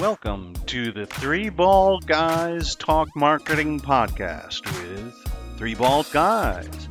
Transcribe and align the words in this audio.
Welcome 0.00 0.54
to 0.64 0.92
the 0.92 1.04
Three 1.04 1.50
Bald 1.50 2.06
Guys 2.06 2.74
Talk 2.74 3.14
Marketing 3.14 3.78
Podcast 3.78 4.64
with 4.64 5.12
Three 5.58 5.74
Bald 5.74 6.10
Guys. 6.10 6.88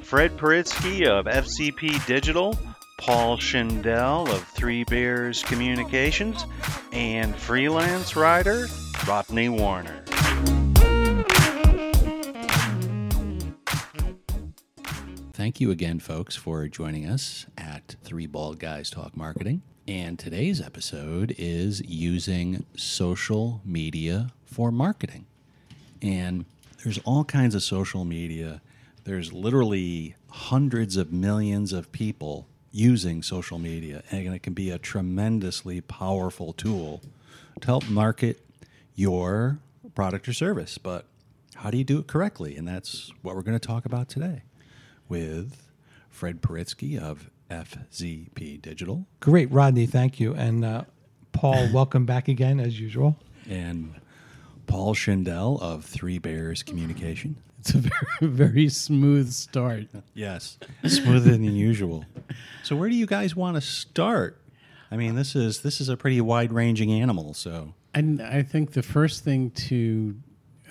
Fred 0.00 0.38
Paritsky 0.38 1.06
of 1.06 1.26
FCP 1.26 2.06
Digital, 2.06 2.58
Paul 2.96 3.36
Schindel 3.36 4.26
of 4.30 4.42
Three 4.48 4.84
Bears 4.84 5.42
Communications, 5.42 6.46
and 6.92 7.36
freelance 7.36 8.16
writer 8.16 8.68
Rodney 9.06 9.50
Warner. 9.50 10.02
Thank 15.34 15.60
you 15.60 15.70
again, 15.70 16.00
folks, 16.00 16.36
for 16.36 16.66
joining 16.68 17.04
us 17.06 17.44
at 17.58 17.96
Three 18.02 18.26
Bald 18.26 18.58
Guys 18.58 18.88
Talk 18.88 19.14
Marketing. 19.14 19.60
And 19.88 20.18
today's 20.18 20.60
episode 20.60 21.32
is 21.38 21.80
using 21.80 22.66
social 22.74 23.60
media 23.64 24.32
for 24.44 24.72
marketing. 24.72 25.26
And 26.02 26.44
there's 26.82 26.98
all 27.04 27.22
kinds 27.22 27.54
of 27.54 27.62
social 27.62 28.04
media. 28.04 28.60
There's 29.04 29.32
literally 29.32 30.16
hundreds 30.28 30.96
of 30.96 31.12
millions 31.12 31.72
of 31.72 31.92
people 31.92 32.48
using 32.72 33.22
social 33.22 33.60
media, 33.60 34.02
and 34.10 34.34
it 34.34 34.42
can 34.42 34.54
be 34.54 34.70
a 34.70 34.78
tremendously 34.78 35.80
powerful 35.80 36.52
tool 36.52 37.00
to 37.60 37.66
help 37.66 37.88
market 37.88 38.44
your 38.96 39.58
product 39.94 40.28
or 40.28 40.32
service. 40.32 40.78
But 40.78 41.04
how 41.54 41.70
do 41.70 41.78
you 41.78 41.84
do 41.84 42.00
it 42.00 42.08
correctly? 42.08 42.56
And 42.56 42.66
that's 42.66 43.12
what 43.22 43.36
we're 43.36 43.42
going 43.42 43.58
to 43.58 43.64
talk 43.64 43.86
about 43.86 44.08
today 44.08 44.42
with 45.08 45.70
Fred 46.10 46.42
Paritsky 46.42 46.98
of 46.98 47.30
FCP 47.50 48.60
Digital 48.60 49.06
Great, 49.20 49.50
Rodney. 49.50 49.86
Thank 49.86 50.18
you. 50.20 50.34
And 50.34 50.64
uh, 50.64 50.82
Paul, 51.32 51.68
welcome 51.72 52.06
back 52.06 52.28
again, 52.28 52.60
as 52.60 52.78
usual. 52.80 53.16
and 53.48 53.94
Paul 54.66 54.94
Schindel 54.94 55.60
of 55.62 55.84
Three 55.84 56.18
Bears 56.18 56.62
Communication. 56.62 57.36
It's 57.60 57.74
a 57.74 57.78
very, 57.78 58.32
very 58.32 58.68
smooth 58.68 59.32
start. 59.32 59.86
Yes, 60.14 60.58
smoother 60.84 61.30
than 61.32 61.44
usual. 61.44 62.04
So 62.62 62.76
where 62.76 62.88
do 62.88 62.94
you 62.96 63.06
guys 63.06 63.34
want 63.36 63.56
to 63.56 63.60
start? 63.60 64.40
I 64.90 64.96
mean, 64.96 65.14
this 65.16 65.34
is 65.34 65.62
this 65.62 65.80
is 65.80 65.88
a 65.88 65.96
pretty 65.96 66.20
wide-ranging 66.20 66.92
animal. 66.92 67.34
So 67.34 67.74
And 67.94 68.22
I 68.22 68.42
think 68.42 68.72
the 68.72 68.82
first 68.82 69.24
thing 69.24 69.50
to 69.52 70.16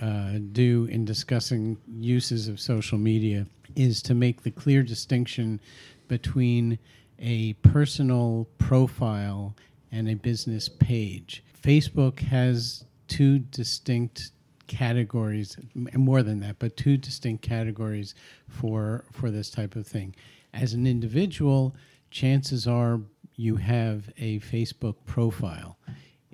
uh, 0.02 0.34
do 0.52 0.86
in 0.92 1.04
discussing 1.06 1.78
uses 2.00 2.48
of 2.48 2.60
social 2.60 2.98
media 2.98 3.48
is 3.76 4.02
to 4.04 4.14
make 4.14 4.44
the 4.44 4.52
clear 4.52 4.84
distinction 4.84 5.60
between 6.08 6.80
a 7.20 7.54
personal 7.54 8.48
profile 8.58 9.56
and 9.92 10.10
a 10.10 10.16
business 10.16 10.68
page. 10.68 11.44
Facebook 11.62 12.20
has 12.20 12.86
two 13.08 13.40
distinct 13.40 14.32
categories 14.68 15.58
more 15.94 16.24
than 16.24 16.40
that 16.40 16.58
but 16.58 16.76
two 16.76 16.98
distinct 16.98 17.44
categories 17.44 18.16
for 18.48 19.06
for 19.12 19.30
this 19.30 19.50
type 19.50 19.76
of 19.76 19.86
thing 19.86 20.16
as 20.54 20.74
an 20.74 20.88
individual 20.88 21.76
chances 22.10 22.66
are 22.66 23.00
you 23.36 23.58
have 23.58 24.10
a 24.18 24.40
facebook 24.40 24.96
profile 25.06 25.78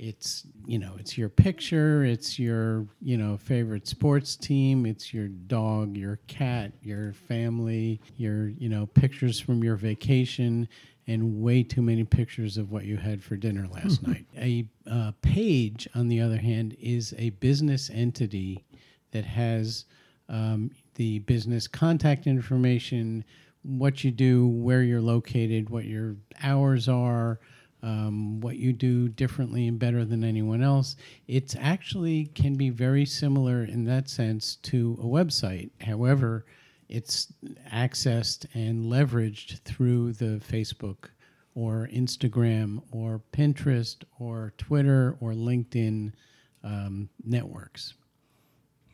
it's 0.02 0.48
you 0.66 0.80
know 0.80 0.94
it's 0.98 1.16
your 1.16 1.30
picture 1.30 2.04
it's 2.04 2.40
your 2.40 2.88
you 3.02 3.16
know 3.16 3.38
favorite 3.38 3.88
sports 3.88 4.36
team 4.36 4.86
it's 4.86 5.14
your 5.14 5.28
dog 5.28 5.96
your 5.96 6.20
cat 6.28 6.72
your 6.82 7.14
family 7.14 8.02
your 8.18 8.48
you 8.50 8.68
know 8.68 8.88
pictures 8.88 9.40
from 9.40 9.64
your 9.64 9.76
vacation 9.76 10.68
and 11.08 11.42
way 11.42 11.64
too 11.64 11.82
many 11.82 12.04
pictures 12.04 12.58
of 12.58 12.72
what 12.72 12.86
you 12.86 12.98
had 12.98 13.24
for 13.24 13.36
dinner 13.36 13.68
last 13.68 14.06
night. 14.08 14.26
A 14.38 14.66
uh, 14.90 15.12
page 15.22 15.88
on 15.96 16.08
the 16.08 16.22
other 16.22 16.38
hand 16.38 16.76
is 16.80 17.14
a 17.18 17.32
business 17.32 17.90
entity 17.94 18.64
that 19.12 19.26
has 19.26 19.86
um, 20.30 20.72
the 20.96 21.20
business 21.20 21.68
contact 21.68 22.28
information 22.28 23.24
what 23.64 24.04
you 24.04 24.10
do 24.10 24.48
where 24.48 24.82
you're 24.82 25.02
located 25.02 25.70
what 25.70 25.86
your 25.86 26.16
hours 26.42 26.88
are 26.88 27.40
um, 27.84 28.40
what 28.42 28.58
you 28.58 28.74
do 28.74 29.10
differently 29.10 29.68
and 29.68 29.80
better 29.80 30.06
than 30.06 30.24
anyone 30.24 30.62
else. 30.62 30.96
It's 31.28 31.56
actually 31.60 32.26
can 32.36 32.56
be 32.56 32.70
very 32.70 33.06
similar 33.06 33.64
in 33.64 33.86
that 33.86 34.10
sense 34.10 34.58
to 34.64 34.98
a 35.02 35.06
website. 35.06 35.72
However, 35.82 36.46
it's 36.90 37.34
accessed 37.74 38.46
and 38.54 38.86
leveraged 38.86 39.62
through 39.62 40.14
the 40.14 40.42
Facebook 40.48 41.10
or 41.56 41.90
Instagram 41.94 42.82
or 42.92 43.22
Pinterest 43.34 44.04
or 44.20 44.54
Twitter 44.58 45.18
or 45.20 45.34
LinkedIn 45.34 46.12
um, 46.64 47.10
networks. 47.24 47.94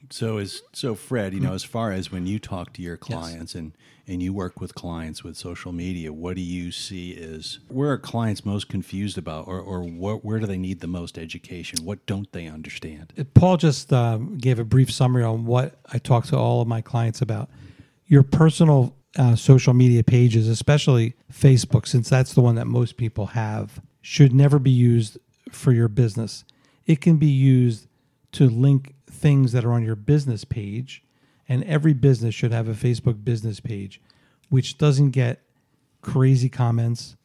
So 0.10 0.38
is 0.38 0.64
so 0.74 0.96
Fred. 0.96 1.34
You 1.34 1.40
know, 1.40 1.54
as 1.54 1.64
far 1.64 1.92
as 1.92 2.12
when 2.12 2.26
you 2.26 2.40
talk 2.40 2.74
to 2.74 2.82
your 2.82 2.98
clients 2.98 3.56
and 3.56 3.74
and 4.10 4.24
you 4.24 4.32
work 4.32 4.62
with 4.62 4.74
clients 4.74 5.24
with 5.24 5.36
social 5.36 5.74
media, 5.74 6.14
what 6.14 6.36
do 6.36 6.42
you 6.42 6.72
see 6.72 7.12
is 7.12 7.60
where 7.68 7.92
are 7.92 7.98
clients 7.98 8.46
most 8.46 8.70
confused 8.70 9.18
about, 9.18 9.48
or 9.48 9.60
or 9.60 9.82
what, 9.82 10.24
where 10.24 10.40
do 10.40 10.46
they 10.46 10.58
need 10.58 10.80
the 10.80 10.88
most 10.88 11.18
education? 11.18 11.84
What 11.84 12.06
don't 12.06 12.32
they 12.32 12.48
understand? 12.48 13.14
Paul 13.34 13.58
just 13.58 13.92
um, 13.92 14.38
gave 14.38 14.60
a 14.60 14.64
brief 14.64 14.92
summary 14.92 15.24
on 15.24 15.46
what 15.46 15.80
I 15.92 15.98
talk 15.98 16.26
to 16.28 16.38
all 16.38 16.62
of 16.62 16.68
my 16.68 16.82
clients 16.82 17.22
about. 17.22 17.50
Your 18.06 18.24
personal 18.24 18.96
uh, 19.18 19.36
social 19.36 19.74
media 19.74 20.04
pages, 20.04 20.48
especially 20.48 21.16
Facebook, 21.32 21.88
since 21.88 22.10
that's 22.10 22.34
the 22.34 22.42
one 22.42 22.56
that 22.56 22.68
most 22.68 22.98
people 22.98 23.28
have, 23.28 23.82
should 24.02 24.34
never 24.34 24.60
be 24.60 24.72
used 24.72 25.18
for 25.52 25.72
your 25.72 25.88
business. 25.88 26.46
It 26.86 27.02
can 27.02 27.18
be 27.18 27.28
used 27.28 27.88
to 28.34 28.50
link 28.50 28.94
things 29.18 29.52
that 29.52 29.66
are 29.66 29.74
on 29.74 29.84
your 29.84 29.96
business 29.96 30.46
page, 30.46 31.04
and 31.50 31.64
every 31.64 31.94
business 31.94 32.36
should 32.36 32.52
have 32.52 32.68
a 32.68 32.74
Facebook 32.74 33.24
business 33.24 33.60
page, 33.60 34.02
which 34.50 34.78
doesn't 34.78 35.12
get 35.12 35.42
crazy 36.02 36.50
comments 36.50 37.16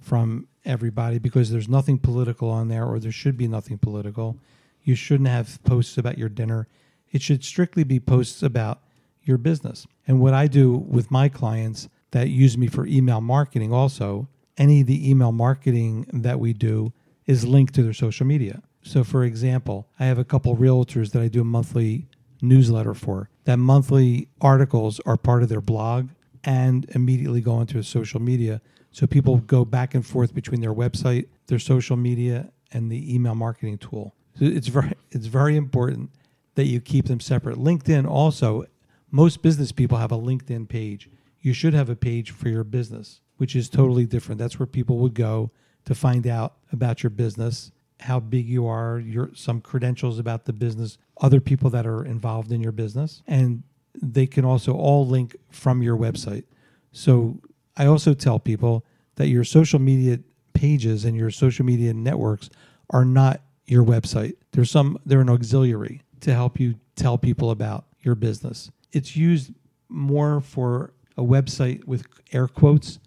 from 0.00 0.48
everybody 0.64 1.18
because 1.18 1.50
there's 1.50 1.68
nothing 1.68 1.98
political 1.98 2.48
on 2.48 2.68
there 2.68 2.84
or 2.84 2.98
there 2.98 3.12
should 3.12 3.36
be 3.36 3.48
nothing 3.48 3.78
political. 3.78 4.36
You 4.84 4.94
shouldn't 4.94 5.28
have 5.28 5.62
posts 5.64 5.98
about 5.98 6.18
your 6.18 6.28
dinner. 6.28 6.68
It 7.10 7.22
should 7.22 7.44
strictly 7.44 7.84
be 7.84 8.00
posts 8.00 8.42
about 8.42 8.80
your 9.22 9.38
business. 9.38 9.86
And 10.06 10.20
what 10.20 10.34
I 10.34 10.46
do 10.46 10.72
with 10.72 11.10
my 11.10 11.28
clients 11.28 11.88
that 12.10 12.28
use 12.28 12.58
me 12.58 12.66
for 12.66 12.86
email 12.86 13.20
marketing 13.20 13.72
also, 13.72 14.28
any 14.58 14.80
of 14.82 14.86
the 14.86 15.08
email 15.08 15.32
marketing 15.32 16.06
that 16.12 16.40
we 16.40 16.52
do 16.52 16.92
is 17.26 17.46
linked 17.46 17.74
to 17.74 17.82
their 17.82 17.92
social 17.92 18.26
media. 18.26 18.62
So 18.82 19.04
for 19.04 19.24
example, 19.24 19.88
I 19.98 20.06
have 20.06 20.18
a 20.18 20.24
couple 20.24 20.56
realtors 20.56 21.12
that 21.12 21.22
I 21.22 21.28
do 21.28 21.40
a 21.40 21.44
monthly 21.44 22.08
newsletter 22.40 22.94
for. 22.94 23.30
That 23.44 23.56
monthly 23.58 24.28
articles 24.40 25.00
are 25.06 25.16
part 25.16 25.42
of 25.42 25.48
their 25.48 25.60
blog 25.60 26.08
and 26.44 26.86
immediately 26.90 27.40
go 27.40 27.60
into 27.60 27.78
a 27.78 27.84
social 27.84 28.20
media. 28.20 28.60
So 28.90 29.06
people 29.06 29.38
go 29.38 29.64
back 29.64 29.94
and 29.94 30.04
forth 30.04 30.34
between 30.34 30.60
their 30.60 30.74
website, 30.74 31.28
their 31.46 31.58
social 31.58 31.96
media, 31.96 32.50
and 32.72 32.90
the 32.90 33.14
email 33.14 33.34
marketing 33.34 33.78
tool. 33.78 34.14
So 34.38 34.44
it's 34.46 34.68
very 34.68 34.92
it's 35.10 35.26
very 35.26 35.56
important 35.56 36.10
that 36.54 36.64
you 36.64 36.80
keep 36.80 37.06
them 37.06 37.20
separate. 37.20 37.58
LinkedIn 37.58 38.08
also, 38.08 38.64
most 39.10 39.42
business 39.42 39.72
people 39.72 39.98
have 39.98 40.12
a 40.12 40.18
LinkedIn 40.18 40.68
page. 40.68 41.08
You 41.40 41.52
should 41.52 41.74
have 41.74 41.88
a 41.88 41.96
page 41.96 42.30
for 42.30 42.48
your 42.48 42.64
business, 42.64 43.20
which 43.36 43.56
is 43.56 43.68
totally 43.68 44.06
different. 44.06 44.38
That's 44.38 44.58
where 44.58 44.66
people 44.66 44.98
would 44.98 45.14
go 45.14 45.50
to 45.84 45.94
find 45.94 46.26
out 46.26 46.54
about 46.72 47.02
your 47.02 47.10
business, 47.10 47.72
how 48.02 48.20
big 48.20 48.48
you 48.48 48.66
are, 48.66 48.98
your 48.98 49.30
some 49.34 49.60
credentials 49.60 50.18
about 50.18 50.44
the 50.44 50.52
business, 50.52 50.98
other 51.20 51.40
people 51.40 51.70
that 51.70 51.86
are 51.86 52.04
involved 52.04 52.52
in 52.52 52.60
your 52.60 52.72
business, 52.72 53.22
and 53.26 53.62
they 54.00 54.26
can 54.26 54.44
also 54.44 54.74
all 54.74 55.06
link 55.06 55.36
from 55.50 55.82
your 55.82 55.96
website. 55.96 56.44
So 56.92 57.40
I 57.76 57.86
also 57.86 58.14
tell 58.14 58.38
people 58.38 58.84
that 59.16 59.28
your 59.28 59.44
social 59.44 59.78
media 59.78 60.18
pages 60.52 61.04
and 61.04 61.16
your 61.16 61.30
social 61.30 61.64
media 61.64 61.94
networks 61.94 62.50
are 62.90 63.04
not 63.04 63.40
your 63.66 63.84
website. 63.84 64.34
There's 64.52 64.70
some 64.70 64.98
they're 65.06 65.20
an 65.20 65.30
auxiliary 65.30 66.02
to 66.20 66.34
help 66.34 66.60
you 66.60 66.74
tell 66.96 67.18
people 67.18 67.50
about 67.50 67.86
your 68.00 68.14
business. 68.14 68.70
It's 68.92 69.16
used 69.16 69.52
more 69.88 70.40
for 70.40 70.92
a 71.16 71.22
website 71.22 71.84
with 71.84 72.06
air 72.32 72.48
quotes 72.48 72.98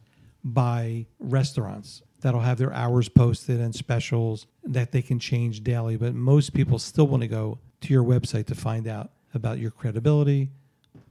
by 0.43 1.05
restaurants 1.19 2.01
that'll 2.25 2.41
have 2.41 2.57
their 2.57 2.73
hours 2.73 3.07
posted 3.07 3.61
and 3.61 3.75
specials 3.75 4.47
that 4.63 4.91
they 4.91 5.03
can 5.03 5.19
change 5.19 5.63
daily. 5.63 5.95
But 5.95 6.15
most 6.15 6.55
people 6.55 6.79
still 6.79 7.05
want 7.05 7.21
to 7.21 7.27
go 7.27 7.59
to 7.81 7.93
your 7.93 8.03
website 8.03 8.47
to 8.47 8.55
find 8.55 8.87
out 8.87 9.11
about 9.35 9.59
your 9.59 9.69
credibility. 9.69 10.49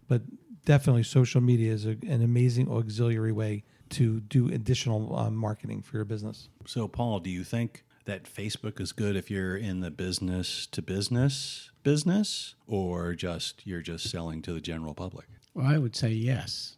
But 0.09 0.23
definitely, 0.65 1.05
social 1.05 1.41
media 1.41 1.73
is 1.73 1.87
a, 1.87 1.91
an 1.91 2.21
amazing 2.21 2.69
auxiliary 2.69 3.31
way 3.31 3.63
to 3.91 4.23
do 4.23 4.49
additional 4.49 5.15
uh, 5.15 5.31
marketing 5.31 5.83
for 5.83 5.99
your 5.99 6.05
business. 6.05 6.49
So, 6.67 6.89
Paul, 6.89 7.21
do 7.21 7.31
you 7.31 7.45
think 7.45 7.85
that 8.07 8.25
Facebook 8.25 8.81
is 8.81 8.91
good 8.91 9.15
if 9.15 9.31
you're 9.31 9.57
in 9.57 9.83
the 9.83 9.93
business 9.93 10.67
to 10.67 10.83
business 10.83 11.71
business, 11.85 12.57
or 12.67 13.15
just 13.15 13.65
you're 13.65 13.83
just 13.83 14.11
selling 14.11 14.43
to 14.43 14.53
the 14.53 14.61
general 14.61 14.95
public? 14.95 15.27
Well, 15.55 15.67
I 15.67 15.79
would 15.79 15.95
say 15.95 16.11
yes. 16.11 16.75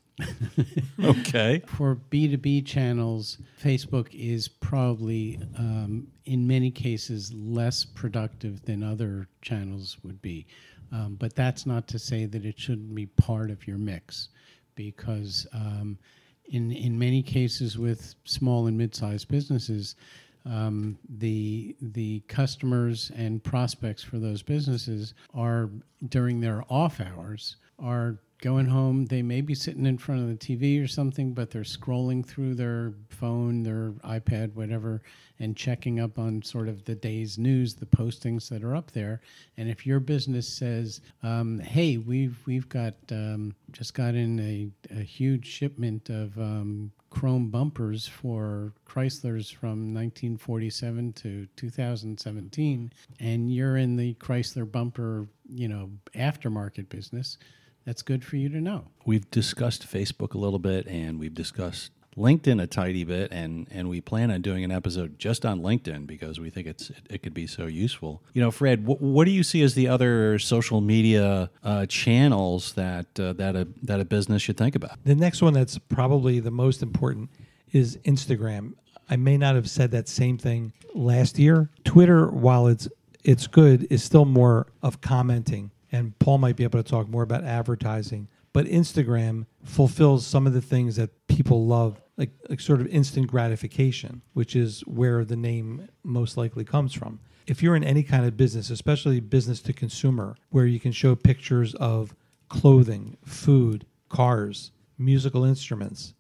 Okay. 1.03 1.63
For 1.67 1.97
B2B 2.11 2.65
channels, 2.67 3.39
Facebook 3.63 4.09
is 4.13 4.49
probably, 4.49 5.39
um, 5.59 6.09
in 6.25 6.47
many 6.47 6.71
cases, 6.71 7.33
less 7.35 7.85
productive 7.85 8.63
than 8.65 8.83
other 8.83 9.29
channels 9.43 9.99
would 10.03 10.21
be. 10.23 10.47
Um, 10.93 11.17
but 11.19 11.35
that's 11.35 11.67
not 11.67 11.89
to 11.89 11.99
say 11.99 12.27
that 12.27 12.45
it 12.45 12.59
shouldn't 12.59 12.95
be 12.95 13.07
part 13.07 13.51
of 13.51 13.67
your 13.67 13.79
mix, 13.79 14.29
because 14.75 15.47
um, 15.53 15.99
in, 16.47 16.71
in 16.71 16.99
many 16.99 17.23
cases 17.23 17.77
with 17.77 18.15
small 18.25 18.67
and 18.69 18.79
mid 18.79 18.95
sized 18.95 19.29
businesses, 19.29 19.97
um, 20.45 20.97
the 21.09 21.75
the 21.81 22.21
customers 22.29 23.11
and 23.17 23.43
prospects 23.43 24.03
for 24.05 24.19
those 24.19 24.43
businesses 24.43 25.15
are 25.35 25.71
during 26.09 26.41
their 26.41 26.63
off 26.71 27.01
hours 27.01 27.57
are 27.81 28.19
going 28.41 28.67
home. 28.67 29.07
They 29.07 29.23
may 29.23 29.41
be 29.41 29.55
sitting 29.55 29.87
in 29.87 29.99
front 29.99 30.23
of 30.23 30.29
the 30.29 30.37
TV 30.37 30.83
or 30.83 30.87
something, 30.87 31.33
but 31.33 31.51
they're 31.51 31.63
scrolling 31.63 32.25
through 32.25 32.55
their 32.55 32.93
phone, 33.09 33.63
their 33.63 33.93
iPad, 34.05 34.55
whatever, 34.55 35.03
and 35.39 35.57
checking 35.57 36.01
up 36.01 36.19
on 36.19 36.43
sort 36.43 36.69
of 36.69 36.85
the 36.85 36.95
day's 36.95 37.39
news, 37.39 37.75
the 37.75 37.87
postings 37.87 38.49
that 38.49 38.63
are 38.63 38.75
up 38.75 38.91
there. 38.93 39.21
And 39.57 39.69
if 39.69 39.87
your 39.87 40.01
business 40.01 40.49
says, 40.49 41.01
um, 41.23 41.59
"Hey, 41.61 41.97
we've 41.97 42.39
we've 42.47 42.69
got 42.69 42.95
um, 43.11 43.55
just 43.73 43.95
got 43.95 44.15
in 44.15 44.39
a, 44.41 44.69
a 44.95 45.03
huge 45.03 45.47
shipment 45.47 46.11
of 46.11 46.37
um, 46.39 46.93
chrome 47.11 47.49
bumpers 47.49 48.07
for 48.07 48.73
Chryslers 48.87 49.53
from 49.53 49.95
1947 49.95 51.13
to 51.15 51.47
2017, 51.57 52.93
and 53.21 53.53
you're 53.53 53.79
in 53.79 53.97
the 53.97 54.15
Chrysler 54.15 54.71
bumper, 54.71 55.27
you 55.49 55.69
know, 55.69 55.91
aftermarket 56.15 56.89
business, 56.91 57.39
that's 57.87 58.03
good 58.03 58.25
for 58.25 58.37
you 58.37 58.49
to 58.51 58.61
know. 58.61 58.85
We've 59.07 59.31
discussed 59.31 59.87
Facebook 59.91 60.35
a 60.35 60.39
little 60.39 60.59
bit 60.59 60.87
and 60.87 61.19
we've 61.19 61.35
discussed 61.35 61.93
LinkedIn 62.17 62.63
a 62.63 62.67
tidy 62.67 63.05
bit 63.05 63.31
and 63.31 63.67
and 63.71 63.89
we 63.91 64.01
plan 64.01 64.31
on 64.31 64.41
doing 64.41 64.65
an 64.65 64.73
episode 64.73 65.19
just 65.19 65.45
on 65.45 65.61
LinkedIn 65.61 66.07
because 66.07 66.41
we 66.41 66.49
think 66.51 66.67
it's 66.67 66.91
it, 66.91 66.97
it 67.11 67.23
could 67.23 67.35
be 67.35 67.47
so 67.47 67.67
useful. 67.67 68.23
You 68.33 68.43
know, 68.43 68.51
Fred, 68.51 68.81
wh- 68.85 69.01
what 69.01 69.27
do 69.27 69.31
you 69.31 69.43
see 69.43 69.63
as 69.63 69.75
the 69.75 69.89
other 69.89 70.39
social 70.39 70.81
media 70.81 71.51
uh, 71.63 71.87
channels 71.87 72.73
that 72.73 73.07
uh, 73.21 73.35
that 73.35 73.55
a 73.55 73.69
that 73.83 74.01
a 74.01 74.05
business 74.05 74.43
should 74.43 74.57
think 74.57 74.75
about? 74.75 74.99
The 75.05 75.15
next 75.15 75.43
one 75.43 75.53
that's 75.53 75.79
probably 75.79 76.41
the 76.41 76.51
most 76.51 76.83
important 76.83 77.31
is 77.73 77.99
Instagram. 77.99 78.73
I 79.09 79.17
may 79.17 79.37
not 79.37 79.55
have 79.55 79.71
said 79.71 79.91
that 79.93 80.09
same 80.09 80.39
thing 80.39 80.73
last 80.95 81.39
year. 81.39 81.71
Twitter, 81.85 82.27
while 82.29 82.67
it's 82.67 82.89
it's 83.25 83.47
good, 83.47 83.87
is 83.91 84.03
still 84.03 84.25
more 84.25 84.69
of 84.83 85.01
commenting. 85.01 85.71
And 85.93 86.19
Paul 86.19 86.39
might 86.39 86.57
be 86.57 86.65
able 86.65 86.83
to 86.83 86.89
talk 86.89 87.09
more 87.09 87.23
about 87.23 87.45
advertising. 87.45 88.29
But 88.53 88.67
Instagram 88.67 89.47
fulfills 89.65 90.27
some 90.27 90.47
of 90.47 90.55
the 90.55 90.63
things 90.63 90.97
that 90.97 91.27
people 91.29 91.67
love, 91.67 92.01
like, 92.17 92.31
like 92.49 92.61
sort 92.61 92.81
of 92.81 92.87
instant 92.87 93.27
gratification, 93.27 94.23
which 94.33 94.57
is 94.57 94.81
where 94.87 95.25
the 95.25 95.37
name 95.37 95.89
most 96.03 96.37
likely 96.37 96.65
comes 96.65 96.95
from. 96.95 97.21
If 97.47 97.63
you're 97.63 97.77
in 97.77 97.85
any 97.85 98.03
kind 98.03 98.25
of 98.25 98.37
business, 98.37 98.71
especially 98.71 99.21
business 99.21 99.61
to 99.63 99.73
consumer, 99.73 100.37
where 100.51 100.67
you 100.67 100.81
can 100.81 100.93
show 100.93 101.15
pictures 101.15 101.75
of 101.75 102.15
clothing, 102.49 103.17
food, 103.25 103.87
cars, 104.09 104.73
musical 104.99 105.45
instruments, 105.45 106.15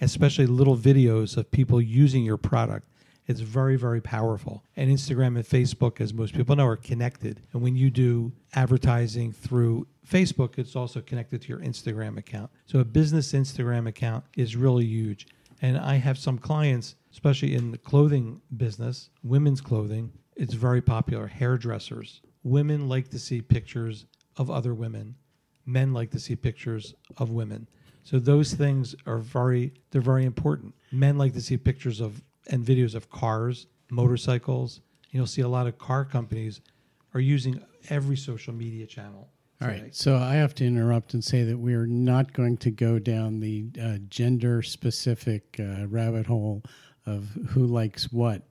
especially 0.00 0.46
little 0.46 0.76
videos 0.76 1.36
of 1.36 1.50
people 1.50 1.80
using 1.80 2.24
your 2.24 2.36
product. 2.36 2.86
It's 3.26 3.40
very, 3.40 3.76
very 3.76 4.00
powerful. 4.00 4.64
And 4.76 4.90
Instagram 4.90 5.36
and 5.36 5.44
Facebook, 5.44 6.00
as 6.00 6.12
most 6.12 6.34
people 6.34 6.56
know, 6.56 6.66
are 6.66 6.76
connected. 6.76 7.40
And 7.52 7.62
when 7.62 7.76
you 7.76 7.90
do 7.90 8.32
advertising 8.54 9.32
through 9.32 9.86
Facebook, 10.08 10.58
it's 10.58 10.74
also 10.74 11.00
connected 11.00 11.42
to 11.42 11.48
your 11.48 11.60
Instagram 11.60 12.18
account. 12.18 12.50
So 12.66 12.80
a 12.80 12.84
business 12.84 13.32
Instagram 13.32 13.88
account 13.88 14.24
is 14.36 14.56
really 14.56 14.84
huge. 14.84 15.26
And 15.60 15.78
I 15.78 15.94
have 15.96 16.18
some 16.18 16.38
clients, 16.38 16.96
especially 17.12 17.54
in 17.54 17.70
the 17.70 17.78
clothing 17.78 18.40
business, 18.56 19.10
women's 19.22 19.60
clothing, 19.60 20.12
it's 20.36 20.54
very 20.54 20.82
popular. 20.82 21.26
Hairdressers. 21.28 22.20
Women 22.42 22.88
like 22.88 23.08
to 23.10 23.18
see 23.18 23.40
pictures 23.40 24.06
of 24.36 24.50
other 24.50 24.74
women. 24.74 25.14
Men 25.64 25.92
like 25.92 26.10
to 26.10 26.18
see 26.18 26.34
pictures 26.34 26.94
of 27.18 27.30
women. 27.30 27.68
So 28.02 28.18
those 28.18 28.54
things 28.54 28.96
are 29.06 29.18
very 29.18 29.72
they're 29.90 30.00
very 30.00 30.24
important. 30.24 30.74
Men 30.90 31.18
like 31.18 31.34
to 31.34 31.40
see 31.40 31.56
pictures 31.56 32.00
of 32.00 32.20
and 32.48 32.64
videos 32.64 32.94
of 32.94 33.10
cars, 33.10 33.66
motorcycles. 33.90 34.80
You'll 35.10 35.26
see 35.26 35.42
a 35.42 35.48
lot 35.48 35.66
of 35.66 35.78
car 35.78 36.04
companies 36.04 36.60
are 37.14 37.20
using 37.20 37.62
every 37.90 38.16
social 38.16 38.54
media 38.54 38.86
channel. 38.86 39.28
All 39.60 39.68
right. 39.68 39.76
today. 39.76 39.90
So 39.92 40.16
I 40.16 40.34
have 40.34 40.54
to 40.56 40.66
interrupt 40.66 41.14
and 41.14 41.22
say 41.22 41.44
that 41.44 41.58
we 41.58 41.74
are 41.74 41.86
not 41.86 42.32
going 42.32 42.56
to 42.58 42.70
go 42.70 42.98
down 42.98 43.40
the 43.40 43.66
uh, 43.80 43.98
gender 44.08 44.62
specific 44.62 45.56
uh, 45.60 45.86
rabbit 45.86 46.26
hole 46.26 46.62
of 47.06 47.28
who 47.50 47.66
likes 47.66 48.12
what. 48.12 48.42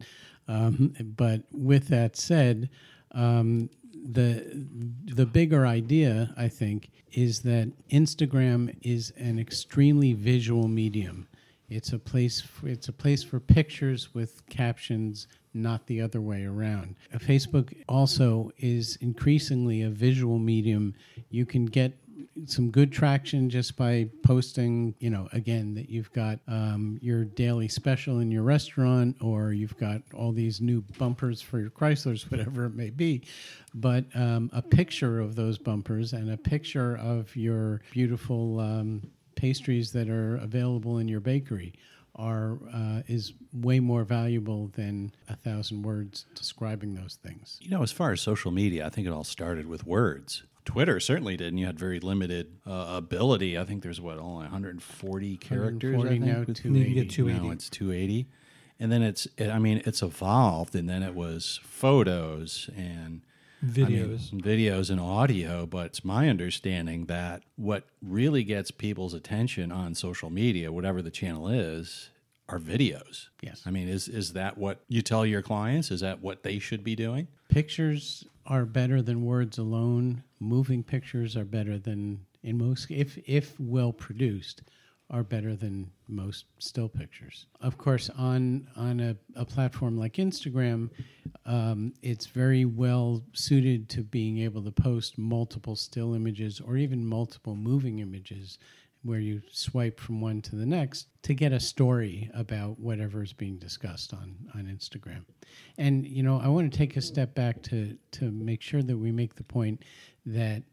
Um, 0.47 0.93
but 1.15 1.43
with 1.51 1.87
that 1.89 2.15
said, 2.15 2.69
um, 3.11 3.69
the 3.93 4.65
the 5.05 5.25
bigger 5.25 5.65
idea, 5.65 6.33
I 6.37 6.47
think, 6.47 6.89
is 7.11 7.41
that 7.41 7.71
Instagram 7.89 8.75
is 8.81 9.11
an 9.17 9.37
extremely 9.37 10.13
visual 10.13 10.67
medium. 10.67 11.27
It's 11.71 11.93
a 11.93 11.99
place. 11.99 12.41
For, 12.41 12.67
it's 12.67 12.89
a 12.89 12.93
place 12.93 13.23
for 13.23 13.39
pictures 13.39 14.13
with 14.13 14.45
captions, 14.49 15.27
not 15.53 15.87
the 15.87 16.01
other 16.01 16.19
way 16.19 16.43
around. 16.43 16.95
Uh, 17.13 17.17
Facebook 17.17 17.73
also 17.87 18.51
is 18.57 18.97
increasingly 19.01 19.83
a 19.83 19.89
visual 19.89 20.37
medium. 20.37 20.93
You 21.29 21.45
can 21.45 21.65
get 21.65 21.97
some 22.45 22.71
good 22.71 22.91
traction 22.91 23.49
just 23.49 23.77
by 23.77 24.09
posting, 24.23 24.95
you 24.99 25.09
know, 25.09 25.29
again, 25.31 25.73
that 25.75 25.89
you've 25.89 26.11
got 26.11 26.39
um, 26.47 26.99
your 27.01 27.23
daily 27.23 27.67
special 27.67 28.19
in 28.19 28.31
your 28.31 28.43
restaurant 28.43 29.15
or 29.21 29.53
you've 29.53 29.77
got 29.77 30.01
all 30.13 30.31
these 30.31 30.61
new 30.61 30.81
bumpers 30.97 31.41
for 31.41 31.59
your 31.59 31.69
Chryslers, 31.69 32.23
whatever 32.31 32.65
it 32.65 32.75
may 32.75 32.89
be. 32.89 33.23
But 33.73 34.05
um, 34.13 34.49
a 34.53 34.61
picture 34.61 35.19
of 35.19 35.35
those 35.35 35.57
bumpers 35.57 36.13
and 36.13 36.31
a 36.31 36.37
picture 36.37 36.97
of 36.97 37.33
your 37.35 37.81
beautiful 37.91 38.59
um, 38.59 39.09
pastries 39.41 39.91
that 39.91 40.07
are 40.07 40.35
available 40.35 40.99
in 40.99 41.07
your 41.07 41.19
bakery 41.19 41.73
are 42.15 42.59
uh, 42.71 43.01
is 43.07 43.33
way 43.51 43.79
more 43.79 44.03
valuable 44.03 44.69
than 44.75 45.11
a 45.27 45.35
thousand 45.35 45.81
words 45.81 46.25
describing 46.35 46.93
those 46.93 47.17
things. 47.23 47.57
You 47.59 47.71
know, 47.71 47.81
as 47.81 47.91
far 47.91 48.11
as 48.11 48.21
social 48.21 48.51
media, 48.51 48.85
I 48.85 48.89
think 48.89 49.07
it 49.07 49.09
all 49.11 49.23
started 49.23 49.65
with 49.65 49.85
words. 49.85 50.43
Twitter 50.63 50.99
certainly 50.99 51.35
didn't. 51.37 51.57
You 51.57 51.65
had 51.65 51.79
very 51.79 51.99
limited 51.99 52.59
uh, 52.67 52.93
ability. 52.97 53.57
I 53.57 53.65
think 53.65 53.81
there's 53.81 53.99
what 53.99 54.19
only 54.19 54.43
140 54.43 55.37
characters. 55.37 55.97
140 55.97 56.07
I 56.07 56.11
think, 56.11 56.25
now, 56.25 56.53
280. 56.53 57.07
280. 57.07 57.47
Now 57.47 57.51
it's 57.51 57.69
280, 57.69 58.27
and 58.79 58.91
then 58.91 59.01
it's. 59.01 59.27
I 59.39 59.57
mean, 59.57 59.81
it's 59.85 60.03
evolved, 60.03 60.75
and 60.75 60.87
then 60.87 61.01
it 61.01 61.15
was 61.15 61.59
photos 61.63 62.69
and 62.77 63.21
I 63.61 63.65
mean, 63.65 63.87
Videos. 63.87 64.31
videos 64.41 64.89
and 64.89 64.99
audio. 64.99 65.65
But 65.65 65.87
it's 65.87 66.05
my 66.05 66.29
understanding 66.29 67.05
that 67.05 67.43
what 67.55 67.85
really 68.01 68.43
gets 68.43 68.71
people's 68.71 69.13
attention 69.13 69.71
on 69.71 69.95
social 69.95 70.29
media, 70.29 70.71
whatever 70.71 71.01
the 71.01 71.11
channel 71.11 71.47
is, 71.47 72.09
are 72.49 72.59
videos. 72.59 73.27
Yes. 73.41 73.63
I 73.65 73.71
mean, 73.71 73.87
is 73.87 74.07
is 74.07 74.33
that 74.33 74.57
what 74.57 74.81
you 74.87 75.01
tell 75.01 75.25
your 75.25 75.41
clients? 75.41 75.91
Is 75.91 76.01
that 76.01 76.21
what 76.21 76.43
they 76.43 76.59
should 76.59 76.83
be 76.83 76.95
doing? 76.95 77.27
Pictures 77.49 78.25
are 78.45 78.65
better 78.65 79.01
than 79.01 79.25
words 79.25 79.57
alone. 79.57 80.23
Moving 80.39 80.83
pictures 80.83 81.37
are 81.37 81.45
better 81.45 81.77
than 81.77 82.25
in 82.43 82.57
most 82.57 82.89
if 82.89 83.17
if 83.27 83.59
well 83.59 83.93
produced 83.93 84.63
are 85.11 85.23
better 85.23 85.55
than 85.55 85.91
most 86.07 86.45
still 86.57 86.87
pictures. 86.87 87.45
Of 87.59 87.77
course, 87.77 88.09
on 88.17 88.67
on 88.75 88.99
a, 88.99 89.17
a 89.35 89.45
platform 89.45 89.97
like 89.97 90.13
Instagram, 90.13 90.89
um, 91.45 91.93
it's 92.01 92.25
very 92.25 92.65
well 92.65 93.21
suited 93.33 93.89
to 93.89 94.03
being 94.03 94.39
able 94.39 94.63
to 94.63 94.71
post 94.71 95.17
multiple 95.17 95.75
still 95.75 96.13
images 96.13 96.61
or 96.61 96.77
even 96.77 97.05
multiple 97.05 97.55
moving 97.55 97.99
images 97.99 98.57
where 99.03 99.19
you 99.19 99.41
swipe 99.51 99.99
from 99.99 100.21
one 100.21 100.41
to 100.43 100.55
the 100.55 100.65
next 100.65 101.07
to 101.23 101.33
get 101.33 101.51
a 101.51 101.59
story 101.59 102.29
about 102.35 102.79
whatever 102.79 103.23
is 103.23 103.33
being 103.33 103.57
discussed 103.57 104.13
on, 104.13 104.35
on 104.53 104.65
Instagram. 104.65 105.23
And 105.77 106.05
you 106.05 106.23
know, 106.23 106.39
I 106.39 106.47
want 106.47 106.71
to 106.71 106.77
take 106.77 106.95
a 106.97 107.01
step 107.01 107.35
back 107.35 107.61
to 107.63 107.97
to 108.13 108.31
make 108.31 108.61
sure 108.61 108.83
that 108.83 108.97
we 108.97 109.11
make 109.11 109.35
the 109.35 109.43
point 109.43 109.83
that 110.25 110.63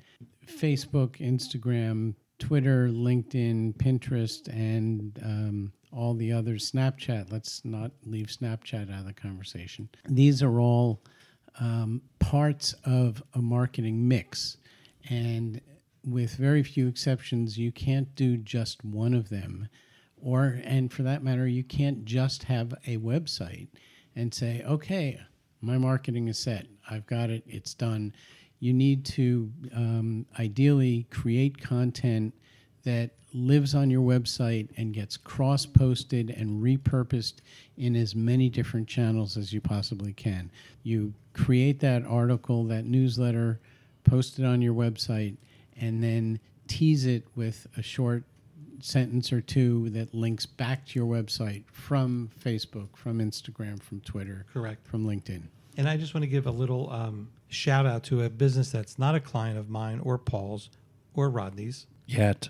Facebook, 0.46 1.16
Instagram, 1.18 2.14
Twitter, 2.38 2.88
LinkedIn, 2.88 3.76
Pinterest, 3.76 4.48
and 4.48 5.18
um, 5.24 5.72
all 5.92 6.14
the 6.14 6.32
others, 6.32 6.70
Snapchat. 6.70 7.32
Let's 7.32 7.64
not 7.64 7.90
leave 8.04 8.26
Snapchat 8.26 8.92
out 8.92 9.00
of 9.00 9.06
the 9.06 9.12
conversation. 9.12 9.88
These 10.08 10.42
are 10.42 10.60
all 10.60 11.02
um, 11.60 12.02
parts 12.18 12.74
of 12.84 13.22
a 13.34 13.42
marketing 13.42 14.06
mix, 14.06 14.58
and 15.08 15.60
with 16.04 16.36
very 16.36 16.62
few 16.62 16.86
exceptions, 16.86 17.58
you 17.58 17.72
can't 17.72 18.14
do 18.14 18.36
just 18.36 18.84
one 18.84 19.14
of 19.14 19.28
them, 19.28 19.68
or 20.20 20.60
and 20.64 20.92
for 20.92 21.02
that 21.02 21.22
matter, 21.22 21.46
you 21.46 21.64
can't 21.64 22.04
just 22.04 22.44
have 22.44 22.72
a 22.86 22.96
website 22.98 23.68
and 24.14 24.32
say, 24.32 24.62
okay, 24.64 25.20
my 25.60 25.78
marketing 25.78 26.28
is 26.28 26.38
set. 26.38 26.66
I've 26.88 27.06
got 27.06 27.30
it. 27.30 27.42
It's 27.46 27.74
done. 27.74 28.12
You 28.60 28.72
need 28.72 29.04
to 29.06 29.52
um, 29.74 30.26
ideally 30.38 31.06
create 31.10 31.60
content 31.60 32.34
that 32.84 33.10
lives 33.34 33.74
on 33.74 33.90
your 33.90 34.02
website 34.02 34.68
and 34.76 34.94
gets 34.94 35.16
cross 35.16 35.66
posted 35.66 36.30
and 36.30 36.62
repurposed 36.62 37.34
in 37.76 37.94
as 37.94 38.14
many 38.14 38.48
different 38.48 38.88
channels 38.88 39.36
as 39.36 39.52
you 39.52 39.60
possibly 39.60 40.12
can. 40.12 40.50
You 40.82 41.12
create 41.34 41.80
that 41.80 42.04
article, 42.06 42.64
that 42.64 42.84
newsletter, 42.86 43.60
post 44.04 44.38
it 44.38 44.44
on 44.44 44.62
your 44.62 44.74
website, 44.74 45.36
and 45.80 46.02
then 46.02 46.40
tease 46.66 47.04
it 47.06 47.24
with 47.36 47.66
a 47.76 47.82
short 47.82 48.24
sentence 48.80 49.32
or 49.32 49.40
two 49.40 49.90
that 49.90 50.14
links 50.14 50.46
back 50.46 50.86
to 50.86 50.98
your 50.98 51.06
website 51.08 51.64
from 51.70 52.30
Facebook, 52.42 52.96
from 52.96 53.18
Instagram, 53.18 53.82
from 53.82 54.00
Twitter, 54.00 54.46
Correct. 54.52 54.86
from 54.86 55.04
LinkedIn. 55.04 55.42
And 55.78 55.88
I 55.88 55.96
just 55.96 56.12
want 56.12 56.24
to 56.24 56.28
give 56.28 56.46
a 56.46 56.50
little 56.50 56.90
um, 56.90 57.28
shout 57.46 57.86
out 57.86 58.02
to 58.04 58.24
a 58.24 58.28
business 58.28 58.72
that's 58.72 58.98
not 58.98 59.14
a 59.14 59.20
client 59.20 59.56
of 59.56 59.70
mine 59.70 60.00
or 60.02 60.18
Paul's 60.18 60.70
or 61.14 61.30
Rodney's 61.30 61.86
Yet. 62.04 62.48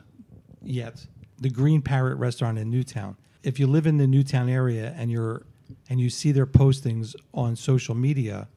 yet. 0.63 1.07
The 1.39 1.51
Green 1.51 1.83
Parrot 1.83 2.17
Restaurant 2.17 2.59
in 2.59 2.71
Newtown. 2.71 3.19
If 3.43 3.61
you 3.61 3.67
live 3.67 3.87
in 3.87 3.99
the 3.99 4.07
Newtown 4.07 4.49
area 4.49 4.95
and 4.97 5.11
you're 5.11 5.45
and 5.91 6.01
you 6.01 6.09
see 6.09 6.33
their 6.33 6.47
postings 6.47 7.15
on 7.35 7.55
social 7.55 7.95
media, 7.95 8.49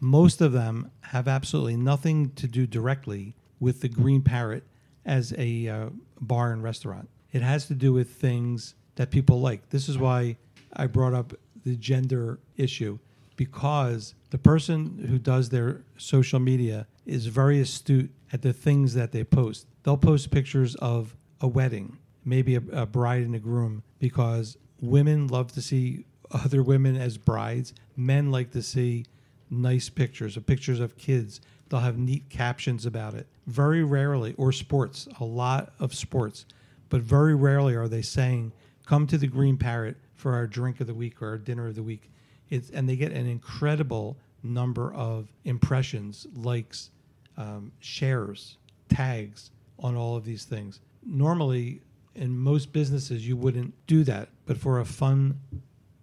most 0.00 0.40
of 0.40 0.50
them 0.50 0.90
have 1.02 1.28
absolutely 1.28 1.76
nothing 1.76 2.32
to 2.32 2.48
do 2.48 2.66
directly 2.66 3.36
with 3.60 3.80
the 3.80 3.88
Green 3.88 4.22
Parrot 4.22 4.64
as 5.06 5.32
a 5.38 5.68
uh, 5.68 5.88
bar 6.20 6.50
and 6.52 6.64
restaurant. 6.64 7.08
It 7.30 7.42
has 7.42 7.66
to 7.66 7.74
do 7.74 7.92
with 7.92 8.10
things 8.10 8.74
that 8.96 9.12
people 9.12 9.40
like. 9.40 9.70
This 9.70 9.88
is 9.88 9.96
why 9.96 10.36
I 10.72 10.88
brought 10.88 11.14
up 11.14 11.34
the 11.64 11.76
gender 11.76 12.40
issue 12.56 12.98
because 13.38 14.14
the 14.30 14.36
person 14.36 15.06
who 15.08 15.16
does 15.16 15.48
their 15.48 15.84
social 15.96 16.40
media 16.40 16.88
is 17.06 17.26
very 17.26 17.60
astute 17.60 18.10
at 18.32 18.42
the 18.42 18.52
things 18.52 18.94
that 18.94 19.12
they 19.12 19.22
post. 19.22 19.66
They'll 19.84 19.96
post 19.96 20.32
pictures 20.32 20.74
of 20.74 21.16
a 21.40 21.46
wedding, 21.46 21.98
maybe 22.24 22.56
a, 22.56 22.62
a 22.72 22.84
bride 22.84 23.22
and 23.22 23.36
a 23.36 23.38
groom, 23.38 23.84
because 24.00 24.58
women 24.82 25.28
love 25.28 25.52
to 25.52 25.62
see 25.62 26.04
other 26.32 26.64
women 26.64 26.96
as 26.96 27.16
brides. 27.16 27.72
Men 27.96 28.32
like 28.32 28.50
to 28.50 28.62
see 28.62 29.06
nice 29.48 29.88
pictures 29.88 30.36
of 30.36 30.44
pictures 30.44 30.80
of 30.80 30.98
kids. 30.98 31.40
They'll 31.68 31.80
have 31.80 31.96
neat 31.96 32.28
captions 32.28 32.86
about 32.86 33.14
it. 33.14 33.28
Very 33.46 33.84
rarely, 33.84 34.34
or 34.36 34.50
sports, 34.50 35.06
a 35.20 35.24
lot 35.24 35.72
of 35.78 35.94
sports, 35.94 36.44
but 36.88 37.02
very 37.02 37.36
rarely 37.36 37.76
are 37.76 37.88
they 37.88 38.02
saying, 38.02 38.52
"Come 38.84 39.06
to 39.06 39.16
the 39.16 39.28
Green 39.28 39.58
Parrot 39.58 39.96
for 40.16 40.34
our 40.34 40.48
drink 40.48 40.80
of 40.80 40.88
the 40.88 40.94
week 40.94 41.22
or 41.22 41.28
our 41.28 41.38
dinner 41.38 41.68
of 41.68 41.76
the 41.76 41.84
week." 41.84 42.10
It's 42.50 42.70
and 42.70 42.88
they 42.88 42.96
get 42.96 43.12
an 43.12 43.26
incredible 43.26 44.16
number 44.42 44.92
of 44.94 45.28
impressions, 45.44 46.26
likes, 46.34 46.90
um, 47.36 47.72
shares, 47.80 48.56
tags 48.88 49.50
on 49.78 49.96
all 49.96 50.16
of 50.16 50.24
these 50.24 50.44
things. 50.44 50.80
Normally, 51.04 51.82
in 52.14 52.36
most 52.36 52.72
businesses, 52.72 53.26
you 53.26 53.36
wouldn't 53.36 53.74
do 53.86 54.04
that, 54.04 54.28
but 54.46 54.56
for 54.56 54.80
a 54.80 54.84
fun 54.84 55.40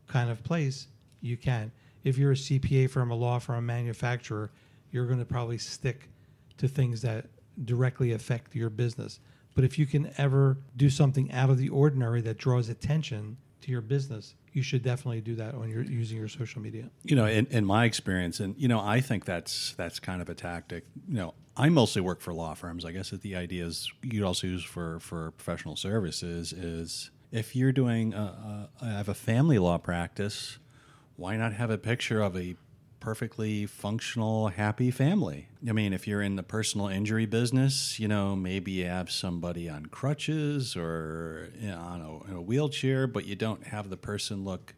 kind 0.07 0.29
of 0.29 0.43
place, 0.43 0.87
you 1.21 1.37
can. 1.37 1.71
If 2.03 2.17
you're 2.17 2.31
a 2.31 2.35
CPA 2.35 2.89
firm, 2.89 3.11
a 3.11 3.15
law 3.15 3.39
firm, 3.39 3.57
a 3.57 3.61
manufacturer, 3.61 4.51
you're 4.91 5.07
going 5.07 5.19
to 5.19 5.25
probably 5.25 5.57
stick 5.57 6.09
to 6.57 6.67
things 6.67 7.01
that 7.01 7.25
directly 7.65 8.13
affect 8.13 8.55
your 8.55 8.69
business. 8.69 9.19
But 9.55 9.63
if 9.63 9.79
you 9.79 9.85
can 9.85 10.11
ever 10.17 10.57
do 10.75 10.89
something 10.89 11.31
out 11.31 11.49
of 11.49 11.57
the 11.57 11.69
ordinary 11.69 12.21
that 12.21 12.37
draws 12.37 12.69
attention 12.69 13.37
to 13.65 13.71
your 13.71 13.81
business, 13.81 14.35
you 14.53 14.61
should 14.61 14.83
definitely 14.83 15.21
do 15.21 15.35
that 15.35 15.57
when 15.57 15.69
you're 15.69 15.83
using 15.83 16.17
your 16.17 16.27
social 16.27 16.61
media. 16.61 16.89
You 17.03 17.15
know, 17.15 17.25
in, 17.25 17.47
in 17.47 17.65
my 17.65 17.85
experience, 17.85 18.39
and 18.39 18.55
you 18.57 18.67
know, 18.67 18.79
I 18.79 19.01
think 19.01 19.25
that's 19.25 19.73
that's 19.73 19.99
kind 19.99 20.21
of 20.21 20.29
a 20.29 20.35
tactic. 20.35 20.85
You 21.07 21.15
know, 21.15 21.33
I 21.57 21.69
mostly 21.69 22.01
work 22.01 22.21
for 22.21 22.33
law 22.33 22.53
firms. 22.53 22.85
I 22.85 22.91
guess 22.91 23.09
that 23.09 23.21
the 23.21 23.35
idea 23.35 23.65
is 23.65 23.91
you 24.01 24.25
also 24.25 24.47
use 24.47 24.63
for 24.63 24.99
for 24.99 25.31
professional 25.31 25.75
services 25.75 26.53
is 26.53 27.11
if 27.31 27.55
you're 27.55 27.71
doing, 27.71 28.13
a, 28.13 28.69
a, 28.81 28.85
I 28.85 28.89
have 28.89 29.09
a 29.09 29.13
family 29.13 29.59
law 29.59 29.77
practice, 29.77 30.59
why 31.17 31.35
not 31.35 31.53
have 31.53 31.69
a 31.69 31.77
picture 31.77 32.21
of 32.21 32.37
a 32.37 32.55
perfectly 32.99 33.65
functional, 33.65 34.49
happy 34.49 34.91
family? 34.91 35.47
I 35.67 35.71
mean, 35.71 35.93
if 35.93 36.07
you're 36.07 36.21
in 36.21 36.35
the 36.35 36.43
personal 36.43 36.87
injury 36.87 37.25
business, 37.25 37.99
you 37.99 38.07
know, 38.07 38.35
maybe 38.35 38.71
you 38.71 38.85
have 38.85 39.11
somebody 39.11 39.69
on 39.69 39.87
crutches 39.87 40.75
or 40.75 41.49
you 41.59 41.67
know, 41.67 41.77
on 41.77 42.01
a, 42.01 42.31
in 42.31 42.37
a 42.37 42.41
wheelchair, 42.41 43.07
but 43.07 43.25
you 43.25 43.35
don't 43.35 43.65
have 43.67 43.89
the 43.89 43.97
person 43.97 44.43
look 44.43 44.73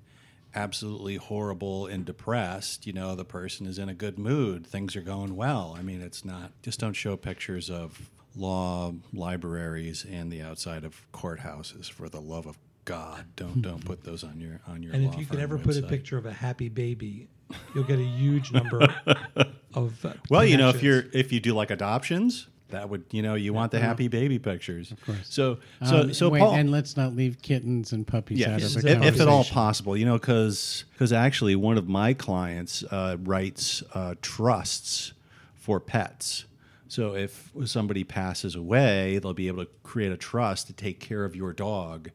absolutely 0.55 1.15
horrible 1.15 1.85
and 1.87 2.05
depressed. 2.05 2.87
You 2.87 2.93
know, 2.93 3.15
the 3.15 3.25
person 3.25 3.65
is 3.65 3.77
in 3.77 3.89
a 3.89 3.93
good 3.93 4.17
mood, 4.17 4.65
things 4.65 4.95
are 4.95 5.01
going 5.01 5.35
well. 5.35 5.75
I 5.77 5.81
mean, 5.81 6.01
it's 6.01 6.25
not, 6.25 6.51
just 6.61 6.79
don't 6.79 6.93
show 6.93 7.15
pictures 7.15 7.69
of 7.69 8.09
law 8.35 8.93
libraries 9.13 10.05
and 10.09 10.31
the 10.31 10.41
outside 10.41 10.83
of 10.83 11.05
courthouses 11.11 11.89
for 11.89 12.07
the 12.09 12.21
love 12.21 12.45
of 12.45 12.57
God. 12.85 13.25
Don't 13.35 13.61
don't 13.61 13.83
put 13.83 14.03
those 14.03 14.23
on 14.23 14.39
your 14.39 14.61
on 14.65 14.81
your. 14.81 14.93
And 14.93 15.03
if 15.03 15.19
you 15.19 15.25
could 15.25 15.39
ever 15.39 15.57
put 15.57 15.75
a 15.75 15.81
picture 15.81 16.17
of 16.17 16.25
a 16.25 16.31
happy 16.31 16.69
baby, 16.69 17.27
you'll 17.73 17.83
get 17.83 17.99
a 17.99 18.03
huge 18.03 18.51
number 18.51 18.87
of. 19.73 20.05
Uh, 20.05 20.13
Well, 20.29 20.45
you 20.45 20.57
know, 20.57 20.69
if 20.69 20.81
you're 20.83 21.05
if 21.13 21.31
you 21.31 21.39
do 21.39 21.53
like 21.53 21.71
adoptions, 21.71 22.47
that 22.69 22.89
would 22.89 23.05
you 23.11 23.21
know 23.21 23.35
you 23.35 23.53
want 23.53 23.71
the 23.71 23.79
happy 23.79 24.07
baby 24.07 24.39
pictures. 24.39 24.91
Of 24.91 25.05
course. 25.05 25.19
So 25.29 25.59
so 25.85 25.97
Um, 26.01 26.13
so 26.13 26.29
wait, 26.29 26.39
Paul. 26.39 26.55
and 26.55 26.71
let's 26.71 26.97
not 26.97 27.15
leave 27.15 27.41
kittens 27.41 27.93
and 27.93 28.05
puppies 28.05 28.45
out 28.45 28.59
Yes, 28.59 28.75
of 28.75 28.85
if, 28.85 28.99
the 28.99 29.07
if 29.07 29.19
at 29.21 29.27
all 29.27 29.43
possible, 29.45 29.95
you 29.95 30.05
know, 30.05 30.17
because 30.17 30.85
actually 31.13 31.55
one 31.55 31.77
of 31.77 31.87
my 31.87 32.13
clients 32.13 32.83
uh, 32.91 33.17
writes 33.21 33.83
uh, 33.93 34.15
trusts 34.21 35.13
for 35.55 35.79
pets. 35.79 36.45
So 36.89 37.15
if 37.15 37.51
somebody 37.65 38.05
passes 38.05 38.55
away, 38.55 39.19
they'll 39.19 39.33
be 39.33 39.47
able 39.49 39.65
to 39.65 39.71
create 39.83 40.11
a 40.13 40.17
trust 40.17 40.67
to 40.67 40.73
take 40.73 41.01
care 41.01 41.25
of 41.25 41.35
your 41.35 41.51
dog 41.51 42.11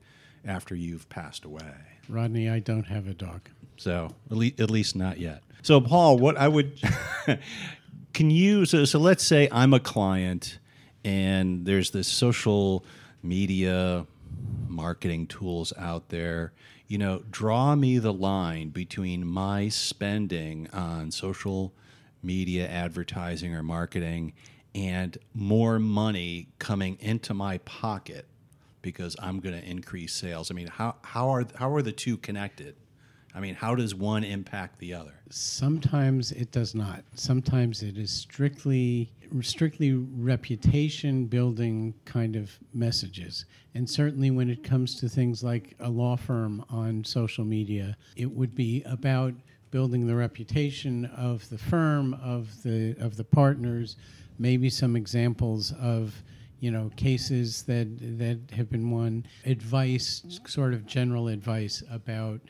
after 0.47 0.75
you've 0.75 1.09
passed 1.11 1.45
away. 1.45 1.75
Rodney, 2.09 2.49
I 2.49 2.59
don't 2.59 2.87
have 2.87 3.07
a 3.07 3.12
dog. 3.12 3.51
So 3.83 4.15
at 4.31 4.37
least, 4.37 4.61
at 4.61 4.71
least 4.71 4.95
not 4.95 5.19
yet. 5.19 5.43
So 5.62 5.81
Paul, 5.81 6.17
what 6.19 6.37
I 6.37 6.47
would 6.47 6.81
can 8.15 8.31
you 8.31 8.65
so 8.65 8.85
so 8.85 9.01
let's 9.01 9.25
say 9.25 9.49
I'm 9.51 9.75
a 9.75 9.81
client 9.81 10.61
and 11.05 11.67
there's 11.67 11.91
this 11.91 12.07
social 12.07 12.85
media 13.25 14.07
marketing 14.69 15.27
tools 15.27 15.73
out 15.77 16.11
there. 16.11 16.53
You 16.87 16.99
know, 16.99 17.25
draw 17.31 17.75
me 17.75 17.99
the 17.99 18.12
line 18.12 18.69
between 18.69 19.27
my 19.27 19.69
spending 19.69 20.69
on 20.73 21.11
social 21.11 21.73
media 22.23 22.69
advertising 22.69 23.53
or 23.53 23.65
marketing 23.65 24.33
and 24.77 25.19
more 25.35 25.81
money 25.81 26.49
coming 26.61 26.99
into 27.01 27.35
my 27.35 27.59
pocket 27.59 28.27
because 28.81 29.17
I'm 29.19 29.41
going 29.41 29.61
to 29.61 29.69
increase 29.69 30.15
sales. 30.15 30.53
I 30.53 30.55
mean, 30.55 30.69
how 30.69 30.95
how 31.03 31.31
are 31.31 31.45
how 31.57 31.75
are 31.75 31.83
the 31.83 31.93
two 31.93 32.17
connected? 32.17 32.77
I 33.35 33.41
mean, 33.41 33.55
how 33.55 33.75
does 33.75 33.95
one 33.95 34.25
impact 34.25 34.79
the 34.79 34.93
other? 34.93 35.15
Sometimes 35.31 36.33
it 36.33 36.51
does 36.51 36.75
not. 36.75 37.03
Sometimes 37.15 37.83
it 37.83 37.97
is 37.97 38.11
strictly 38.11 39.11
strictly 39.41 39.95
reputation 39.95 41.25
building 41.25 41.95
kind 42.05 42.37
of 42.37 42.51
messages. 42.75 43.47
And 43.75 43.89
certainly 43.89 44.31
when 44.31 44.51
it 44.51 44.62
comes 44.62 44.97
to 45.01 45.09
things 45.09 45.43
like 45.43 45.75
a 45.81 45.89
law 45.89 46.17
firm 46.17 46.62
on 46.69 47.03
social 47.05 47.45
media, 47.45 47.97
it 48.17 48.31
would 48.31 48.55
be 48.55 48.83
about 48.85 49.33
building 49.71 50.07
the 50.07 50.15
reputation 50.15 51.07
of 51.17 51.49
the 51.49 51.57
firm, 51.57 52.12
of 52.23 52.62
the 52.62 52.95
of 53.01 53.17
the 53.17 53.25
partners, 53.25 53.97
maybe 54.39 54.69
some 54.69 54.95
examples 54.95 55.73
of 55.81 56.23
you 56.61 56.71
know 56.71 56.91
cases 56.97 57.62
that 57.62 57.89
that 58.19 58.39
have 58.55 58.71
been 58.71 58.91
won, 58.91 59.25
advice, 59.47 60.23
sort 60.47 60.75
of 60.75 60.87
general 60.87 61.29
advice 61.29 61.83
about 61.91 62.41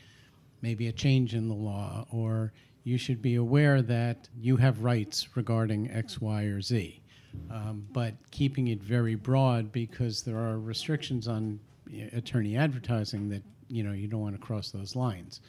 maybe 0.62 0.88
a 0.88 0.92
change 0.92 1.34
in 1.34 1.48
the 1.48 1.54
law, 1.54 2.06
or 2.10 2.52
you 2.84 2.96
should 2.96 3.20
be 3.20 3.34
aware 3.34 3.82
that 3.82 4.28
you 4.40 4.56
have 4.56 4.82
rights 4.82 5.28
regarding 5.36 5.90
X, 5.90 6.20
Y, 6.20 6.44
or 6.44 6.60
Z. 6.60 7.00
Um, 7.50 7.86
but 7.92 8.14
keeping 8.30 8.68
it 8.68 8.82
very 8.82 9.14
broad 9.14 9.72
because 9.72 10.22
there 10.22 10.38
are 10.38 10.58
restrictions 10.58 11.28
on 11.28 11.60
attorney 12.12 12.56
advertising 12.56 13.28
that 13.30 13.42
you 13.68 13.82
know 13.82 13.92
you 13.92 14.06
don't 14.06 14.20
want 14.20 14.34
to 14.34 14.40
cross 14.40 14.70
those 14.70 14.94
lines. 14.94 15.40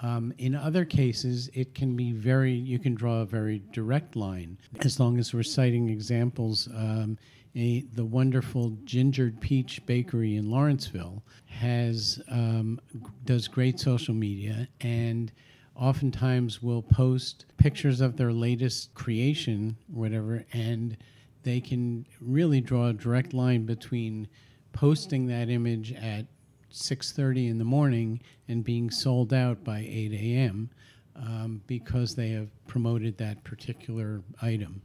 Um, 0.00 0.34
in 0.38 0.54
other 0.54 0.84
cases, 0.84 1.48
it 1.54 1.74
can 1.74 1.96
be 1.96 2.12
very, 2.12 2.52
you 2.52 2.78
can 2.78 2.94
draw 2.94 3.20
a 3.20 3.24
very 3.24 3.62
direct 3.72 4.16
line 4.16 4.58
as 4.80 4.98
long 4.98 5.18
as 5.18 5.32
we're 5.32 5.42
citing 5.42 5.88
examples. 5.88 6.68
Um, 6.74 7.16
a, 7.56 7.82
the 7.94 8.04
wonderful 8.04 8.76
Gingered 8.84 9.40
Peach 9.40 9.84
Bakery 9.86 10.36
in 10.36 10.50
Lawrenceville 10.50 11.22
has 11.46 12.20
um, 12.30 12.80
does 13.24 13.46
great 13.48 13.78
social 13.78 14.14
media 14.14 14.68
and 14.80 15.30
oftentimes 15.76 16.62
will 16.62 16.82
post 16.82 17.46
pictures 17.56 18.00
of 18.00 18.16
their 18.16 18.32
latest 18.32 18.94
creation, 18.94 19.76
whatever, 19.88 20.44
and 20.52 20.96
they 21.42 21.60
can 21.60 22.06
really 22.20 22.60
draw 22.60 22.88
a 22.88 22.92
direct 22.92 23.34
line 23.34 23.64
between 23.64 24.28
posting 24.72 25.26
that 25.26 25.48
image 25.48 25.92
at 25.92 26.26
6:30 26.70 27.48
in 27.50 27.58
the 27.58 27.64
morning 27.64 28.20
and 28.48 28.64
being 28.64 28.90
sold 28.90 29.32
out 29.32 29.62
by 29.62 29.80
8 29.80 30.12
a.m. 30.12 30.70
Um, 31.16 31.62
because 31.68 32.16
they 32.16 32.30
have 32.30 32.48
promoted 32.66 33.16
that 33.18 33.44
particular 33.44 34.22
item. 34.42 34.82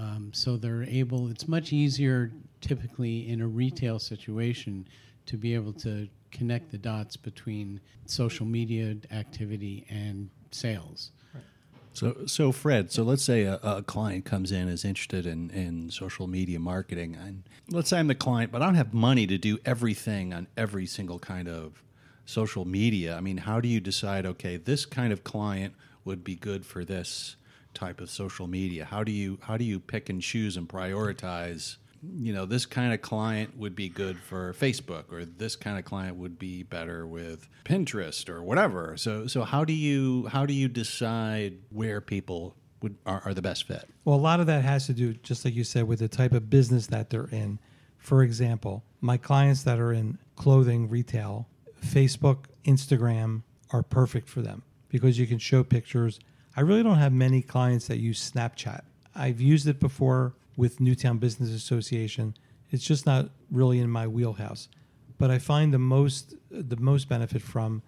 Um, 0.00 0.30
so 0.32 0.56
they're 0.56 0.84
able, 0.84 1.30
it's 1.30 1.46
much 1.46 1.74
easier 1.74 2.32
typically 2.62 3.28
in 3.28 3.42
a 3.42 3.46
retail 3.46 3.98
situation 3.98 4.88
to 5.26 5.36
be 5.36 5.54
able 5.54 5.74
to 5.74 6.08
connect 6.30 6.70
the 6.70 6.78
dots 6.78 7.16
between 7.16 7.80
social 8.06 8.46
media 8.46 8.96
activity 9.10 9.84
and 9.90 10.30
sales. 10.52 11.10
So, 11.92 12.16
so 12.26 12.50
Fred, 12.50 12.90
so 12.90 13.02
let's 13.02 13.22
say 13.22 13.42
a, 13.42 13.56
a 13.62 13.82
client 13.82 14.24
comes 14.24 14.52
in 14.52 14.68
is 14.68 14.84
interested 14.84 15.26
in, 15.26 15.50
in 15.50 15.90
social 15.90 16.26
media 16.28 16.58
marketing, 16.58 17.16
and 17.20 17.42
let's 17.68 17.90
say 17.90 17.98
I'm 17.98 18.06
the 18.06 18.14
client, 18.14 18.52
but 18.52 18.62
I 18.62 18.66
don't 18.66 18.76
have 18.76 18.94
money 18.94 19.26
to 19.26 19.36
do 19.36 19.58
everything 19.66 20.32
on 20.32 20.46
every 20.56 20.86
single 20.86 21.18
kind 21.18 21.48
of 21.48 21.82
social 22.24 22.64
media. 22.64 23.16
I 23.16 23.20
mean, 23.20 23.38
how 23.38 23.60
do 23.60 23.68
you 23.68 23.80
decide? 23.80 24.24
Okay, 24.24 24.56
this 24.56 24.86
kind 24.86 25.12
of 25.12 25.24
client 25.24 25.74
would 26.04 26.22
be 26.22 26.36
good 26.36 26.64
for 26.64 26.84
this 26.84 27.36
type 27.74 28.00
of 28.00 28.10
social 28.10 28.46
media. 28.46 28.84
How 28.84 29.04
do 29.04 29.12
you 29.12 29.38
how 29.42 29.56
do 29.56 29.64
you 29.64 29.80
pick 29.80 30.08
and 30.08 30.20
choose 30.20 30.56
and 30.56 30.68
prioritize? 30.68 31.76
You 32.02 32.32
know, 32.32 32.46
this 32.46 32.64
kind 32.64 32.94
of 32.94 33.02
client 33.02 33.58
would 33.58 33.76
be 33.76 33.90
good 33.90 34.18
for 34.18 34.54
Facebook, 34.54 35.12
or 35.12 35.26
this 35.26 35.54
kind 35.54 35.78
of 35.78 35.84
client 35.84 36.16
would 36.16 36.38
be 36.38 36.62
better 36.62 37.06
with 37.06 37.46
Pinterest, 37.64 38.28
or 38.30 38.42
whatever. 38.42 38.96
So, 38.96 39.26
so 39.26 39.42
how 39.42 39.64
do 39.64 39.74
you 39.74 40.26
how 40.28 40.46
do 40.46 40.54
you 40.54 40.68
decide 40.68 41.58
where 41.68 42.00
people 42.00 42.56
would 42.82 42.96
are, 43.04 43.22
are 43.26 43.34
the 43.34 43.42
best 43.42 43.64
fit? 43.64 43.88
Well, 44.04 44.16
a 44.16 44.18
lot 44.20 44.40
of 44.40 44.46
that 44.46 44.64
has 44.64 44.86
to 44.86 44.94
do, 44.94 45.12
just 45.14 45.44
like 45.44 45.54
you 45.54 45.64
said, 45.64 45.86
with 45.86 45.98
the 45.98 46.08
type 46.08 46.32
of 46.32 46.48
business 46.48 46.86
that 46.88 47.10
they're 47.10 47.28
in. 47.30 47.58
For 47.98 48.22
example, 48.22 48.82
my 49.02 49.18
clients 49.18 49.62
that 49.64 49.78
are 49.78 49.92
in 49.92 50.18
clothing 50.36 50.88
retail, 50.88 51.48
Facebook, 51.84 52.46
Instagram 52.64 53.42
are 53.72 53.82
perfect 53.82 54.28
for 54.28 54.40
them 54.40 54.62
because 54.88 55.18
you 55.18 55.26
can 55.26 55.38
show 55.38 55.62
pictures. 55.62 56.18
I 56.56 56.62
really 56.62 56.82
don't 56.82 56.98
have 56.98 57.12
many 57.12 57.42
clients 57.42 57.86
that 57.86 57.98
use 57.98 58.30
Snapchat. 58.30 58.82
I've 59.14 59.40
used 59.40 59.66
it 59.68 59.80
before 59.80 60.34
with 60.56 60.80
Newtown 60.80 61.18
Business 61.18 61.50
Association. 61.50 62.36
It's 62.70 62.84
just 62.84 63.06
not 63.06 63.30
really 63.50 63.78
in 63.78 63.90
my 63.90 64.06
wheelhouse. 64.06 64.68
But 65.18 65.30
I 65.30 65.38
find 65.38 65.72
the 65.72 65.78
most 65.78 66.34
the 66.50 66.76
most 66.76 67.08
benefit 67.08 67.42
from 67.42 67.82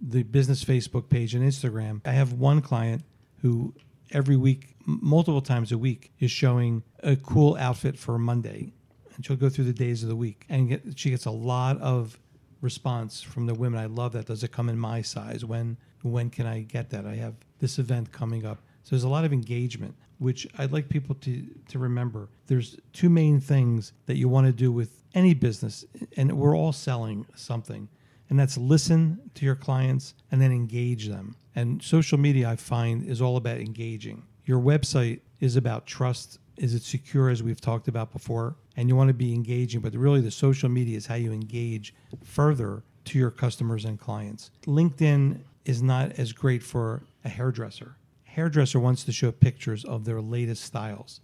the 0.00 0.22
business 0.22 0.64
Facebook 0.64 1.08
page 1.08 1.34
and 1.34 1.44
Instagram. 1.44 2.00
I 2.06 2.12
have 2.12 2.32
one 2.32 2.62
client 2.62 3.02
who 3.42 3.74
every 4.12 4.36
week, 4.36 4.74
multiple 4.86 5.42
times 5.42 5.72
a 5.72 5.78
week, 5.78 6.12
is 6.20 6.30
showing 6.30 6.82
a 7.02 7.16
cool 7.16 7.56
outfit 7.56 7.98
for 7.98 8.18
Monday, 8.18 8.72
and 9.14 9.24
she'll 9.24 9.36
go 9.36 9.48
through 9.48 9.64
the 9.64 9.72
days 9.72 10.02
of 10.02 10.08
the 10.08 10.16
week, 10.16 10.46
and 10.48 10.68
get, 10.68 10.82
she 10.96 11.10
gets 11.10 11.26
a 11.26 11.30
lot 11.30 11.80
of 11.80 12.18
response 12.60 13.20
from 13.20 13.46
the 13.46 13.54
women. 13.54 13.78
I 13.78 13.86
love 13.86 14.12
that. 14.12 14.26
Does 14.26 14.42
it 14.42 14.52
come 14.52 14.68
in 14.68 14.78
my 14.78 15.02
size? 15.02 15.44
When 15.44 15.76
when 16.02 16.30
can 16.30 16.46
I 16.46 16.60
get 16.60 16.90
that? 16.90 17.04
I 17.04 17.16
have 17.16 17.34
this 17.60 17.78
event 17.78 18.12
coming 18.12 18.44
up. 18.44 18.58
So 18.82 18.90
there's 18.90 19.04
a 19.04 19.08
lot 19.08 19.24
of 19.24 19.32
engagement, 19.32 19.94
which 20.18 20.46
I'd 20.58 20.72
like 20.72 20.88
people 20.88 21.14
to 21.16 21.46
to 21.68 21.78
remember. 21.78 22.28
There's 22.46 22.76
two 22.92 23.08
main 23.08 23.40
things 23.40 23.92
that 24.06 24.16
you 24.16 24.28
want 24.28 24.46
to 24.46 24.52
do 24.52 24.72
with 24.72 25.02
any 25.14 25.34
business, 25.34 25.84
and 26.16 26.32
we're 26.32 26.56
all 26.56 26.72
selling 26.72 27.26
something 27.34 27.88
and 28.30 28.38
that's 28.38 28.56
listen 28.56 29.20
to 29.34 29.44
your 29.44 29.56
clients 29.56 30.14
and 30.30 30.40
then 30.40 30.52
engage 30.52 31.08
them. 31.08 31.34
And 31.54 31.82
social 31.82 32.16
media, 32.16 32.48
I 32.48 32.56
find, 32.56 33.04
is 33.04 33.20
all 33.20 33.36
about 33.36 33.58
engaging. 33.58 34.22
Your 34.44 34.60
website 34.60 35.20
is 35.40 35.56
about 35.56 35.84
trust. 35.84 36.38
Is 36.56 36.74
it 36.74 36.82
secure, 36.82 37.28
as 37.28 37.42
we've 37.42 37.60
talked 37.60 37.88
about 37.88 38.12
before? 38.12 38.54
And 38.76 38.88
you 38.88 38.94
want 38.94 39.08
to 39.08 39.14
be 39.14 39.34
engaging, 39.34 39.80
but 39.80 39.94
really 39.94 40.20
the 40.20 40.30
social 40.30 40.68
media 40.68 40.96
is 40.96 41.06
how 41.06 41.16
you 41.16 41.32
engage 41.32 41.92
further 42.22 42.84
to 43.06 43.18
your 43.18 43.32
customers 43.32 43.84
and 43.84 43.98
clients. 43.98 44.52
LinkedIn 44.64 45.40
is 45.64 45.82
not 45.82 46.12
as 46.12 46.32
great 46.32 46.62
for 46.62 47.02
a 47.24 47.28
hairdresser. 47.28 47.96
Hairdresser 48.24 48.78
wants 48.78 49.04
to 49.04 49.12
show 49.12 49.32
pictures 49.32 49.84
of 49.84 50.04
their 50.04 50.20
latest 50.20 50.64
styles. 50.64 51.20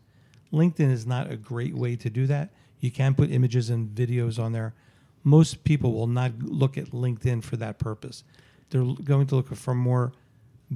LinkedIn 0.53 0.91
is 0.91 1.07
not 1.07 1.31
a 1.31 1.37
great 1.37 1.75
way 1.75 1.97
to 1.97 2.11
do 2.11 2.27
that. 2.27 2.51
You 2.81 2.91
can 2.91 3.15
put 3.15 3.31
images 3.31 3.71
and 3.71 3.89
videos 3.89 4.39
on 4.39 4.53
there, 4.53 4.75
most 5.27 5.65
people 5.65 5.93
will 5.93 6.07
not 6.07 6.39
look 6.39 6.79
at 6.79 6.93
LinkedIn 6.93 7.43
for 7.43 7.57
that 7.57 7.81
purpose. 7.81 8.23
They're 8.71 8.85
going 8.85 9.27
to 9.27 9.35
look 9.35 9.53
for 9.57 9.75
more 9.75 10.13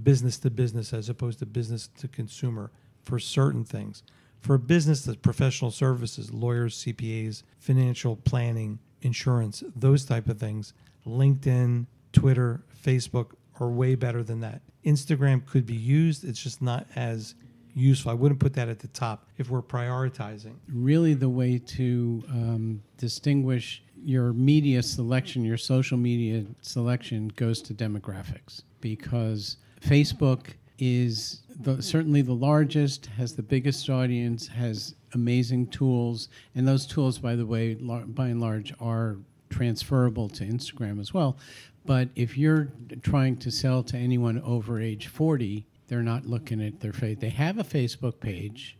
business 0.03 0.39
to 0.39 0.51
business 0.51 0.93
as 0.93 1.09
opposed 1.09 1.39
to 1.39 1.47
business 1.47 1.89
to 1.99 2.09
consumer 2.09 2.73
for 3.05 3.21
certain 3.21 3.65
things. 3.65 4.03
For 4.41 4.59
business 4.59 5.03
that's 5.03 5.19
professional 5.19 5.71
services, 5.71 6.33
lawyers, 6.33 6.83
CPAs, 6.83 7.45
financial 7.61 8.17
planning, 8.17 8.81
insurance, 9.03 9.63
those 9.77 10.05
type 10.05 10.29
of 10.29 10.41
things, 10.41 10.73
LinkedIn, 11.07 11.87
Twitter, 12.13 12.65
Facebook 12.85 13.35
are 13.61 13.69
way 13.69 13.95
better 13.95 14.23
than 14.23 14.41
that. 14.41 14.63
Instagram 14.85 15.45
could 15.47 15.67
be 15.67 15.75
used, 15.75 16.25
it's 16.25 16.43
just 16.43 16.63
not 16.63 16.87
as 16.97 17.35
useful. 17.75 18.11
I 18.11 18.15
wouldn't 18.15 18.41
put 18.41 18.55
that 18.55 18.69
at 18.69 18.79
the 18.79 18.89
top 18.89 19.27
if 19.39 19.51
we're 19.51 19.63
prioritizing. 19.63 20.55
Really, 20.73 21.15
the 21.15 21.29
way 21.29 21.59
to 21.59 22.25
um, 22.29 22.83
distinguish 22.97 23.83
your 24.03 24.33
media 24.33 24.83
selection, 24.83 25.45
your 25.45 25.59
social 25.59 25.99
media 25.99 26.45
selection, 26.63 27.29
goes 27.37 27.61
to 27.63 27.75
demographics 27.75 28.63
because 28.81 29.59
Facebook 29.83 30.55
is 30.79 31.43
the, 31.61 31.83
certainly 31.83 32.23
the 32.23 32.33
largest, 32.33 33.07
has 33.07 33.35
the 33.35 33.43
biggest 33.43 33.89
audience, 33.91 34.49
has 34.49 34.95
amazing 35.13 35.67
tools, 35.67 36.29
and 36.55 36.67
those 36.67 36.87
tools, 36.87 37.19
by 37.19 37.37
the 37.37 37.45
way, 37.45 37.77
lar- 37.79 38.07
by 38.07 38.29
and 38.29 38.41
large, 38.41 38.73
are 38.81 39.19
transferable 39.51 40.29
to 40.29 40.45
Instagram 40.45 41.01
as 41.01 41.13
well. 41.13 41.37
But 41.85 42.09
if 42.15 42.37
you're 42.37 42.69
trying 43.03 43.37
to 43.39 43.51
sell 43.51 43.83
to 43.85 43.97
anyone 43.97 44.41
over 44.43 44.81
age 44.81 45.07
40, 45.07 45.67
they're 45.89 46.03
not 46.03 46.27
looking 46.27 46.65
at 46.65 46.81
their 46.81 46.93
face. 46.93 47.19
They 47.19 47.31
have 47.31 47.59
a 47.59 47.65
Facebook 47.65 48.21
page, 48.21 48.79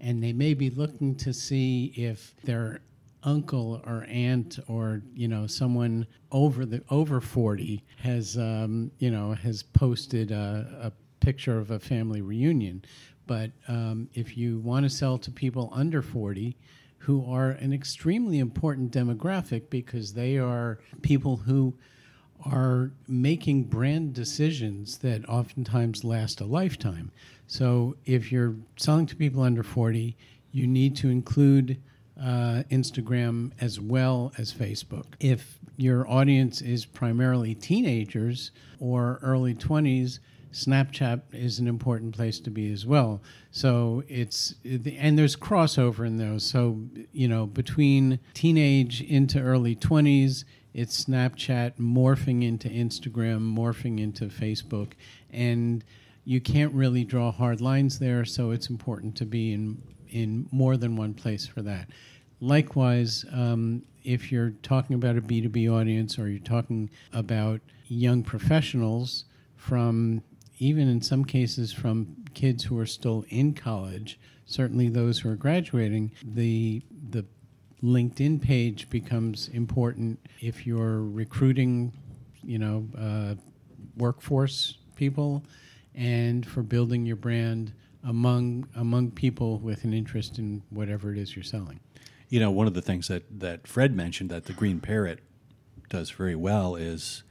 and 0.00 0.22
they 0.22 0.32
may 0.32 0.54
be 0.54 0.70
looking 0.70 1.14
to 1.16 1.32
see 1.32 1.92
if 1.96 2.34
their 2.42 2.80
uncle 3.24 3.82
or 3.84 4.06
aunt 4.08 4.58
or 4.68 5.02
you 5.14 5.26
know 5.26 5.46
someone 5.46 6.06
over 6.30 6.64
the 6.64 6.82
over 6.90 7.20
40 7.20 7.84
has 7.98 8.38
um, 8.38 8.90
you 8.98 9.10
know 9.10 9.32
has 9.32 9.62
posted 9.62 10.30
a, 10.30 10.66
a 10.82 10.92
picture 11.24 11.58
of 11.58 11.72
a 11.72 11.80
family 11.80 12.22
reunion 12.22 12.82
but 13.26 13.50
um, 13.66 14.08
if 14.14 14.36
you 14.36 14.58
want 14.60 14.84
to 14.84 14.90
sell 14.90 15.18
to 15.18 15.30
people 15.32 15.68
under 15.72 16.00
40 16.00 16.56
who 16.98 17.30
are 17.30 17.50
an 17.50 17.72
extremely 17.72 18.38
important 18.38 18.92
demographic 18.92 19.68
because 19.68 20.14
they 20.14 20.38
are 20.38 20.78
people 21.02 21.36
who 21.36 21.74
are 22.44 22.90
making 23.06 23.64
brand 23.64 24.14
decisions 24.14 24.98
that 24.98 25.28
oftentimes 25.28 26.04
last 26.04 26.40
a 26.40 26.44
lifetime. 26.44 27.10
So 27.46 27.96
if 28.04 28.30
you're 28.30 28.56
selling 28.76 29.06
to 29.06 29.16
people 29.16 29.42
under 29.42 29.62
40, 29.62 30.16
you 30.52 30.66
need 30.66 30.96
to 30.96 31.08
include 31.08 31.78
uh, 32.20 32.62
Instagram 32.70 33.52
as 33.60 33.80
well 33.80 34.32
as 34.38 34.52
Facebook. 34.52 35.06
If 35.20 35.58
your 35.76 36.08
audience 36.08 36.60
is 36.60 36.84
primarily 36.84 37.54
teenagers 37.54 38.50
or 38.80 39.18
early 39.22 39.54
20s, 39.54 40.18
Snapchat 40.52 41.20
is 41.32 41.58
an 41.58 41.68
important 41.68 42.14
place 42.14 42.40
to 42.40 42.50
be 42.50 42.72
as 42.72 42.86
well. 42.86 43.20
So 43.50 44.02
it's 44.08 44.54
and 44.64 45.18
there's 45.18 45.36
crossover 45.36 46.06
in 46.06 46.16
those. 46.16 46.44
So 46.44 46.80
you 47.12 47.28
know 47.28 47.46
between 47.46 48.18
teenage 48.34 49.02
into 49.02 49.40
early 49.40 49.76
20s, 49.76 50.44
it's 50.74 51.04
Snapchat 51.04 51.74
morphing 51.78 52.44
into 52.44 52.68
Instagram, 52.68 53.40
morphing 53.54 54.00
into 54.00 54.26
Facebook, 54.26 54.92
and 55.30 55.84
you 56.24 56.40
can't 56.40 56.74
really 56.74 57.04
draw 57.04 57.32
hard 57.32 57.60
lines 57.60 57.98
there. 57.98 58.24
So 58.24 58.50
it's 58.50 58.68
important 58.68 59.16
to 59.16 59.24
be 59.24 59.52
in 59.52 59.82
in 60.10 60.48
more 60.50 60.76
than 60.76 60.96
one 60.96 61.14
place 61.14 61.46
for 61.46 61.62
that. 61.62 61.88
Likewise, 62.40 63.24
um, 63.32 63.82
if 64.04 64.32
you're 64.32 64.50
talking 64.62 64.94
about 64.94 65.16
a 65.16 65.20
B2B 65.20 65.70
audience 65.70 66.18
or 66.18 66.28
you're 66.28 66.38
talking 66.38 66.88
about 67.12 67.60
young 67.88 68.22
professionals 68.22 69.24
from 69.56 70.22
even 70.58 70.88
in 70.88 71.00
some 71.02 71.24
cases 71.24 71.72
from 71.72 72.16
kids 72.34 72.64
who 72.64 72.78
are 72.78 72.86
still 72.86 73.24
in 73.28 73.54
college, 73.54 74.18
certainly 74.46 74.88
those 74.88 75.20
who 75.20 75.30
are 75.30 75.36
graduating, 75.36 76.12
the 76.22 76.82
the 77.10 77.24
LinkedIn 77.82 78.42
page 78.42 78.90
becomes 78.90 79.48
important 79.48 80.18
if 80.40 80.66
you're 80.66 81.02
recruiting, 81.02 81.92
you 82.42 82.58
know, 82.58 82.88
uh, 82.98 83.34
workforce 83.96 84.78
people, 84.96 85.44
and 85.94 86.46
for 86.46 86.62
building 86.62 87.06
your 87.06 87.16
brand 87.16 87.72
among 88.04 88.68
among 88.76 89.10
people 89.10 89.58
with 89.58 89.84
an 89.84 89.92
interest 89.92 90.38
in 90.38 90.62
whatever 90.70 91.12
it 91.12 91.18
is 91.18 91.36
you're 91.36 91.42
selling. 91.42 91.80
You 92.28 92.40
know, 92.40 92.50
one 92.50 92.66
of 92.66 92.74
the 92.74 92.82
things 92.82 93.08
that, 93.08 93.40
that 93.40 93.66
Fred 93.66 93.94
mentioned 93.96 94.28
that 94.30 94.44
the 94.44 94.52
Green 94.52 94.80
Parrot 94.80 95.20
does 95.88 96.10
very 96.10 96.34
well 96.34 96.76
is, 96.76 97.22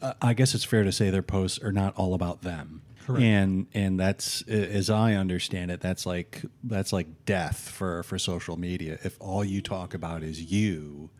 uh, 0.00 0.14
I 0.22 0.32
guess 0.32 0.54
it's 0.54 0.64
fair 0.64 0.84
to 0.84 0.92
say 0.92 1.10
their 1.10 1.22
posts 1.22 1.62
are 1.62 1.72
not 1.72 1.94
all 1.96 2.14
about 2.14 2.40
them. 2.40 2.82
Correct. 3.06 3.22
And 3.22 3.66
and 3.72 4.00
that's 4.00 4.42
as 4.48 4.90
I 4.90 5.14
understand 5.14 5.70
it, 5.70 5.80
that's 5.80 6.06
like 6.06 6.42
that's 6.64 6.92
like 6.92 7.24
death 7.24 7.70
for 7.70 8.02
for 8.02 8.18
social 8.18 8.56
media. 8.56 8.98
If 9.04 9.16
all 9.20 9.44
you 9.44 9.62
talk 9.62 9.94
about 9.94 10.24
is 10.24 10.50
you, 10.50 11.10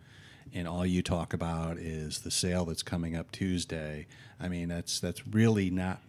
and 0.52 0.66
all 0.66 0.84
you 0.84 1.00
talk 1.00 1.32
about 1.32 1.78
is 1.78 2.20
the 2.20 2.30
sale 2.32 2.64
that's 2.64 2.82
coming 2.82 3.14
up 3.14 3.30
Tuesday, 3.30 4.08
I 4.40 4.48
mean 4.48 4.68
that's 4.68 4.98
that's 4.98 5.24
really 5.28 5.70
not 5.70 6.02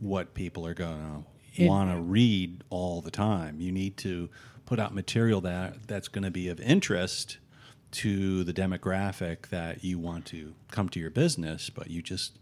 what 0.00 0.32
people 0.32 0.66
are 0.66 0.74
going 0.74 1.24
to 1.56 1.66
want 1.66 1.90
to 1.90 2.00
read 2.00 2.64
all 2.70 3.02
the 3.02 3.10
time. 3.10 3.60
You 3.60 3.70
need 3.70 3.98
to 3.98 4.30
put 4.64 4.78
out 4.78 4.94
material 4.94 5.42
that 5.42 5.86
that's 5.86 6.08
going 6.08 6.24
to 6.24 6.30
be 6.30 6.48
of 6.48 6.58
interest 6.58 7.36
to 7.90 8.44
the 8.44 8.52
demographic 8.54 9.48
that 9.48 9.84
you 9.84 9.98
want 9.98 10.24
to 10.26 10.54
come 10.70 10.88
to 10.90 11.00
your 11.00 11.10
business, 11.10 11.68
but 11.68 11.90
you 11.90 12.00
just 12.00 12.38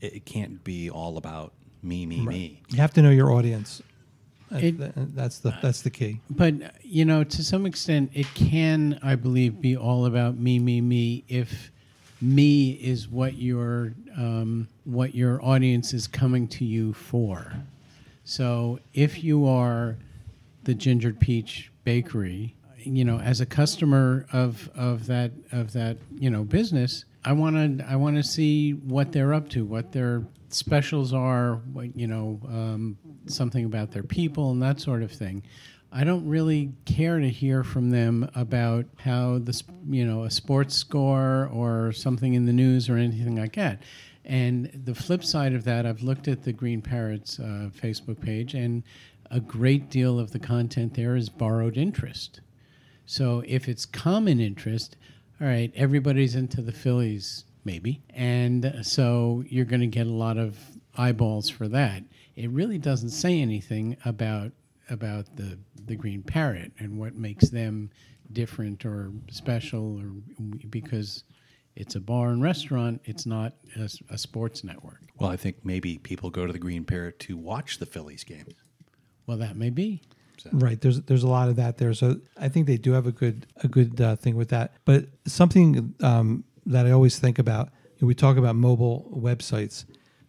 it, 0.00 0.14
it 0.14 0.24
can't 0.24 0.62
be 0.62 0.88
all 0.88 1.16
about 1.16 1.52
me, 1.88 2.06
me, 2.06 2.20
me. 2.20 2.62
You 2.68 2.78
have 2.78 2.92
to 2.94 3.02
know 3.02 3.10
your 3.10 3.32
audience. 3.32 3.82
It- 4.50 4.78
that's 5.14 5.38
the 5.40 5.54
that's 5.60 5.82
the 5.82 5.90
key. 5.90 6.20
But 6.30 6.54
you 6.84 7.04
know, 7.04 7.24
to 7.24 7.44
some 7.44 7.66
extent, 7.66 8.10
it 8.14 8.26
can, 8.34 8.98
I 9.02 9.14
believe, 9.14 9.60
be 9.60 9.76
all 9.76 10.06
about 10.06 10.38
me, 10.38 10.58
me, 10.58 10.80
me. 10.80 11.24
If 11.28 11.70
me 12.20 12.70
is 12.72 13.08
what 13.08 13.34
your 13.34 13.92
um, 14.16 14.68
what 14.84 15.14
your 15.14 15.44
audience 15.44 15.92
is 15.94 16.06
coming 16.06 16.48
to 16.48 16.64
you 16.64 16.92
for. 16.92 17.52
So 18.24 18.80
if 18.94 19.22
you 19.22 19.46
are 19.46 19.96
the 20.64 20.74
Gingered 20.74 21.20
Peach 21.20 21.70
Bakery, 21.84 22.54
you 22.78 23.04
know, 23.04 23.18
as 23.20 23.40
a 23.40 23.46
customer 23.46 24.26
of 24.32 24.70
of 24.74 25.06
that 25.06 25.32
of 25.52 25.72
that 25.74 25.98
you 26.18 26.30
know 26.30 26.42
business, 26.44 27.04
I 27.28 27.32
want 27.32 27.78
to 27.78 27.84
I 27.86 27.96
want 27.96 28.16
to 28.16 28.22
see 28.22 28.72
what 28.72 29.12
they're 29.12 29.34
up 29.34 29.50
to, 29.50 29.62
what 29.62 29.92
their 29.92 30.24
specials 30.48 31.12
are, 31.12 31.56
what 31.74 31.94
you 31.94 32.06
know, 32.06 32.40
um, 32.48 32.96
something 33.26 33.66
about 33.66 33.90
their 33.90 34.02
people 34.02 34.50
and 34.50 34.62
that 34.62 34.80
sort 34.80 35.02
of 35.02 35.12
thing. 35.12 35.42
I 35.92 36.04
don't 36.04 36.26
really 36.26 36.72
care 36.86 37.18
to 37.18 37.28
hear 37.28 37.62
from 37.64 37.90
them 37.90 38.30
about 38.34 38.86
how 38.96 39.40
the 39.40 39.62
you 39.90 40.06
know 40.06 40.24
a 40.24 40.30
sports 40.30 40.74
score 40.74 41.50
or 41.52 41.92
something 41.92 42.32
in 42.32 42.46
the 42.46 42.52
news 42.54 42.88
or 42.88 42.96
anything 42.96 43.36
like 43.36 43.56
that. 43.56 43.82
And 44.24 44.70
the 44.86 44.94
flip 44.94 45.22
side 45.22 45.52
of 45.52 45.64
that, 45.64 45.84
I've 45.84 46.02
looked 46.02 46.28
at 46.28 46.44
the 46.44 46.54
Green 46.54 46.80
Parrots 46.80 47.38
uh, 47.38 47.68
Facebook 47.78 48.22
page, 48.22 48.54
and 48.54 48.84
a 49.30 49.40
great 49.40 49.90
deal 49.90 50.18
of 50.18 50.30
the 50.30 50.38
content 50.38 50.94
there 50.94 51.14
is 51.14 51.28
borrowed 51.28 51.76
interest. 51.76 52.40
So 53.04 53.42
if 53.46 53.68
it's 53.68 53.84
common 53.84 54.40
interest, 54.40 54.96
all 55.40 55.46
right, 55.46 55.72
everybody's 55.74 56.34
into 56.34 56.62
the 56.62 56.72
Phillies, 56.72 57.44
maybe. 57.64 58.02
And 58.10 58.80
so 58.82 59.44
you're 59.48 59.64
going 59.64 59.80
to 59.80 59.86
get 59.86 60.06
a 60.06 60.10
lot 60.10 60.36
of 60.36 60.58
eyeballs 60.96 61.48
for 61.48 61.68
that. 61.68 62.02
It 62.36 62.50
really 62.50 62.78
doesn't 62.78 63.10
say 63.10 63.40
anything 63.40 63.96
about 64.04 64.52
about 64.90 65.26
the 65.36 65.58
the 65.86 65.94
green 65.94 66.22
parrot 66.22 66.72
and 66.78 66.98
what 66.98 67.14
makes 67.14 67.50
them 67.50 67.90
different 68.32 68.84
or 68.84 69.12
special 69.30 69.98
or 70.00 70.10
because 70.70 71.24
it's 71.76 71.94
a 71.94 72.00
bar 72.00 72.30
and 72.30 72.42
restaurant, 72.42 73.00
it's 73.04 73.24
not 73.24 73.54
a 74.10 74.18
sports 74.18 74.64
network. 74.64 75.00
Well, 75.16 75.30
I 75.30 75.36
think 75.36 75.64
maybe 75.64 75.98
people 75.98 76.28
go 76.28 76.44
to 76.44 76.52
the 76.52 76.58
Green 76.58 76.84
Parrot 76.84 77.20
to 77.20 77.36
watch 77.36 77.78
the 77.78 77.86
Phillies 77.86 78.24
games. 78.24 78.54
Well, 79.28 79.36
that 79.38 79.56
may 79.56 79.70
be. 79.70 80.02
Right. 80.52 80.80
There's 80.80 81.00
there's 81.02 81.22
a 81.22 81.28
lot 81.28 81.48
of 81.48 81.56
that 81.56 81.78
there. 81.78 81.94
So 81.94 82.20
I 82.36 82.48
think 82.48 82.66
they 82.66 82.76
do 82.76 82.92
have 82.92 83.06
a 83.06 83.12
good 83.12 83.46
a 83.62 83.68
good 83.68 84.00
uh, 84.00 84.16
thing 84.16 84.36
with 84.36 84.48
that. 84.50 84.72
But 84.84 85.06
something 85.26 85.94
um, 86.02 86.44
that 86.66 86.86
I 86.86 86.90
always 86.90 87.18
think 87.18 87.38
about. 87.38 87.70
We 88.00 88.14
talk 88.14 88.36
about 88.36 88.54
mobile 88.54 89.10
websites. 89.12 89.84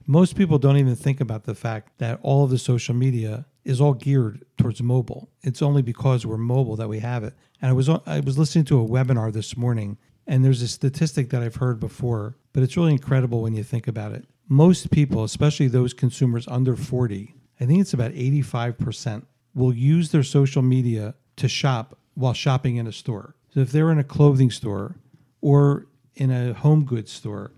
Most 0.08 0.36
people 0.36 0.58
don't 0.58 0.78
even 0.78 0.95
think 0.95 1.22
about 1.22 1.43
the 1.43 1.54
fact 1.54 2.00
that 2.00 2.19
all 2.24 2.43
of 2.43 2.50
the 2.50 2.58
social 2.58 2.95
media 2.95 3.45
is 3.63 3.80
all 3.80 3.93
geared 3.93 4.43
towards 4.58 4.82
mobile. 4.82 5.30
It's 5.43 5.62
only 5.62 5.84
because 5.84 6.26
we're 6.26 6.38
mobile 6.38 6.76
that 6.78 6.89
we 6.89 7.00
have 7.00 7.24
it. 7.24 7.36
And 7.62 7.69
I 7.69 7.74
was 7.74 7.89
I 7.89 8.19
was 8.22 8.38
listening 8.38 8.65
to 8.65 8.82
a 8.82 8.88
webinar 8.88 9.32
this 9.32 9.56
morning, 9.56 9.98
and 10.26 10.43
there's 10.43 10.62
a 10.62 10.67
statistic 10.67 11.30
that 11.30 11.43
I've 11.43 11.58
heard 11.58 11.80
before, 11.80 12.38
but 12.54 12.63
it's 12.63 12.78
really 12.78 12.93
incredible 12.93 13.41
when 13.41 13.54
you 13.54 13.63
think 13.63 13.88
about 13.88 14.13
it. 14.13 14.26
Most 14.48 14.89
people, 14.89 15.24
especially 15.24 15.67
those 15.67 15.93
consumers 15.93 16.48
under 16.48 16.76
40, 16.76 17.36
I 17.60 17.65
think 17.65 17.82
it's 17.82 17.93
about 17.93 18.13
85%, 18.13 19.26
will 19.60 19.74
use 19.74 20.12
their 20.12 20.24
social 20.24 20.62
media 20.62 21.13
to 21.36 21.48
shop 21.48 21.98
while 22.15 22.34
shopping 22.34 22.78
in 22.78 22.88
a 22.88 22.91
store. 22.91 23.36
So 23.54 23.60
if 23.60 23.72
they're 23.72 23.91
in 23.91 24.00
a 24.00 24.04
clothing 24.04 24.52
store 24.52 24.95
or 25.41 25.88
in 26.15 26.32
a 26.32 26.54
home 26.54 26.86
goods 26.86 27.12
store, 27.12 27.52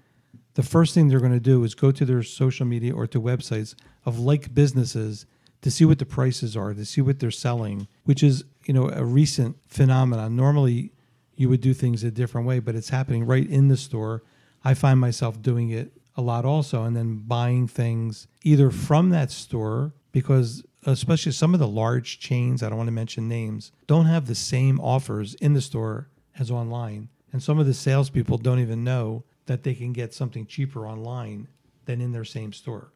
the 0.56 0.64
first 0.64 0.94
thing 0.94 1.08
they're 1.08 1.20
going 1.20 1.32
to 1.32 1.40
do 1.40 1.64
is 1.64 1.76
go 1.76 1.92
to 1.92 2.04
their 2.04 2.24
social 2.24 2.66
media 2.66 2.94
or 2.94 3.08
to 3.08 3.22
websites 3.22 3.76
of 4.06 4.20
like 4.20 4.54
businesses 4.54 5.26
to 5.62 5.70
see 5.70 5.86
what 5.86 6.00
the 6.00 6.06
prices 6.06 6.58
are, 6.58 6.74
to 6.74 6.86
see 6.86 7.02
what 7.02 7.20
they're 7.20 7.32
selling, 7.32 7.88
which 8.04 8.24
is, 8.24 8.44
you 8.66 8.74
know, 8.74 8.90
a 8.90 9.06
recent 9.06 9.56
phenomenon. 9.68 10.36
Normally 10.36 10.92
you 11.36 11.50
would 11.50 11.62
do 11.62 11.74
things 11.74 12.04
a 12.04 12.12
different 12.12 12.48
way, 12.48 12.60
but 12.60 12.76
it's 12.76 12.90
happening 12.90 13.26
right 13.26 13.48
in 13.48 13.68
the 13.68 13.78
store. 13.78 14.24
I 14.64 14.74
find 14.74 15.00
myself 15.00 15.42
doing 15.42 15.70
it 15.70 15.94
a 16.18 16.22
lot 16.22 16.46
also 16.46 16.84
and 16.84 16.96
then 16.96 17.24
buying 17.26 17.68
things 17.68 18.28
either 18.44 18.70
from 18.72 19.12
that 19.12 19.32
store 19.32 19.94
because 20.12 20.64
especially 20.86 21.32
some 21.32 21.54
of 21.54 21.60
the 21.60 21.68
large 21.68 22.20
chains, 22.20 22.64
I 22.64 22.70
don't 22.70 22.78
want 22.78 22.88
to 22.88 22.94
mention 22.94 23.28
names, 23.28 23.72
don't 23.88 24.06
have 24.06 24.28
the 24.28 24.36
same 24.36 24.80
offers 24.80 25.36
in 25.36 25.54
the 25.54 25.62
store 25.62 26.10
as 26.38 26.50
online. 26.50 27.10
And 27.32 27.42
some 27.42 27.60
of 27.60 27.66
the 27.66 27.74
salespeople 27.74 28.38
don't 28.40 28.60
even 28.60 28.84
know 28.84 29.24
that 29.46 29.64
they 29.64 29.74
can 29.74 29.94
get 29.94 30.14
something 30.14 30.46
cheaper 30.46 30.88
online 30.88 31.48
than 31.86 32.02
in 32.02 32.12
their 32.12 32.26
same 32.26 32.54
store. 32.54 32.92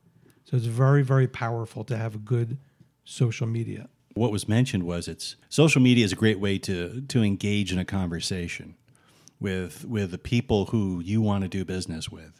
So 0.45 0.57
it's 0.57 0.65
very, 0.65 1.03
very 1.03 1.27
powerful 1.27 1.83
to 1.85 1.97
have 1.97 2.15
a 2.15 2.19
good 2.19 2.57
social 3.03 3.47
media. 3.47 3.89
What 4.13 4.31
was 4.31 4.47
mentioned 4.47 4.83
was 4.83 5.07
it's 5.07 5.35
social 5.49 5.81
media 5.81 6.05
is 6.05 6.13
a 6.13 6.15
great 6.15 6.39
way 6.39 6.57
to 6.59 7.01
to 7.01 7.21
engage 7.21 7.73
in 7.73 7.79
a 7.79 7.85
conversation 7.85 8.75
with 9.39 9.83
with 9.85 10.11
the 10.11 10.17
people 10.17 10.65
who 10.67 11.01
you 11.01 11.21
want 11.21 11.43
to 11.43 11.49
do 11.49 11.65
business 11.65 12.09
with. 12.09 12.39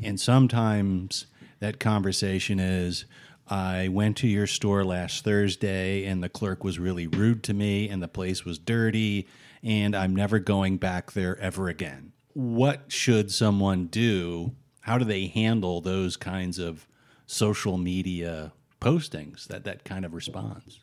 And 0.00 0.20
sometimes 0.20 1.26
that 1.58 1.80
conversation 1.80 2.60
is 2.60 3.06
I 3.48 3.88
went 3.88 4.16
to 4.18 4.28
your 4.28 4.46
store 4.46 4.84
last 4.84 5.24
Thursday 5.24 6.04
and 6.04 6.22
the 6.22 6.28
clerk 6.28 6.64
was 6.64 6.78
really 6.78 7.06
rude 7.06 7.42
to 7.44 7.54
me 7.54 7.88
and 7.88 8.02
the 8.02 8.08
place 8.08 8.44
was 8.44 8.58
dirty 8.58 9.28
and 9.62 9.94
I'm 9.94 10.14
never 10.14 10.38
going 10.38 10.78
back 10.78 11.12
there 11.12 11.38
ever 11.38 11.68
again. 11.68 12.12
What 12.34 12.92
should 12.92 13.30
someone 13.30 13.86
do? 13.86 14.52
How 14.80 14.98
do 14.98 15.04
they 15.04 15.26
handle 15.26 15.80
those 15.80 16.16
kinds 16.16 16.58
of 16.58 16.86
social 17.26 17.76
media 17.76 18.52
postings 18.80 19.46
that 19.46 19.64
that 19.64 19.84
kind 19.84 20.04
of 20.04 20.14
response? 20.14 20.80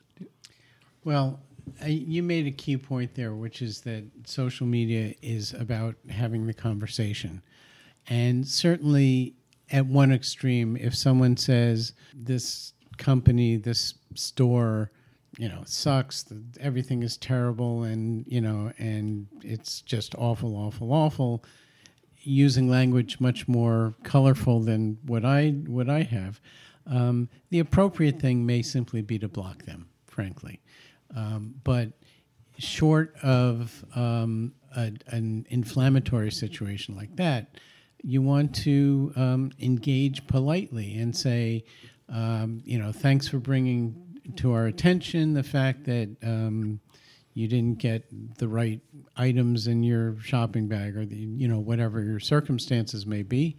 Well, 1.04 1.40
you 1.86 2.24
made 2.24 2.48
a 2.48 2.52
key 2.52 2.78
point 2.78 3.16
there, 3.16 3.34
which 3.34 3.62
is 3.62 3.82
that 3.82 4.04
social 4.26 4.68
media 4.68 5.14
is 5.22 5.54
about 5.54 5.96
having 6.10 6.46
the 6.46 6.54
conversation. 6.54 7.42
And 8.08 8.48
certainly, 8.48 9.36
at 9.74 9.88
one 9.88 10.12
extreme, 10.12 10.78
if 10.78 10.96
someone 10.96 11.36
says 11.36 11.94
this 12.14 12.74
company, 12.98 13.58
this 13.58 13.96
store, 14.14 14.92
you 15.38 15.50
know, 15.50 15.64
sucks, 15.66 16.26
everything 16.60 17.02
is 17.02 17.18
terrible, 17.18 17.84
and, 17.84 18.24
you 18.28 18.40
know, 18.40 18.72
and 18.78 19.28
it's 19.42 19.82
just 19.82 20.14
awful, 20.16 20.56
awful, 20.56 20.94
awful, 20.94 21.44
using 22.22 22.70
language 22.70 23.20
much 23.20 23.48
more 23.48 23.96
colorful 24.04 24.60
than 24.60 25.00
what 25.08 25.26
I, 25.26 25.50
what 25.66 25.90
I 25.90 26.04
have, 26.04 26.40
um, 26.86 27.28
the 27.50 27.60
appropriate 27.60 28.20
thing 28.20 28.46
may 28.46 28.62
simply 28.62 29.02
be 29.02 29.18
to 29.20 29.28
block 29.28 29.64
them, 29.64 29.90
frankly. 30.06 30.62
Um, 31.16 31.56
but 31.64 31.90
short 32.60 33.16
of 33.24 33.84
um, 33.96 34.54
a, 34.76 34.92
an 35.08 35.48
inflammatory 35.50 36.32
situation 36.32 36.96
like 36.96 37.16
that, 37.16 37.58
you 38.04 38.22
want 38.22 38.54
to 38.54 39.14
um, 39.16 39.52
engage 39.60 40.28
politely 40.28 40.98
and 40.98 41.16
say, 41.16 41.64
um, 42.10 42.62
you 42.66 42.78
know, 42.78 42.92
thanks 42.92 43.28
for 43.28 43.40
bringing 43.40 43.96
to 44.36 44.54
our 44.54 44.68
attention 44.68 45.34
the 45.34 45.44
fact 45.44 45.86
that 45.86 46.16
um, 46.22 46.80
you 47.34 47.48
didn't 47.48 47.80
get 47.80 48.06
the 48.38 48.48
right 48.48 48.82
items 49.18 49.68
in 49.68 49.84
your 49.84 50.18
shopping 50.20 50.68
bag 50.68 50.96
or 50.96 51.06
the, 51.06 51.16
you 51.16 51.48
know 51.48 51.60
whatever 51.60 52.04
your 52.04 52.20
circumstances 52.20 53.06
may 53.06 53.24
be. 53.24 53.58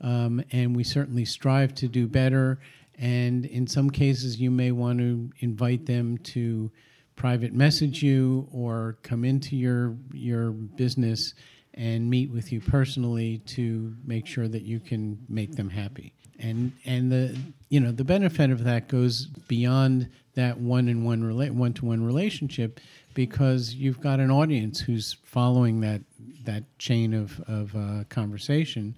Um, 0.00 0.42
and 0.50 0.74
we 0.74 0.82
certainly 0.82 1.24
strive 1.24 1.74
to 1.76 1.86
do 1.86 2.08
better. 2.08 2.58
And 2.98 3.46
in 3.46 3.66
some 3.66 3.90
cases, 3.90 4.40
you 4.40 4.50
may 4.50 4.72
want 4.72 4.98
to 4.98 5.30
invite 5.38 5.86
them 5.86 6.18
to 6.18 6.72
private 7.14 7.52
message 7.52 8.02
you 8.02 8.48
or 8.52 8.98
come 9.02 9.24
into 9.24 9.54
your 9.54 9.96
your 10.12 10.50
business 10.50 11.34
and 11.74 12.08
meet 12.08 12.30
with 12.30 12.52
you 12.52 12.60
personally 12.60 13.38
to 13.38 13.94
make 14.04 14.26
sure 14.26 14.48
that 14.48 14.62
you 14.62 14.80
can 14.80 15.18
make 15.28 15.56
them 15.56 15.70
happy. 15.70 16.12
And 16.38 16.72
and 16.84 17.10
the 17.10 17.38
you 17.68 17.80
know 17.80 17.92
the 17.92 18.04
benefit 18.04 18.50
of 18.50 18.64
that 18.64 18.88
goes 18.88 19.26
beyond 19.26 20.08
that 20.34 20.58
one 20.58 20.88
in 20.88 21.04
one 21.04 21.22
rela- 21.22 21.50
one 21.50 21.72
to 21.74 21.86
one 21.86 22.04
relationship 22.04 22.80
because 23.14 23.74
you've 23.74 24.00
got 24.00 24.18
an 24.18 24.30
audience 24.30 24.80
who's 24.80 25.16
following 25.24 25.80
that 25.80 26.02
that 26.44 26.64
chain 26.78 27.14
of 27.14 27.40
of 27.46 27.74
uh, 27.76 28.04
conversation, 28.08 28.96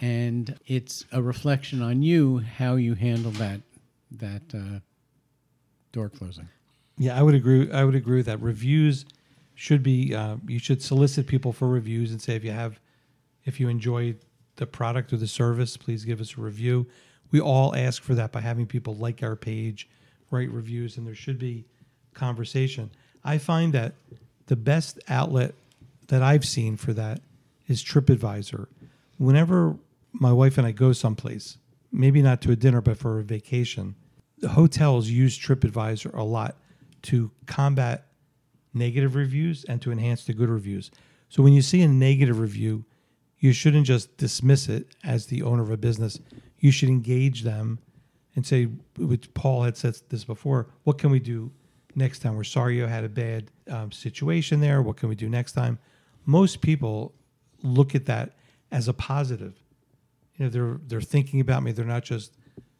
and 0.00 0.58
it's 0.66 1.04
a 1.12 1.22
reflection 1.22 1.80
on 1.82 2.02
you 2.02 2.38
how 2.38 2.74
you 2.74 2.94
handle 2.94 3.30
that 3.32 3.60
that 4.10 4.42
uh, 4.54 4.80
door 5.92 6.08
closing. 6.08 6.48
Yeah, 6.98 7.18
I 7.18 7.22
would 7.22 7.34
agree. 7.34 7.70
I 7.72 7.84
would 7.84 7.94
agree 7.94 8.18
with 8.18 8.26
that. 8.26 8.40
Reviews 8.40 9.06
should 9.62 9.84
be. 9.84 10.12
Uh, 10.12 10.38
you 10.48 10.58
should 10.58 10.82
solicit 10.82 11.28
people 11.28 11.52
for 11.52 11.68
reviews 11.68 12.10
and 12.10 12.20
say 12.20 12.34
if 12.34 12.42
you 12.42 12.50
have, 12.50 12.80
if 13.44 13.60
you 13.60 13.68
enjoy 13.68 14.12
the 14.56 14.66
product 14.66 15.12
or 15.12 15.16
the 15.16 15.28
service, 15.28 15.76
please 15.76 16.04
give 16.04 16.20
us 16.20 16.36
a 16.36 16.40
review. 16.40 16.84
We 17.30 17.40
all 17.40 17.72
ask 17.76 18.02
for 18.02 18.16
that 18.16 18.32
by 18.32 18.40
having 18.40 18.66
people 18.66 18.96
like 18.96 19.22
our 19.22 19.36
page, 19.36 19.88
write 20.32 20.50
reviews 20.50 20.96
and 20.96 21.06
there 21.06 21.14
should 21.14 21.38
be 21.38 21.64
conversation. 22.12 22.90
I 23.22 23.38
find 23.38 23.72
that 23.72 23.94
the 24.46 24.56
best 24.56 24.98
outlet 25.08 25.54
that 26.08 26.24
I've 26.24 26.44
seen 26.44 26.76
for 26.76 26.92
that 26.94 27.20
is 27.68 27.84
TripAdvisor. 27.84 28.66
Whenever 29.16 29.76
my 30.12 30.32
wife 30.32 30.58
and 30.58 30.66
I 30.66 30.72
go 30.72 30.92
someplace, 30.92 31.56
maybe 31.92 32.20
not 32.20 32.40
to 32.40 32.50
a 32.50 32.56
dinner, 32.56 32.80
but 32.80 32.98
for 32.98 33.20
a 33.20 33.22
vacation, 33.22 33.94
the 34.38 34.48
hotels 34.48 35.08
use 35.08 35.38
TripAdvisor 35.38 36.12
a 36.18 36.24
lot 36.24 36.56
to 37.02 37.30
combat 37.46 38.08
negative 38.74 39.14
reviews 39.14 39.64
and 39.64 39.80
to 39.82 39.92
enhance 39.92 40.24
the 40.24 40.32
good 40.32 40.48
reviews. 40.48 40.90
So 41.28 41.42
when 41.42 41.52
you 41.52 41.62
see 41.62 41.82
a 41.82 41.88
negative 41.88 42.38
review, 42.38 42.84
you 43.38 43.52
shouldn't 43.52 43.86
just 43.86 44.16
dismiss 44.16 44.68
it 44.68 44.94
as 45.02 45.26
the 45.26 45.42
owner 45.42 45.62
of 45.62 45.70
a 45.70 45.76
business. 45.76 46.20
You 46.58 46.70
should 46.70 46.88
engage 46.88 47.42
them 47.42 47.80
and 48.34 48.46
say, 48.46 48.68
which 48.96 49.32
Paul 49.34 49.62
had 49.64 49.76
said 49.76 49.96
this 50.08 50.24
before, 50.24 50.68
what 50.84 50.98
can 50.98 51.10
we 51.10 51.18
do 51.18 51.50
next 51.94 52.20
time? 52.20 52.36
We're 52.36 52.44
sorry 52.44 52.76
you 52.76 52.86
had 52.86 53.04
a 53.04 53.08
bad 53.08 53.50
um, 53.68 53.92
situation 53.92 54.60
there. 54.60 54.80
What 54.80 54.96
can 54.96 55.08
we 55.08 55.14
do 55.14 55.28
next 55.28 55.52
time? 55.52 55.78
Most 56.24 56.60
people 56.60 57.14
look 57.62 57.94
at 57.94 58.06
that 58.06 58.36
as 58.70 58.88
a 58.88 58.92
positive. 58.94 59.54
You 60.36 60.44
know, 60.46 60.50
they're 60.50 60.80
they're 60.86 61.00
thinking 61.00 61.40
about 61.40 61.62
me. 61.62 61.72
They're 61.72 61.84
not 61.84 62.04
just 62.04 62.36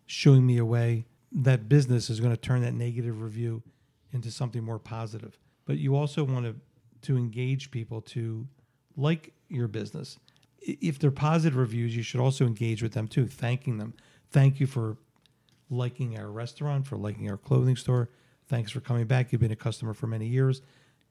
shooing 0.06 0.46
me 0.46 0.58
away. 0.58 1.06
That 1.32 1.68
business 1.68 2.08
is 2.08 2.20
going 2.20 2.32
to 2.32 2.40
turn 2.40 2.62
that 2.62 2.74
negative 2.74 3.20
review 3.20 3.62
into 4.12 4.30
something 4.30 4.62
more 4.62 4.78
positive. 4.78 5.38
But 5.64 5.78
you 5.78 5.96
also 5.96 6.24
want 6.24 6.46
to 6.46 6.56
to 7.02 7.16
engage 7.16 7.70
people 7.70 8.00
to 8.00 8.46
like 8.96 9.32
your 9.48 9.68
business. 9.68 10.18
If 10.60 10.98
they're 10.98 11.10
positive 11.10 11.56
reviews, 11.56 11.96
you 11.96 12.02
should 12.02 12.20
also 12.20 12.46
engage 12.46 12.82
with 12.82 12.92
them 12.92 13.08
too, 13.08 13.26
thanking 13.26 13.78
them. 13.78 13.94
Thank 14.30 14.60
you 14.60 14.66
for 14.66 14.96
liking 15.68 16.16
our 16.16 16.30
restaurant, 16.30 16.86
for 16.86 16.96
liking 16.96 17.28
our 17.28 17.36
clothing 17.36 17.76
store. 17.76 18.10
Thanks 18.46 18.70
for 18.70 18.80
coming 18.80 19.06
back. 19.06 19.32
You've 19.32 19.40
been 19.40 19.52
a 19.52 19.56
customer 19.56 19.94
for 19.94 20.06
many 20.06 20.26
years. 20.26 20.62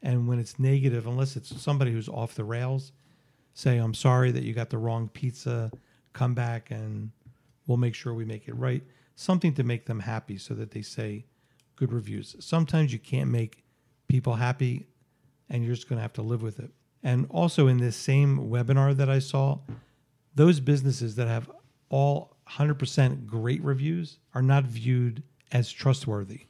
And 0.01 0.27
when 0.27 0.39
it's 0.39 0.57
negative, 0.57 1.05
unless 1.05 1.35
it's 1.35 1.61
somebody 1.61 1.91
who's 1.91 2.09
off 2.09 2.35
the 2.35 2.43
rails, 2.43 2.91
say, 3.53 3.77
I'm 3.77 3.93
sorry 3.93 4.31
that 4.31 4.43
you 4.43 4.53
got 4.53 4.69
the 4.69 4.77
wrong 4.77 5.09
pizza. 5.09 5.71
Come 6.13 6.33
back 6.33 6.71
and 6.71 7.11
we'll 7.67 7.77
make 7.77 7.95
sure 7.95 8.13
we 8.13 8.25
make 8.25 8.47
it 8.47 8.55
right. 8.55 8.83
Something 9.15 9.53
to 9.55 9.63
make 9.63 9.85
them 9.85 9.99
happy 9.99 10.37
so 10.37 10.53
that 10.55 10.71
they 10.71 10.81
say 10.81 11.25
good 11.75 11.91
reviews. 11.91 12.35
Sometimes 12.39 12.93
you 12.93 12.99
can't 12.99 13.29
make 13.29 13.60
people 14.11 14.35
happy 14.35 14.85
and 15.49 15.63
you're 15.63 15.73
just 15.73 15.87
going 15.87 15.97
to 15.97 16.01
have 16.01 16.13
to 16.13 16.21
live 16.21 16.41
with 16.43 16.59
it. 16.59 16.69
And 17.01 17.25
also 17.29 17.67
in 17.67 17.77
this 17.77 17.95
same 17.95 18.49
webinar 18.49 18.95
that 18.97 19.09
I 19.09 19.19
saw, 19.19 19.59
those 20.35 20.59
businesses 20.59 21.15
that 21.15 21.27
have 21.27 21.49
all 21.89 22.35
100% 22.49 23.25
great 23.25 23.63
reviews 23.63 24.19
are 24.35 24.41
not 24.41 24.65
viewed 24.65 25.23
as 25.51 25.71
trustworthy 25.71 26.41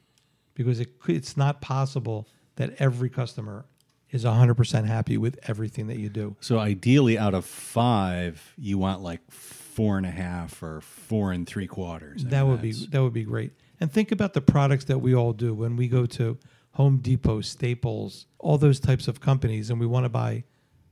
because 0.54 0.80
it, 0.80 0.90
it's 1.08 1.36
not 1.36 1.60
possible 1.60 2.28
that 2.56 2.74
every 2.78 3.08
customer 3.08 3.64
is 4.10 4.24
100% 4.24 4.86
happy 4.86 5.16
with 5.16 5.38
everything 5.48 5.86
that 5.86 5.98
you 5.98 6.08
do. 6.10 6.36
So 6.40 6.58
ideally, 6.58 7.16
out 7.16 7.32
of 7.32 7.46
five, 7.46 8.52
you 8.58 8.76
want 8.76 9.02
like 9.02 9.20
four 9.30 9.96
and 9.96 10.04
a 10.04 10.10
half 10.10 10.62
or 10.62 10.82
four 10.82 11.32
and 11.32 11.46
three 11.46 11.66
quarters. 11.66 12.24
I 12.26 12.28
That 12.28 12.42
mean, 12.42 12.50
would 12.50 12.60
be 12.60 12.72
that 12.72 13.02
would 13.02 13.14
be 13.14 13.24
great. 13.24 13.52
And 13.80 13.90
think 13.90 14.12
about 14.12 14.34
the 14.34 14.42
products 14.42 14.84
that 14.84 14.98
we 14.98 15.14
all 15.14 15.32
do 15.32 15.54
when 15.54 15.76
we 15.76 15.88
go 15.88 16.04
to 16.06 16.38
Home 16.72 16.98
Depot, 16.98 17.40
Staples, 17.40 18.26
all 18.38 18.58
those 18.58 18.80
types 18.80 19.08
of 19.08 19.20
companies, 19.20 19.70
and 19.70 19.78
we 19.78 19.86
want 19.86 20.04
to 20.04 20.08
buy 20.08 20.44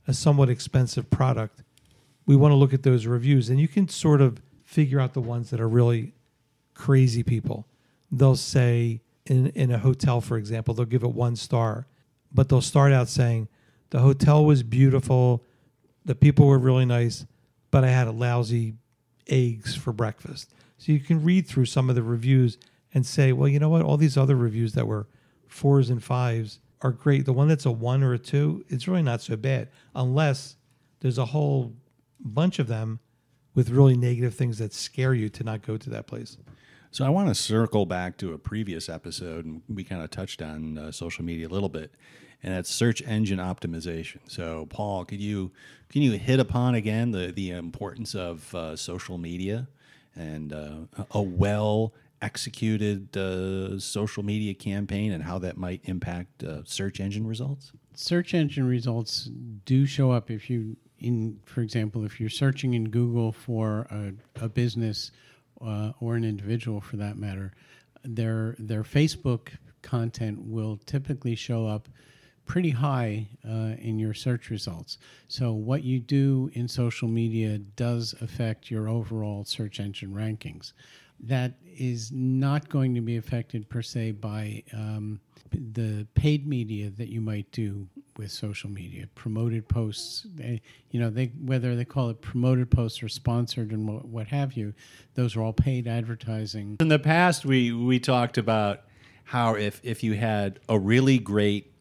a 0.07 0.13
somewhat 0.13 0.49
expensive 0.49 1.09
product. 1.09 1.63
We 2.25 2.35
want 2.35 2.51
to 2.51 2.55
look 2.55 2.73
at 2.73 2.83
those 2.83 3.05
reviews, 3.05 3.49
and 3.49 3.59
you 3.59 3.67
can 3.67 3.87
sort 3.87 4.21
of 4.21 4.41
figure 4.63 4.99
out 4.99 5.13
the 5.13 5.21
ones 5.21 5.49
that 5.49 5.59
are 5.59 5.67
really 5.67 6.13
crazy 6.73 7.23
people. 7.23 7.67
They'll 8.11 8.35
say 8.35 9.01
in 9.25 9.47
in 9.47 9.71
a 9.71 9.79
hotel, 9.79 10.21
for 10.21 10.37
example, 10.37 10.73
they'll 10.73 10.85
give 10.85 11.03
it 11.03 11.13
one 11.13 11.35
star, 11.35 11.87
but 12.31 12.49
they'll 12.49 12.61
start 12.61 12.91
out 12.91 13.07
saying 13.07 13.47
the 13.89 13.99
hotel 13.99 14.45
was 14.45 14.63
beautiful, 14.63 15.43
the 16.05 16.15
people 16.15 16.47
were 16.47 16.57
really 16.57 16.85
nice, 16.85 17.25
but 17.71 17.83
I 17.83 17.89
had 17.89 18.07
a 18.07 18.11
lousy 18.11 18.75
eggs 19.27 19.75
for 19.75 19.93
breakfast. 19.93 20.53
So 20.77 20.91
you 20.91 20.99
can 20.99 21.23
read 21.23 21.47
through 21.47 21.65
some 21.65 21.89
of 21.89 21.95
the 21.95 22.03
reviews 22.03 22.57
and 22.93 23.05
say, 23.05 23.31
well, 23.31 23.47
you 23.47 23.59
know 23.59 23.69
what? 23.69 23.81
All 23.83 23.97
these 23.97 24.17
other 24.17 24.35
reviews 24.35 24.73
that 24.73 24.87
were 24.87 25.07
fours 25.51 25.89
and 25.89 26.03
fives 26.03 26.59
are 26.81 26.91
great. 26.91 27.25
The 27.25 27.33
one 27.33 27.47
that's 27.47 27.65
a 27.65 27.71
one 27.71 28.03
or 28.03 28.13
a 28.13 28.19
two, 28.19 28.65
it's 28.69 28.87
really 28.87 29.03
not 29.03 29.21
so 29.21 29.35
bad, 29.35 29.69
unless 29.93 30.55
there's 31.01 31.17
a 31.17 31.25
whole 31.25 31.73
bunch 32.19 32.59
of 32.59 32.67
them 32.67 32.99
with 33.53 33.69
really 33.69 33.97
negative 33.97 34.33
things 34.33 34.57
that 34.59 34.73
scare 34.73 35.13
you 35.13 35.29
to 35.29 35.43
not 35.43 35.61
go 35.61 35.77
to 35.77 35.89
that 35.89 36.07
place. 36.07 36.37
So 36.91 37.05
I 37.05 37.09
want 37.09 37.29
to 37.29 37.35
circle 37.35 37.85
back 37.85 38.17
to 38.17 38.33
a 38.33 38.37
previous 38.37 38.89
episode, 38.89 39.45
and 39.45 39.61
we 39.69 39.83
kind 39.83 40.01
of 40.01 40.09
touched 40.09 40.41
on 40.41 40.77
uh, 40.77 40.91
social 40.91 41.23
media 41.23 41.47
a 41.47 41.49
little 41.49 41.69
bit, 41.69 41.93
and 42.43 42.53
that's 42.53 42.69
search 42.69 43.01
engine 43.03 43.39
optimization. 43.39 44.19
So, 44.27 44.67
Paul, 44.69 45.05
could 45.05 45.21
you 45.21 45.51
can 45.89 46.01
you 46.01 46.13
hit 46.13 46.39
upon 46.39 46.75
again 46.75 47.11
the 47.11 47.31
the 47.31 47.51
importance 47.51 48.15
of 48.15 48.53
uh, 48.55 48.75
social 48.75 49.17
media 49.17 49.67
and 50.15 50.51
uh, 50.51 51.03
a 51.11 51.21
well 51.21 51.93
executed 52.21 53.15
uh, 53.17 53.79
social 53.79 54.23
media 54.23 54.53
campaign 54.53 55.11
and 55.11 55.23
how 55.23 55.39
that 55.39 55.57
might 55.57 55.81
impact 55.85 56.43
uh, 56.43 56.61
search 56.63 56.99
engine 56.99 57.25
results? 57.25 57.71
search 57.93 58.33
engine 58.33 58.67
results 58.67 59.29
do 59.65 59.85
show 59.85 60.11
up 60.11 60.31
if 60.31 60.49
you 60.49 60.75
in 60.99 61.39
for 61.45 61.61
example 61.61 62.05
if 62.05 62.19
you're 62.19 62.29
searching 62.29 62.73
in 62.73 62.85
google 62.85 63.31
for 63.31 63.87
a, 63.91 64.13
a 64.43 64.49
business 64.49 65.11
uh, 65.65 65.91
or 65.99 66.15
an 66.15 66.23
individual 66.23 66.79
for 66.79 66.97
that 66.97 67.17
matter 67.17 67.51
their 68.03 68.55
their 68.59 68.83
facebook 68.83 69.49
content 69.81 70.39
will 70.41 70.79
typically 70.85 71.35
show 71.35 71.67
up 71.67 71.89
pretty 72.45 72.71
high 72.71 73.27
uh, 73.47 73.75
in 73.79 73.99
your 73.99 74.13
search 74.13 74.49
results 74.49 74.97
so 75.27 75.51
what 75.51 75.83
you 75.83 75.99
do 75.99 76.49
in 76.53 76.67
social 76.67 77.07
media 77.07 77.57
does 77.57 78.15
affect 78.21 78.71
your 78.71 78.87
overall 78.87 79.43
search 79.43 79.79
engine 79.79 80.13
rankings 80.13 80.73
that 81.23 81.53
is 81.63 82.11
not 82.11 82.69
going 82.69 82.95
to 82.95 83.01
be 83.01 83.17
affected 83.17 83.69
per 83.69 83.81
se 83.81 84.11
by 84.13 84.63
um, 84.73 85.19
the 85.73 86.07
paid 86.15 86.47
media 86.47 86.89
that 86.91 87.09
you 87.09 87.21
might 87.21 87.51
do 87.51 87.87
with 88.17 88.31
social 88.31 88.69
media, 88.69 89.07
promoted 89.15 89.67
posts. 89.67 90.25
They, 90.35 90.61
you 90.91 90.99
know, 90.99 91.09
they 91.09 91.27
whether 91.43 91.75
they 91.75 91.85
call 91.85 92.09
it 92.09 92.21
promoted 92.21 92.71
posts 92.71 93.03
or 93.03 93.09
sponsored 93.09 93.71
and 93.71 93.87
what, 93.87 94.05
what 94.05 94.27
have 94.27 94.53
you, 94.53 94.73
those 95.15 95.35
are 95.35 95.41
all 95.41 95.53
paid 95.53 95.87
advertising. 95.87 96.77
In 96.79 96.87
the 96.87 96.99
past, 96.99 97.45
we 97.45 97.71
we 97.71 97.99
talked 97.99 98.37
about 98.37 98.81
how 99.25 99.55
if 99.55 99.81
if 99.83 100.03
you 100.03 100.13
had 100.13 100.59
a 100.69 100.79
really 100.79 101.19
great 101.19 101.73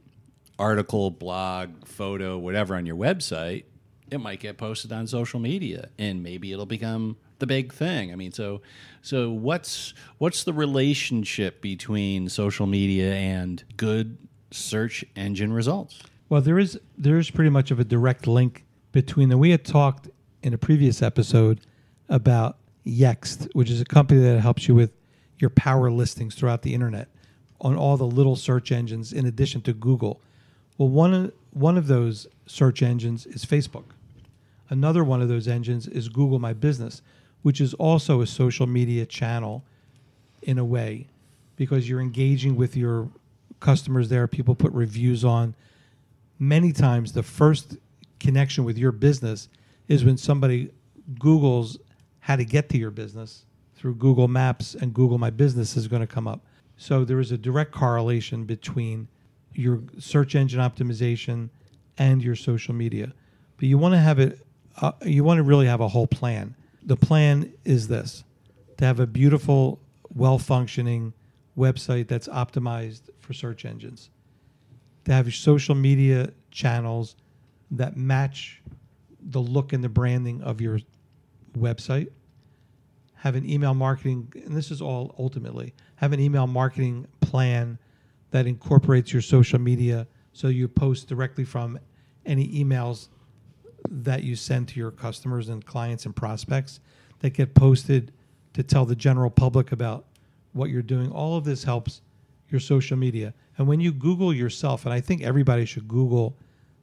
article, 0.59 1.11
blog, 1.11 1.87
photo, 1.87 2.39
whatever 2.39 2.75
on 2.75 2.87
your 2.87 2.97
website, 2.97 3.65
it 4.11 4.19
might 4.19 4.41
get 4.41 4.59
posted 4.59 4.93
on 4.93 5.07
social 5.07 5.41
media, 5.41 5.89
and 5.99 6.23
maybe 6.23 6.53
it'll 6.53 6.67
become 6.67 7.17
the 7.41 7.47
big 7.47 7.73
thing. 7.73 8.13
I 8.13 8.17
mean, 8.17 8.33
so 8.33 8.61
so 9.03 9.31
what's 9.31 9.95
what's 10.19 10.45
the 10.45 10.53
relationship 10.53 11.61
between 11.61 12.29
social 12.29 12.67
media 12.67 13.15
and 13.15 13.63
good 13.77 14.17
search 14.51 15.05
engine 15.17 15.53
results? 15.53 16.01
Well, 16.29 16.41
there 16.41 16.59
is 16.59 16.79
there 16.97 17.19
is 17.19 17.31
pretty 17.31 17.51
much 17.51 17.71
of 17.71 17.81
a 17.81 17.85
direct 17.85 18.27
link 18.27 18.65
between 18.93 19.29
them. 19.29 19.39
We 19.39 19.51
had 19.51 19.65
talked 19.65 20.09
in 20.43 20.55
a 20.55 20.59
previous 20.59 21.03
episode 21.03 21.61
about 22.09 22.57
Yext, 22.87 23.49
which 23.53 23.71
is 23.71 23.81
a 23.81 23.85
company 23.85 24.21
that 24.21 24.41
helps 24.41 24.69
you 24.69 24.75
with 24.75 24.93
your 25.39 25.51
power 25.51 25.91
listings 25.91 26.35
throughout 26.35 26.63
the 26.63 26.75
internet 26.75 27.09
on 27.61 27.77
all 27.77 27.97
the 27.97 28.07
little 28.07 28.37
search 28.37 28.73
engines 28.73 29.13
in 29.13 29.27
addition 29.27 29.61
to 29.63 29.73
Google. 29.73 30.21
Well, 30.79 30.89
one 30.89 31.33
one 31.53 31.77
of 31.77 31.89
those 31.89 32.27
search 32.47 32.83
engines 32.83 33.27
is 33.27 33.45
Facebook. 33.45 33.85
Another 34.69 35.03
one 35.03 35.21
of 35.21 35.29
those 35.29 35.49
engines 35.49 35.89
is 35.89 36.09
Google 36.09 36.39
My 36.39 36.53
Business, 36.53 37.03
which 37.43 37.61
is 37.61 37.75
also 37.75 38.21
a 38.21 38.27
social 38.27 38.67
media 38.67 39.07
channel 39.07 39.65
in 40.43 40.59
a 40.59 40.65
way 40.65 41.07
because 41.57 41.89
you're 41.89 42.01
engaging 42.01 42.57
with 42.57 42.77
your 42.77 43.09
customers 43.61 44.09
there. 44.09 44.27
People 44.27 44.55
put 44.55 44.73
reviews 44.73 45.25
on. 45.25 45.55
Many 46.39 46.73
times, 46.73 47.13
the 47.13 47.23
first 47.23 47.77
connection 48.19 48.65
with 48.65 48.79
your 48.79 48.93
business 48.93 49.49
is 49.89 50.05
when 50.05 50.17
somebody 50.17 50.71
Googles 51.15 51.79
how 52.21 52.37
to 52.37 52.45
get 52.45 52.69
to 52.71 52.79
your 52.79 52.91
business 52.91 53.45
through 53.75 53.95
Google 53.95 54.29
Maps 54.29 54.75
and 54.75 54.93
Google 54.93 55.19
My 55.19 55.31
Business 55.31 55.77
is 55.77 55.89
going 55.89 56.01
to 56.01 56.07
come 56.07 56.29
up. 56.29 56.41
So 56.77 57.05
there 57.05 57.19
is 57.19 57.33
a 57.33 57.39
direct 57.39 57.73
correlation 57.73 58.45
between 58.45 59.09
your 59.55 59.83
search 59.99 60.35
engine 60.35 60.61
optimization 60.61 61.51
and 61.99 62.23
your 62.23 62.37
social 62.37 62.75
media. 62.75 63.13
But 63.57 63.69
you 63.69 63.79
want 63.79 63.95
to 63.95 63.99
have 63.99 64.19
it, 64.19 64.39
uh, 64.81 64.93
you 65.05 65.25
want 65.25 65.39
to 65.39 65.43
really 65.43 65.67
have 65.67 65.81
a 65.81 65.89
whole 65.89 66.07
plan. 66.07 66.55
The 66.83 66.97
plan 66.97 67.53
is 67.65 67.89
this 67.89 68.25
to 68.79 68.85
have 68.85 69.01
a 69.01 69.07
beautiful, 69.07 69.81
well 70.15 70.39
functioning 70.39 71.13
website 71.57 72.09
that's 72.09 72.29
optimized 72.29 73.11
for 73.19 73.33
search 73.33 73.65
engines, 73.65 74.11
to 75.05 75.13
have 75.13 75.33
social 75.35 75.75
media 75.75 76.33
channels 76.51 77.17
that 77.71 77.97
match 77.97 78.63
the 79.21 79.41
look 79.41 79.73
and 79.73 79.85
the 79.85 79.89
branding 79.89 80.43
of 80.43 80.61
your 80.61 80.81
website, 81.59 82.09
have 83.15 83.35
an 83.35 83.49
email 83.49 83.75
marketing, 83.75 84.33
and 84.47 84.57
this 84.57 84.71
is 84.71 84.81
all 84.81 85.15
ultimately 85.19 85.75
have 86.01 86.15
an 86.15 86.21
email 86.21 86.47
marketing 86.47 87.07
plan 87.21 87.79
that 88.31 88.47
incorporates 88.47 89.13
your 89.13 89.21
social 89.21 89.59
media 89.59 90.07
so 90.33 90.49
you 90.49 90.67
post 90.67 91.09
directly 91.09 91.45
from 91.45 91.79
any 92.25 92.49
emails 92.49 93.09
that 93.91 94.23
you 94.23 94.37
send 94.37 94.69
to 94.69 94.79
your 94.79 94.93
customers 94.93 95.49
and 95.49 95.67
clients 95.67 96.07
and 96.07 96.15
prospects 96.15 96.81
that 97.19 97.31
get 97.31 97.55
posted 97.55 98.13
to 98.55 98.63
tell 98.63 98.85
the 98.85 98.95
general 98.95 99.31
public 99.31 99.73
about 99.73 100.07
what 100.53 100.71
you're 100.71 100.83
doing. 100.83 101.11
All 101.11 101.37
of 101.37 101.45
this 101.45 101.65
helps 101.65 102.01
your 102.49 102.61
social 102.61 102.97
media. 102.97 103.35
And 103.59 103.67
when 103.67 103.81
you 103.81 103.93
Google 103.93 104.33
yourself, 104.33 104.85
and 104.85 104.95
I 104.95 105.01
think 105.01 105.23
everybody 105.23 105.65
should 105.65 105.89
Google 105.89 106.37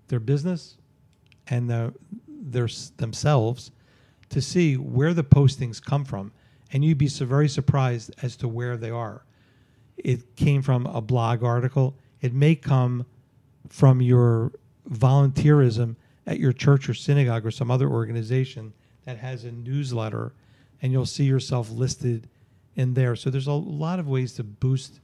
their 0.08 0.20
business 0.20 0.78
and 1.48 1.70
their, 1.70 1.94
their 2.28 2.68
themselves 2.98 3.72
to 4.30 4.42
see 4.42 4.76
where 4.76 5.14
the 5.14 5.24
postings 5.24 5.82
come 5.84 6.06
from, 6.06 6.32
and 6.72 6.84
you'd 6.84 6.98
be 6.98 7.08
so 7.08 7.26
very 7.26 7.48
surprised 7.48 8.14
as 8.22 8.36
to 8.38 8.48
where 8.48 8.76
they 8.78 8.90
are. 8.90 9.24
It 9.98 10.36
came 10.36 10.62
from 10.62 10.86
a 10.86 11.02
blog 11.02 11.44
article. 11.44 11.96
It 12.22 12.34
may 12.34 12.56
come 12.56 13.06
from 13.70 14.02
your 14.02 14.52
volunteerism 14.90 15.96
at 16.28 16.40
your 16.40 16.54
church 16.54 16.90
or 16.90 16.94
synagogue 16.94 17.46
or 17.46 17.52
some 17.52 17.72
other 17.72 17.90
organization 17.90 18.74
that 19.06 19.18
has 19.18 19.46
a 19.46 19.52
newsletter, 19.52 20.34
and 20.82 20.92
you'll 20.92 21.06
see 21.06 21.24
yourself 21.24 21.72
listed 21.72 22.28
in 22.76 22.94
there. 22.94 23.16
So 23.16 23.30
there's 23.30 23.48
a 23.48 23.54
lot 23.54 23.98
of 23.98 24.08
ways 24.08 24.34
to 24.34 24.44
boost, 24.44 25.00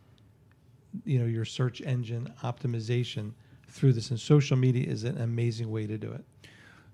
you 1.06 1.18
know, 1.18 1.26
your 1.26 1.46
search 1.46 1.82
engine 1.82 2.32
optimization 2.44 3.32
through 3.70 3.94
this, 3.94 4.12
and 4.12 4.20
social 4.20 4.58
media 4.58 4.86
is 4.86 5.06
an 5.06 5.20
amazing 5.20 5.72
way 5.72 5.88
to 5.88 5.98
do 5.98 6.12
it. 6.12 6.24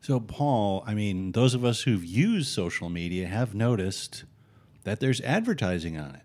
So, 0.02 0.20
Paul, 0.22 0.84
I 0.88 0.94
mean, 0.94 1.34
those 1.34 1.54
of 1.54 1.66
us 1.66 1.82
who've 1.82 2.06
used 2.06 2.48
social 2.54 2.88
media 2.88 3.28
have 3.28 3.54
noticed 3.54 4.24
that 4.86 5.02
there's 5.02 5.20
advertising 5.22 5.98
on 5.98 6.16
it. 6.16 6.22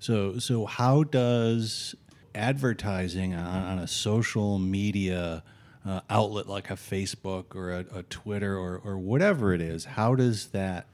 So, 0.00 0.38
so 0.38 0.66
how 0.66 1.04
does 1.04 1.94
advertising 2.34 3.34
on, 3.34 3.62
on 3.64 3.78
a 3.78 3.86
social 3.86 4.58
media 4.58 5.44
uh, 5.84 6.00
outlet 6.08 6.48
like 6.48 6.70
a 6.70 6.74
Facebook 6.74 7.54
or 7.54 7.72
a, 7.72 7.84
a 7.92 8.02
Twitter 8.04 8.56
or, 8.56 8.80
or 8.84 8.98
whatever 8.98 9.52
it 9.52 9.60
is, 9.60 9.84
how 9.84 10.14
does 10.14 10.48
that 10.48 10.86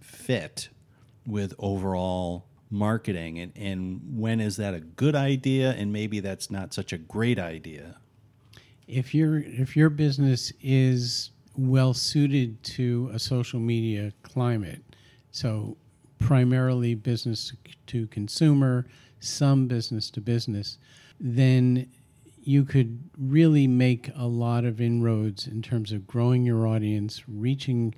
fit 0.00 0.68
with 1.26 1.54
overall 1.58 2.46
marketing? 2.70 3.38
And, 3.38 3.52
and 3.56 4.00
when 4.18 4.40
is 4.40 4.56
that 4.56 4.74
a 4.74 4.80
good 4.80 5.14
idea? 5.14 5.72
And 5.72 5.92
maybe 5.92 6.20
that's 6.20 6.50
not 6.50 6.72
such 6.72 6.92
a 6.92 6.98
great 6.98 7.38
idea. 7.38 7.96
If 8.86 9.14
your 9.14 9.38
if 9.38 9.76
your 9.76 9.90
business 9.90 10.50
is 10.62 11.30
well 11.56 11.92
suited 11.92 12.62
to 12.62 13.10
a 13.12 13.18
social 13.18 13.60
media 13.60 14.12
climate, 14.22 14.82
so 15.30 15.76
primarily 16.18 16.94
business 16.94 17.52
to 17.88 18.06
consumer, 18.06 18.86
some 19.20 19.66
business 19.66 20.08
to 20.10 20.20
business, 20.20 20.78
then 21.20 21.90
you 22.48 22.64
could 22.64 22.98
really 23.18 23.66
make 23.66 24.10
a 24.16 24.26
lot 24.26 24.64
of 24.64 24.80
inroads 24.80 25.46
in 25.46 25.60
terms 25.60 25.92
of 25.92 26.06
growing 26.06 26.46
your 26.46 26.66
audience, 26.66 27.22
reaching 27.28 27.94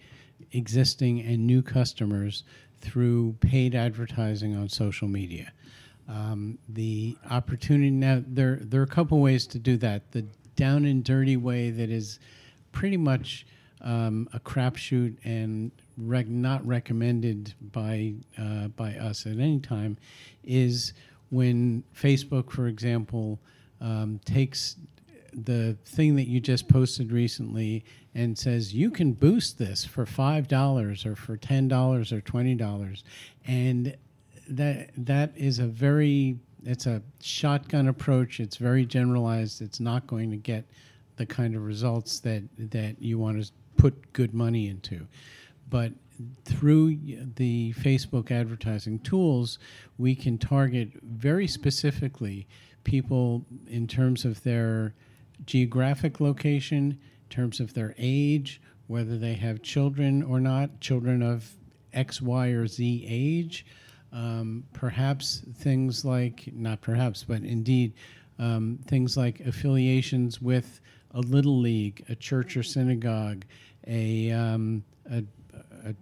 existing 0.50 1.20
and 1.20 1.46
new 1.46 1.62
customers 1.62 2.42
through 2.80 3.32
paid 3.38 3.76
advertising 3.76 4.56
on 4.56 4.68
social 4.68 5.06
media. 5.06 5.52
Um, 6.08 6.58
the 6.68 7.16
opportunity 7.30 7.92
now 7.92 8.24
there 8.26 8.58
there 8.60 8.80
are 8.80 8.84
a 8.84 8.88
couple 8.88 9.20
ways 9.20 9.46
to 9.46 9.60
do 9.60 9.76
that. 9.76 10.10
The 10.10 10.22
down 10.56 10.84
and 10.84 11.04
dirty 11.04 11.36
way 11.36 11.70
that 11.70 11.88
is 11.88 12.18
pretty 12.72 12.96
much 12.96 13.46
um, 13.82 14.28
a 14.32 14.40
crapshoot 14.40 15.16
and 15.22 15.70
rec- 15.96 16.26
not 16.26 16.66
recommended 16.66 17.54
by 17.70 18.14
uh, 18.36 18.66
by 18.66 18.96
us 18.96 19.26
at 19.26 19.38
any 19.38 19.60
time 19.60 19.96
is 20.42 20.92
when 21.28 21.84
Facebook, 21.94 22.50
for 22.50 22.66
example, 22.66 23.38
um, 23.80 24.20
takes 24.24 24.76
the 25.32 25.76
thing 25.84 26.16
that 26.16 26.28
you 26.28 26.40
just 26.40 26.68
posted 26.68 27.12
recently 27.12 27.84
and 28.14 28.36
says 28.36 28.74
you 28.74 28.90
can 28.90 29.12
boost 29.12 29.58
this 29.58 29.84
for 29.84 30.04
five 30.04 30.48
dollars 30.48 31.06
or 31.06 31.14
for 31.14 31.36
ten 31.36 31.68
dollars 31.68 32.12
or 32.12 32.20
twenty 32.20 32.54
dollars, 32.54 33.04
and 33.46 33.96
that 34.48 34.90
that 34.96 35.32
is 35.36 35.58
a 35.58 35.66
very 35.66 36.38
it's 36.64 36.86
a 36.86 37.02
shotgun 37.20 37.88
approach. 37.88 38.40
It's 38.40 38.56
very 38.56 38.84
generalized. 38.84 39.62
It's 39.62 39.80
not 39.80 40.06
going 40.06 40.30
to 40.30 40.36
get 40.36 40.64
the 41.16 41.26
kind 41.26 41.54
of 41.54 41.64
results 41.64 42.20
that 42.20 42.42
that 42.58 43.00
you 43.00 43.18
want 43.18 43.42
to 43.42 43.50
put 43.76 44.12
good 44.12 44.34
money 44.34 44.68
into, 44.68 45.06
but 45.68 45.92
through 46.44 46.96
the 47.36 47.72
Facebook 47.78 48.30
advertising 48.30 48.98
tools, 48.98 49.58
we 49.96 50.14
can 50.14 50.36
target 50.36 50.90
very 51.02 51.46
specifically 51.46 52.46
people 52.84 53.44
in 53.66 53.86
terms 53.86 54.24
of 54.24 54.42
their 54.42 54.94
geographic 55.46 56.20
location, 56.20 56.98
in 57.24 57.28
terms 57.28 57.60
of 57.60 57.74
their 57.74 57.94
age, 57.98 58.60
whether 58.86 59.16
they 59.16 59.34
have 59.34 59.62
children 59.62 60.22
or 60.22 60.40
not, 60.40 60.80
children 60.80 61.22
of 61.22 61.54
X, 61.92 62.20
Y, 62.20 62.48
or 62.48 62.66
Z 62.66 63.06
age. 63.08 63.66
Um, 64.12 64.64
perhaps 64.72 65.44
things 65.54 66.04
like, 66.04 66.50
not 66.52 66.80
perhaps, 66.80 67.22
but 67.22 67.42
indeed, 67.42 67.94
um, 68.40 68.80
things 68.86 69.16
like 69.16 69.40
affiliations 69.40 70.42
with 70.42 70.80
a 71.12 71.20
little 71.20 71.58
league, 71.58 72.04
a 72.08 72.16
church 72.16 72.56
or 72.56 72.62
synagogue, 72.62 73.44
a, 73.86 74.32
um, 74.32 74.82
a, 75.10 75.22
a, 75.84 75.94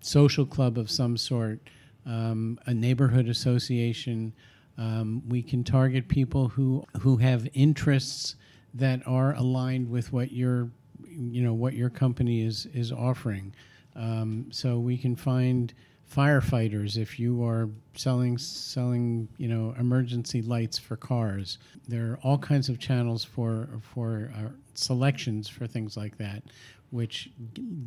social 0.00 0.44
club 0.44 0.78
of 0.78 0.90
some 0.90 1.16
sort, 1.16 1.60
um, 2.06 2.58
a 2.66 2.74
neighborhood 2.74 3.28
association, 3.28 4.32
um, 4.78 5.22
we 5.28 5.42
can 5.42 5.64
target 5.64 6.08
people 6.08 6.48
who 6.48 6.84
who 7.00 7.16
have 7.18 7.48
interests 7.54 8.36
that 8.74 9.06
are 9.06 9.34
aligned 9.34 9.90
with 9.90 10.12
what 10.12 10.32
your 10.32 10.70
you 11.04 11.42
know 11.42 11.54
what 11.54 11.74
your 11.74 11.90
company 11.90 12.42
is 12.42 12.66
is 12.74 12.90
offering. 12.92 13.54
Um, 13.94 14.46
so 14.50 14.78
we 14.78 14.96
can 14.96 15.14
find 15.14 15.72
firefighters 16.14 16.96
if 16.96 17.18
you 17.18 17.44
are 17.44 17.70
selling 17.94 18.38
selling 18.38 19.28
you 19.36 19.48
know 19.48 19.74
emergency 19.78 20.42
lights 20.42 20.78
for 20.78 20.96
cars. 20.96 21.58
There 21.88 22.12
are 22.12 22.18
all 22.22 22.38
kinds 22.38 22.68
of 22.68 22.78
channels 22.78 23.24
for 23.24 23.68
for 23.82 24.32
uh, 24.36 24.48
selections 24.74 25.48
for 25.48 25.66
things 25.66 25.96
like 25.96 26.16
that, 26.18 26.42
which 26.90 27.30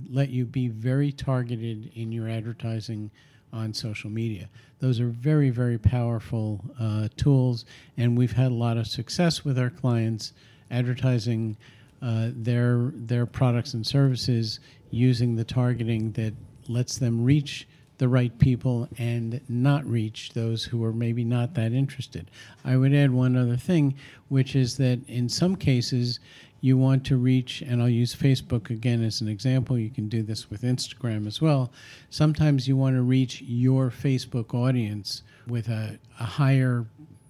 let 0.10 0.30
you 0.30 0.46
be 0.46 0.68
very 0.68 1.12
targeted 1.12 1.92
in 1.96 2.12
your 2.12 2.30
advertising 2.30 3.10
on 3.56 3.74
social 3.74 4.10
media. 4.10 4.50
Those 4.80 5.00
are 5.00 5.08
very, 5.08 5.50
very 5.50 5.78
powerful 5.78 6.64
uh, 6.80 7.08
tools, 7.16 7.66
and 7.98 8.18
we've 8.18 8.34
had 8.34 8.52
a 8.52 8.56
lot 8.56 8.78
of 8.78 8.86
success 8.86 9.46
with 9.46 9.58
our 9.58 9.70
clients 9.70 10.34
advertising 10.70 11.58
uh, 12.02 12.30
their 12.36 12.92
their 12.94 13.26
products 13.26 13.74
and 13.74 13.88
services 13.88 14.60
using 14.92 15.36
the 15.36 15.44
targeting 15.46 16.12
that 16.12 16.34
lets 16.68 16.98
them 16.98 17.24
reach 17.24 17.68
the 17.98 18.08
right 18.08 18.38
people 18.40 18.90
and 18.98 19.40
not 19.48 19.86
reach 19.86 20.34
those 20.34 20.66
who 20.66 20.84
are 20.84 20.92
maybe 20.92 21.24
not 21.24 21.54
that 21.54 21.72
interested. 21.72 22.30
I 22.66 22.76
would 22.76 22.94
add 22.94 23.12
one 23.12 23.38
other 23.38 23.56
thing, 23.56 23.96
which 24.28 24.56
is 24.56 24.76
that 24.78 25.00
in 25.08 25.30
some 25.30 25.56
cases, 25.56 26.20
you 26.66 26.78
want 26.78 27.06
to 27.06 27.18
reach, 27.18 27.62
and 27.62 27.82
I'll 27.82 27.90
use 27.90 28.16
Facebook 28.16 28.70
again 28.70 29.04
as 29.04 29.22
an 29.22 29.28
example, 29.28 29.78
you 29.78 29.90
can 29.90 30.10
do 30.10 30.24
this 30.24 30.50
with 30.50 30.62
Instagram 30.64 31.28
as 31.28 31.42
well. 31.42 31.72
Sometimes 32.10 32.68
you 32.68 32.76
want 32.76 32.96
to 32.96 33.02
reach 33.02 33.42
your 33.42 33.90
Facebook 33.90 34.54
audience 34.54 35.24
with 35.48 35.68
a, 35.70 36.00
a 36.20 36.24
higher 36.24 36.86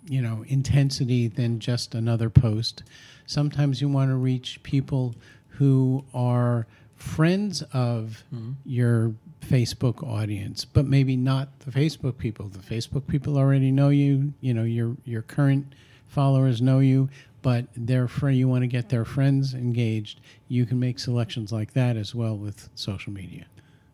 you 0.07 0.21
know 0.21 0.45
intensity 0.47 1.27
than 1.27 1.59
just 1.59 1.95
another 1.95 2.29
post 2.29 2.83
sometimes 3.25 3.81
you 3.81 3.89
want 3.89 4.09
to 4.09 4.15
reach 4.15 4.61
people 4.63 5.15
who 5.49 6.03
are 6.13 6.67
friends 6.95 7.61
of 7.73 8.23
mm-hmm. 8.33 8.51
your 8.65 9.13
Facebook 9.41 10.03
audience, 10.03 10.65
but 10.65 10.85
maybe 10.85 11.15
not 11.15 11.59
the 11.59 11.71
Facebook 11.71 12.17
people. 12.17 12.47
The 12.47 12.59
Facebook 12.59 13.07
people 13.07 13.37
already 13.37 13.71
know 13.71 13.89
you. 13.89 14.33
You 14.41 14.53
know 14.53 14.63
your 14.63 14.95
your 15.05 15.21
current 15.21 15.73
followers 16.07 16.61
know 16.61 16.79
you, 16.79 17.09
but 17.45 17.67
their 17.77 18.07
friend, 18.07 18.35
you 18.35 18.47
want 18.47 18.63
to 18.63 18.67
get 18.67 18.89
their 18.89 19.05
friends 19.05 19.53
engaged, 19.53 20.19
you 20.47 20.65
can 20.65 20.79
make 20.79 20.97
selections 20.97 21.51
like 21.51 21.73
that 21.73 21.95
as 21.95 22.15
well 22.15 22.35
with 22.35 22.69
social 22.73 23.13
media. 23.13 23.45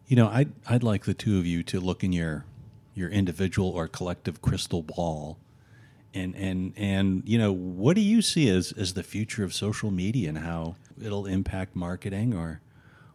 You 0.07 0.15
know, 0.15 0.29
I'd, 0.29 0.53
I'd 0.69 0.83
like 0.83 1.03
the 1.03 1.13
two 1.13 1.37
of 1.37 1.45
you 1.45 1.61
to 1.63 1.81
look 1.81 2.01
in 2.01 2.13
your 2.13 2.45
your 2.95 3.09
individual 3.09 3.67
or 3.67 3.89
collective 3.89 4.41
crystal 4.41 4.81
ball 4.81 5.37
and 6.13 6.33
and 6.35 6.73
and 6.77 7.23
you 7.25 7.37
know 7.37 7.51
what 7.51 7.95
do 7.95 8.01
you 8.01 8.21
see 8.21 8.47
as 8.49 8.71
as 8.73 8.93
the 8.93 9.03
future 9.03 9.43
of 9.43 9.53
social 9.53 9.91
media 9.91 10.29
and 10.29 10.37
how 10.37 10.75
it'll 11.01 11.25
impact 11.25 11.73
marketing 11.73 12.33
or 12.33 12.59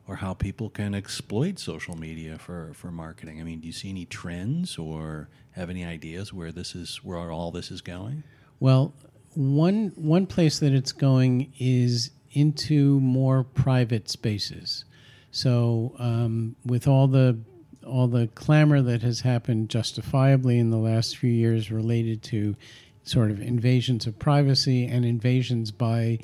or 0.08 0.16
how 0.16 0.32
people 0.32 0.70
can 0.70 0.94
exploit 0.94 1.58
social 1.58 1.94
media 1.94 2.38
for 2.38 2.72
for 2.72 2.90
marketing 2.90 3.38
i 3.38 3.44
mean 3.44 3.60
do 3.60 3.66
you 3.66 3.72
see 3.72 3.90
any 3.90 4.06
trends 4.06 4.78
or 4.78 5.28
have 5.50 5.68
any 5.68 5.84
ideas 5.84 6.32
where 6.32 6.50
this 6.50 6.74
is 6.74 7.04
where 7.04 7.30
all 7.30 7.50
this 7.50 7.70
is 7.70 7.82
going 7.82 8.22
well 8.60 8.94
one 9.36 9.92
one 9.96 10.26
place 10.26 10.58
that 10.58 10.72
it's 10.72 10.92
going 10.92 11.52
is 11.58 12.10
into 12.32 12.98
more 13.00 13.44
private 13.44 14.08
spaces. 14.08 14.84
So 15.30 15.94
um, 15.98 16.56
with 16.64 16.88
all 16.88 17.06
the 17.06 17.38
all 17.86 18.08
the 18.08 18.26
clamor 18.28 18.82
that 18.82 19.02
has 19.02 19.20
happened 19.20 19.68
justifiably 19.68 20.58
in 20.58 20.70
the 20.70 20.78
last 20.78 21.16
few 21.16 21.30
years 21.30 21.70
related 21.70 22.22
to 22.24 22.56
sort 23.04 23.30
of 23.30 23.40
invasions 23.40 24.06
of 24.06 24.18
privacy 24.18 24.86
and 24.86 25.04
invasions 25.04 25.70
by 25.70 26.18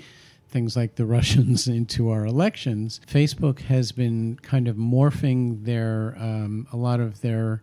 things 0.48 0.76
like 0.76 0.96
the 0.96 1.06
Russians 1.16 1.68
into 1.68 2.10
our 2.10 2.24
elections, 2.26 3.00
Facebook 3.06 3.60
has 3.60 3.92
been 3.92 4.38
kind 4.42 4.68
of 4.68 4.76
morphing 4.76 5.64
their 5.64 6.16
um, 6.18 6.66
a 6.72 6.76
lot 6.76 7.00
of 7.00 7.20
their 7.20 7.62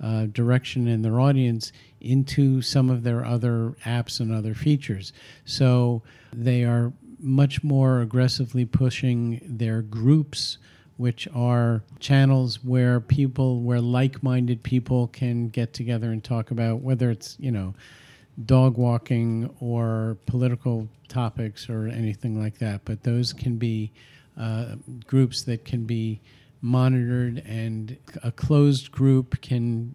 uh, 0.00 0.26
direction 0.26 0.86
and 0.86 1.04
their 1.04 1.18
audience 1.18 1.72
into 2.00 2.62
some 2.62 2.90
of 2.90 3.02
their 3.02 3.24
other 3.24 3.74
apps 3.84 4.20
and 4.20 4.32
other 4.32 4.54
features. 4.54 5.12
So 5.44 6.02
they 6.32 6.64
are 6.64 6.92
much 7.18 7.64
more 7.64 8.00
aggressively 8.00 8.64
pushing 8.64 9.40
their 9.44 9.82
groups 9.82 10.58
which 10.96 11.28
are 11.32 11.82
channels 12.00 12.62
where 12.64 13.00
people 13.00 13.60
where 13.62 13.80
like-minded 13.80 14.62
people 14.62 15.06
can 15.08 15.48
get 15.48 15.72
together 15.72 16.10
and 16.10 16.22
talk 16.22 16.50
about 16.50 16.80
whether 16.80 17.10
it's 17.10 17.36
you 17.38 17.50
know 17.50 17.74
dog 18.44 18.76
walking 18.76 19.48
or 19.60 20.16
political 20.26 20.88
topics 21.08 21.68
or 21.68 21.88
anything 21.88 22.40
like 22.40 22.58
that 22.58 22.80
but 22.84 23.02
those 23.02 23.32
can 23.32 23.56
be 23.56 23.90
uh, 24.36 24.74
groups 25.06 25.42
that 25.42 25.64
can 25.64 25.84
be 25.84 26.20
monitored 26.60 27.42
and 27.46 27.96
a 28.22 28.30
closed 28.30 28.90
group 28.92 29.40
can 29.40 29.94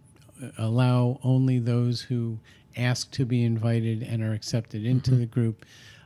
allow 0.58 1.20
only 1.24 1.60
those 1.60 2.02
who 2.02 2.40
ask 2.76 3.12
to 3.12 3.26
be 3.26 3.44
invited 3.44 4.02
and 4.04 4.24
are 4.24 4.34
accepted 4.34 4.86
into 4.86 5.12
mm-hmm. 5.12 5.20
the 5.22 5.26
group 5.26 5.66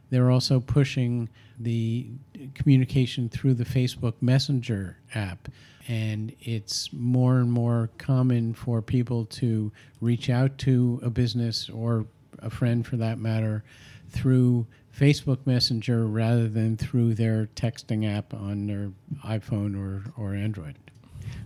they're 0.10 0.32
also 0.32 0.60
pushing 0.60 1.30
the 1.60 2.08
communication 2.54 3.30
through 3.30 3.56
the 3.56 3.66
Facebook 3.66 4.14
Messenger 4.22 4.98
app. 5.14 5.50
And 5.88 6.34
it's 6.42 6.92
more 6.92 7.38
and 7.40 7.52
more 7.52 7.90
common 7.98 8.54
for 8.54 8.82
people 8.82 9.26
to 9.26 9.72
reach 10.02 10.30
out 10.30 10.58
to 10.60 11.00
a 11.02 11.10
business 11.10 11.70
or 11.70 12.06
a 12.40 12.50
friend 12.50 12.86
for 12.86 12.98
that 12.98 13.20
matter 13.20 13.64
through 14.10 14.68
Facebook 14.98 15.40
Messenger 15.46 16.06
rather 16.08 16.48
than 16.48 16.78
through 16.78 17.14
their 17.14 17.48
texting 17.56 18.10
app 18.10 18.34
on 18.34 18.68
their 18.68 18.92
iPhone 19.26 19.78
or, 19.78 20.12
or 20.18 20.34
Android. 20.34 20.76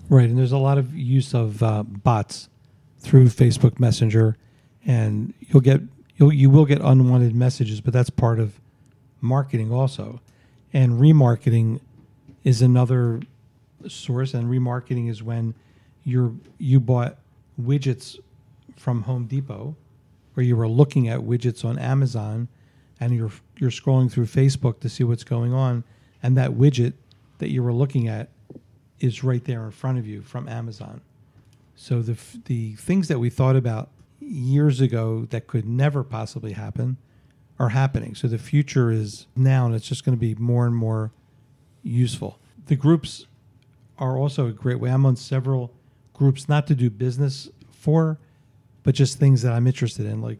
Right. 0.09 0.29
And 0.29 0.37
there's 0.37 0.51
a 0.51 0.57
lot 0.57 0.77
of 0.77 0.95
use 0.95 1.33
of 1.33 1.61
uh, 1.61 1.83
bots 1.83 2.49
through 3.01 3.25
Facebook 3.25 3.79
Messenger. 3.79 4.37
And 4.85 5.33
you'll 5.39 5.61
get 5.61 5.81
you'll, 6.15 6.33
you 6.33 6.49
will 6.49 6.65
get 6.65 6.79
unwanted 6.81 7.35
messages, 7.35 7.81
but 7.81 7.93
that's 7.93 8.09
part 8.09 8.39
of 8.39 8.59
marketing 9.19 9.71
also. 9.71 10.21
And 10.73 10.99
remarketing 10.99 11.81
is 12.43 12.61
another 12.61 13.21
source, 13.87 14.33
and 14.33 14.47
remarketing 14.47 15.09
is 15.09 15.21
when 15.21 15.53
you're 16.03 16.33
you 16.57 16.79
bought 16.79 17.17
widgets 17.61 18.17
from 18.77 19.03
Home 19.03 19.25
Depot, 19.25 19.75
or 20.35 20.43
you 20.43 20.55
were 20.55 20.67
looking 20.67 21.09
at 21.09 21.19
widgets 21.19 21.65
on 21.65 21.77
Amazon, 21.77 22.47
and 22.99 23.13
you're 23.13 23.31
you're 23.57 23.69
scrolling 23.69 24.11
through 24.11 24.25
Facebook 24.25 24.79
to 24.79 24.89
see 24.89 25.03
what's 25.03 25.23
going 25.23 25.53
on, 25.53 25.83
and 26.23 26.37
that 26.37 26.51
widget 26.51 26.93
that 27.39 27.49
you 27.49 27.61
were 27.61 27.73
looking 27.73 28.07
at 28.07 28.29
is 28.99 29.23
right 29.23 29.43
there 29.45 29.65
in 29.65 29.71
front 29.71 29.97
of 29.97 30.07
you 30.07 30.21
from 30.21 30.47
Amazon. 30.47 31.01
So 31.81 32.03
the 32.03 32.15
the 32.45 32.75
things 32.75 33.07
that 33.07 33.17
we 33.17 33.31
thought 33.31 33.55
about 33.55 33.89
years 34.19 34.81
ago 34.81 35.25
that 35.31 35.47
could 35.47 35.65
never 35.65 36.03
possibly 36.03 36.51
happen 36.51 36.97
are 37.57 37.69
happening. 37.69 38.13
So 38.13 38.27
the 38.27 38.37
future 38.37 38.91
is 38.91 39.25
now, 39.35 39.65
and 39.65 39.73
it's 39.73 39.87
just 39.87 40.05
going 40.05 40.15
to 40.15 40.19
be 40.19 40.35
more 40.35 40.67
and 40.67 40.75
more 40.75 41.11
useful. 41.81 42.39
The 42.67 42.75
groups 42.75 43.25
are 43.97 44.15
also 44.15 44.45
a 44.45 44.51
great 44.51 44.79
way. 44.79 44.91
I'm 44.91 45.07
on 45.07 45.15
several 45.15 45.73
groups, 46.13 46.47
not 46.47 46.67
to 46.67 46.75
do 46.75 46.91
business 46.91 47.49
for, 47.71 48.19
but 48.83 48.93
just 48.93 49.17
things 49.17 49.41
that 49.41 49.51
I'm 49.51 49.65
interested 49.65 50.05
in, 50.05 50.21
like 50.21 50.37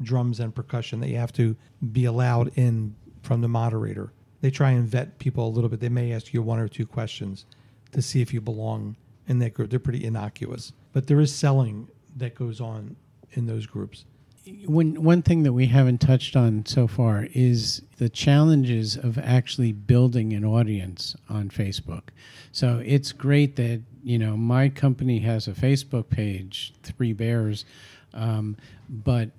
drums 0.00 0.40
and 0.40 0.54
percussion 0.54 1.00
that 1.00 1.10
you 1.10 1.18
have 1.18 1.34
to 1.34 1.54
be 1.92 2.06
allowed 2.06 2.50
in 2.56 2.96
from 3.20 3.42
the 3.42 3.48
moderator. 3.48 4.14
They 4.40 4.50
try 4.50 4.70
and 4.70 4.88
vet 4.88 5.18
people 5.18 5.46
a 5.46 5.50
little 5.50 5.68
bit. 5.68 5.80
They 5.80 5.90
may 5.90 6.12
ask 6.12 6.32
you 6.32 6.40
one 6.40 6.58
or 6.58 6.66
two 6.66 6.86
questions 6.86 7.44
to 7.92 8.00
see 8.00 8.22
if 8.22 8.32
you 8.32 8.40
belong 8.40 8.96
in 9.28 9.38
that 9.40 9.52
group. 9.52 9.68
They're 9.70 9.78
pretty 9.78 10.04
innocuous, 10.04 10.72
but 10.92 11.06
there 11.06 11.20
is 11.20 11.34
selling 11.34 11.88
that 12.16 12.34
goes 12.34 12.60
on 12.60 12.96
in 13.32 13.46
those 13.46 13.66
groups 13.66 14.04
when 14.66 15.02
one 15.02 15.22
thing 15.22 15.42
that 15.42 15.52
we 15.52 15.66
haven't 15.66 15.98
touched 15.98 16.36
on 16.36 16.64
so 16.66 16.86
far 16.86 17.28
is 17.32 17.82
the 17.98 18.08
challenges 18.08 18.96
of 18.96 19.18
actually 19.18 19.72
building 19.72 20.32
an 20.32 20.44
audience 20.44 21.16
on 21.28 21.48
Facebook. 21.48 22.04
So 22.52 22.82
it's 22.84 23.12
great 23.12 23.56
that 23.56 23.82
you 24.02 24.18
know 24.18 24.36
my 24.36 24.68
company 24.68 25.20
has 25.20 25.48
a 25.48 25.52
Facebook 25.52 26.08
page, 26.08 26.72
Three 26.82 27.12
Bears, 27.12 27.64
um, 28.14 28.56
but 28.88 29.30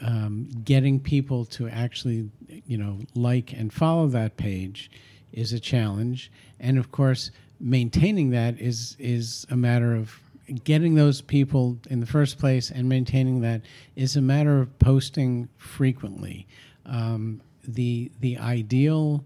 um, 0.00 0.48
getting 0.64 1.00
people 1.00 1.44
to 1.46 1.68
actually 1.68 2.30
you 2.66 2.78
know 2.78 2.98
like 3.14 3.52
and 3.52 3.72
follow 3.72 4.06
that 4.08 4.36
page 4.36 4.90
is 5.32 5.52
a 5.52 5.60
challenge, 5.60 6.30
and 6.60 6.78
of 6.78 6.90
course 6.90 7.30
maintaining 7.58 8.30
that 8.30 8.58
is 8.60 8.96
is 8.98 9.46
a 9.50 9.56
matter 9.56 9.94
of 9.94 10.20
getting 10.64 10.94
those 10.94 11.20
people 11.20 11.78
in 11.90 12.00
the 12.00 12.06
first 12.06 12.38
place 12.38 12.70
and 12.70 12.88
maintaining 12.88 13.40
that 13.40 13.62
is 13.94 14.16
a 14.16 14.20
matter 14.20 14.60
of 14.60 14.78
posting 14.78 15.48
frequently. 15.58 16.46
Um, 16.84 17.40
the 17.66 18.10
the 18.20 18.38
ideal 18.38 19.24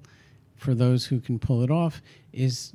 for 0.56 0.74
those 0.74 1.06
who 1.06 1.20
can 1.20 1.38
pull 1.38 1.62
it 1.62 1.70
off 1.70 2.00
is 2.32 2.72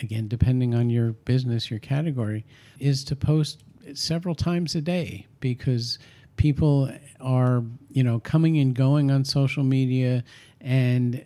again 0.00 0.28
depending 0.28 0.74
on 0.74 0.90
your 0.90 1.12
business 1.12 1.70
your 1.70 1.80
category 1.80 2.44
is 2.78 3.04
to 3.04 3.16
post 3.16 3.62
several 3.94 4.34
times 4.34 4.74
a 4.74 4.80
day 4.80 5.26
because 5.40 5.98
people 6.36 6.90
are 7.20 7.62
you 7.90 8.02
know 8.02 8.18
coming 8.20 8.58
and 8.58 8.74
going 8.74 9.10
on 9.10 9.24
social 9.24 9.62
media 9.62 10.24
and 10.60 11.24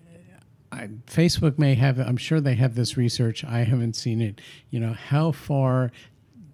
I, 0.71 0.89
Facebook 1.07 1.59
may 1.59 1.75
have 1.75 1.99
I'm 1.99 2.19
sure 2.19 2.41
they 2.41 2.57
have 2.57 2.75
this 2.75 2.97
research 2.97 3.45
I 3.45 3.59
haven't 3.59 3.95
seen 3.95 4.21
it 4.21 4.41
you 4.71 4.81
know 4.81 4.93
how 4.93 5.33
far 5.33 5.93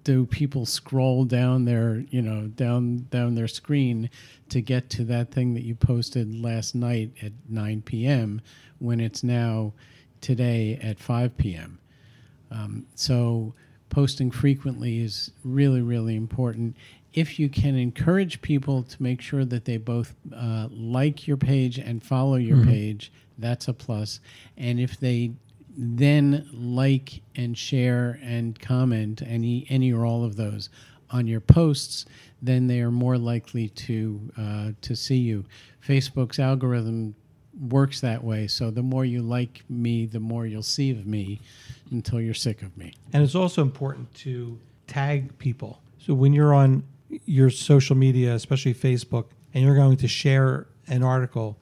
do 0.05 0.27
people 0.27 0.67
scroll 0.67 1.25
down 1.25 1.65
their 1.65 2.05
you 2.11 2.23
know 2.23 2.47
down 2.49 3.07
down 3.11 3.35
their 3.35 3.49
screen 3.49 4.09
to 4.51 4.61
get 4.61 4.91
to 4.91 5.05
that 5.05 5.33
thing 5.33 5.55
that 5.55 5.65
you 5.65 5.75
posted 5.75 6.41
last 6.41 6.75
night 6.75 7.11
at 7.23 7.33
9 7.49 7.83
p.m. 7.83 8.41
when 8.79 9.01
it's 9.01 9.25
now 9.25 9.73
today 10.21 10.79
at 10.83 11.01
5 11.01 11.37
p.m. 11.37 11.79
Um, 12.51 12.87
so 12.95 13.55
posting 13.89 14.31
frequently 14.31 15.01
is 15.01 15.33
really 15.43 15.81
really 15.81 16.17
important. 16.17 16.77
If 17.15 17.39
you 17.39 17.49
can 17.49 17.77
encourage 17.77 18.43
people 18.43 18.83
to 18.83 19.03
make 19.03 19.21
sure 19.21 19.45
that 19.45 19.65
they 19.65 19.77
both 19.77 20.15
uh, 20.35 20.69
like 20.71 21.27
your 21.27 21.37
page 21.37 21.79
and 21.79 22.03
follow 22.03 22.35
your 22.35 22.57
mm-hmm. 22.57 22.71
page, 22.71 23.13
that's 23.39 23.69
a 23.69 23.73
plus. 23.73 24.21
And 24.57 24.81
if 24.81 24.99
they 24.99 25.35
then 25.77 26.49
like 26.53 27.21
and 27.35 27.57
share 27.57 28.19
and 28.23 28.59
comment 28.61 29.23
any 29.27 29.67
any 29.69 29.93
or 29.93 30.05
all 30.05 30.25
of 30.25 30.37
those 30.37 30.71
on 31.11 31.27
your 31.27 31.41
posts, 31.41 32.07
then 32.43 32.67
they 32.67 32.81
are 32.81 32.91
more 32.91 33.19
likely 33.19 33.69
to 33.69 34.21
uh, 34.37 34.71
to 34.83 34.95
see 34.97 35.19
you. 35.19 35.45
Facebook's 35.87 36.39
algorithm 36.39 37.15
works 37.69 38.01
that 38.01 38.23
way. 38.23 38.47
So 38.47 38.71
the 38.71 38.83
more 38.83 39.05
you 39.05 39.23
like 39.23 39.63
me, 39.69 40.07
the 40.07 40.21
more 40.21 40.47
you'll 40.47 40.63
see 40.63 40.91
of 40.91 41.07
me 41.07 41.41
until 41.91 42.21
you're 42.21 42.35
sick 42.35 42.63
of 42.63 42.77
me. 42.77 42.95
And 43.13 43.23
it's 43.23 43.35
also 43.35 43.63
important 43.63 44.13
to 44.17 44.59
tag 44.87 45.37
people. 45.39 45.81
So 45.99 46.15
when 46.15 46.33
you're 46.33 46.55
on 46.55 46.85
your 47.27 47.51
social 47.51 47.97
media, 47.97 48.35
especially 48.35 48.75
Facebook, 48.75 49.27
and 49.53 49.63
you're 49.63 49.77
going 49.77 49.97
to 49.99 50.09
share 50.09 50.67
an 50.89 51.03
article, 51.03 51.57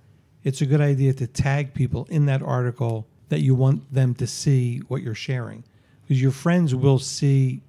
it's 0.44 0.62
a 0.62 0.66
good 0.66 0.80
idea 0.80 1.12
to 1.14 1.26
tag 1.26 1.74
people 1.74 2.06
in 2.10 2.26
that 2.26 2.42
article 2.42 3.06
that 3.32 3.40
you 3.40 3.54
want 3.54 3.90
them 3.90 4.14
to 4.14 4.26
see 4.26 4.76
what 4.88 5.00
you're 5.00 5.14
sharing. 5.14 5.64
Because 6.02 6.20
your 6.20 6.32
friends 6.32 6.74
will 6.74 6.98
see 6.98 7.62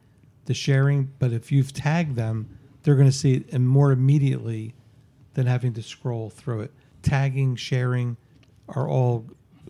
the 0.43 0.53
sharing, 0.53 1.09
but 1.19 1.31
if 1.31 1.53
you've 1.53 1.71
tagged 1.71 2.17
them, 2.17 2.49
they're 2.83 2.97
going 2.97 3.07
to 3.07 3.15
see 3.17 3.35
it 3.35 3.57
more 3.57 3.93
immediately 3.93 4.73
than 5.35 5.45
having 5.45 5.71
to 5.75 5.81
scroll 5.81 6.29
through 6.29 6.63
it. 6.63 6.73
Tagging, 7.01 7.55
sharing 7.55 8.17
are 8.67 8.89
all 8.89 9.25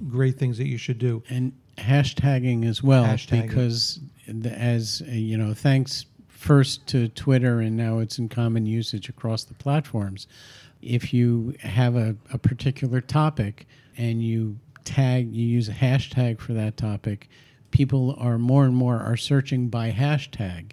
great 0.10 0.40
things 0.40 0.58
that 0.58 0.66
you 0.66 0.80
should 0.80 0.98
do. 0.98 1.22
And 1.30 1.54
hashtagging 1.78 2.66
as 2.66 2.82
well, 2.82 3.06
hashtagging. 3.06 3.48
because 3.48 4.00
as 4.46 5.04
uh, 5.08 5.12
you 5.12 5.38
know, 5.38 5.54
thanks 5.54 6.08
first 6.28 6.88
to 6.88 7.08
Twitter 7.10 7.60
and 7.60 7.78
now 7.78 8.00
it's 8.00 8.18
in 8.18 8.30
common 8.30 8.66
usage 8.66 9.10
across 9.10 9.44
the 9.44 9.54
platforms. 9.54 10.26
If 10.82 11.14
you 11.14 11.54
have 11.60 11.96
a, 11.96 12.16
a 12.34 12.40
particular 12.40 13.00
topic 13.00 13.68
and 13.96 14.24
you 14.24 14.58
tag, 14.86 15.34
you 15.34 15.46
use 15.46 15.70
a 15.70 15.74
hashtag 15.74 16.40
for 16.40 16.54
that 16.54 16.78
topic, 16.78 17.30
people 17.72 18.16
are 18.20 18.38
more 18.38 18.66
and 18.66 18.76
more 18.76 19.00
are 19.00 19.18
searching 19.18 19.68
by 19.68 19.92
hashtag 19.92 20.72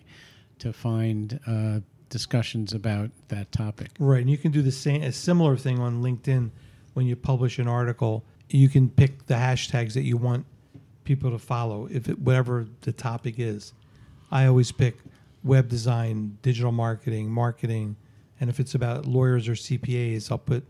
to 0.59 0.73
find 0.73 1.41
uh, 1.47 1.81
discussions 2.11 2.73
about 2.73 3.11
that 3.29 3.51
topic. 3.53 3.91
Right, 3.99 4.21
and 4.21 4.31
you 4.31 4.37
can 4.37 4.53
do 4.53 4.63
the 4.63 4.73
same, 4.73 5.03
a 5.03 5.13
similar 5.13 5.57
thing 5.57 5.79
on 5.79 6.03
LinkedIn 6.03 6.51
when 6.95 7.07
you 7.07 7.17
publish 7.17 7.59
an 7.59 7.69
article. 7.69 8.25
You 8.49 8.69
can 8.69 8.91
pick 8.91 9.27
the 9.27 9.35
hashtags 9.35 9.95
that 9.95 10.03
you 10.03 10.17
want 10.17 10.45
people 11.05 11.31
to 11.31 11.39
follow, 11.39 11.89
if 11.91 12.09
it, 12.09 12.19
whatever 12.19 12.67
the 12.83 12.93
topic 12.93 13.37
is. 13.39 13.73
I 14.31 14.47
always 14.47 14.71
pick 14.71 14.99
web 15.43 15.69
design, 15.69 16.39
digital 16.43 16.73
marketing, 16.73 17.31
marketing, 17.31 17.97
and 18.41 18.51
if 18.51 18.61
it's 18.61 18.75
about 18.75 19.07
lawyers 19.07 19.49
or 19.49 19.53
CPAs, 19.53 20.31
I'll 20.31 20.39
put 20.39 20.65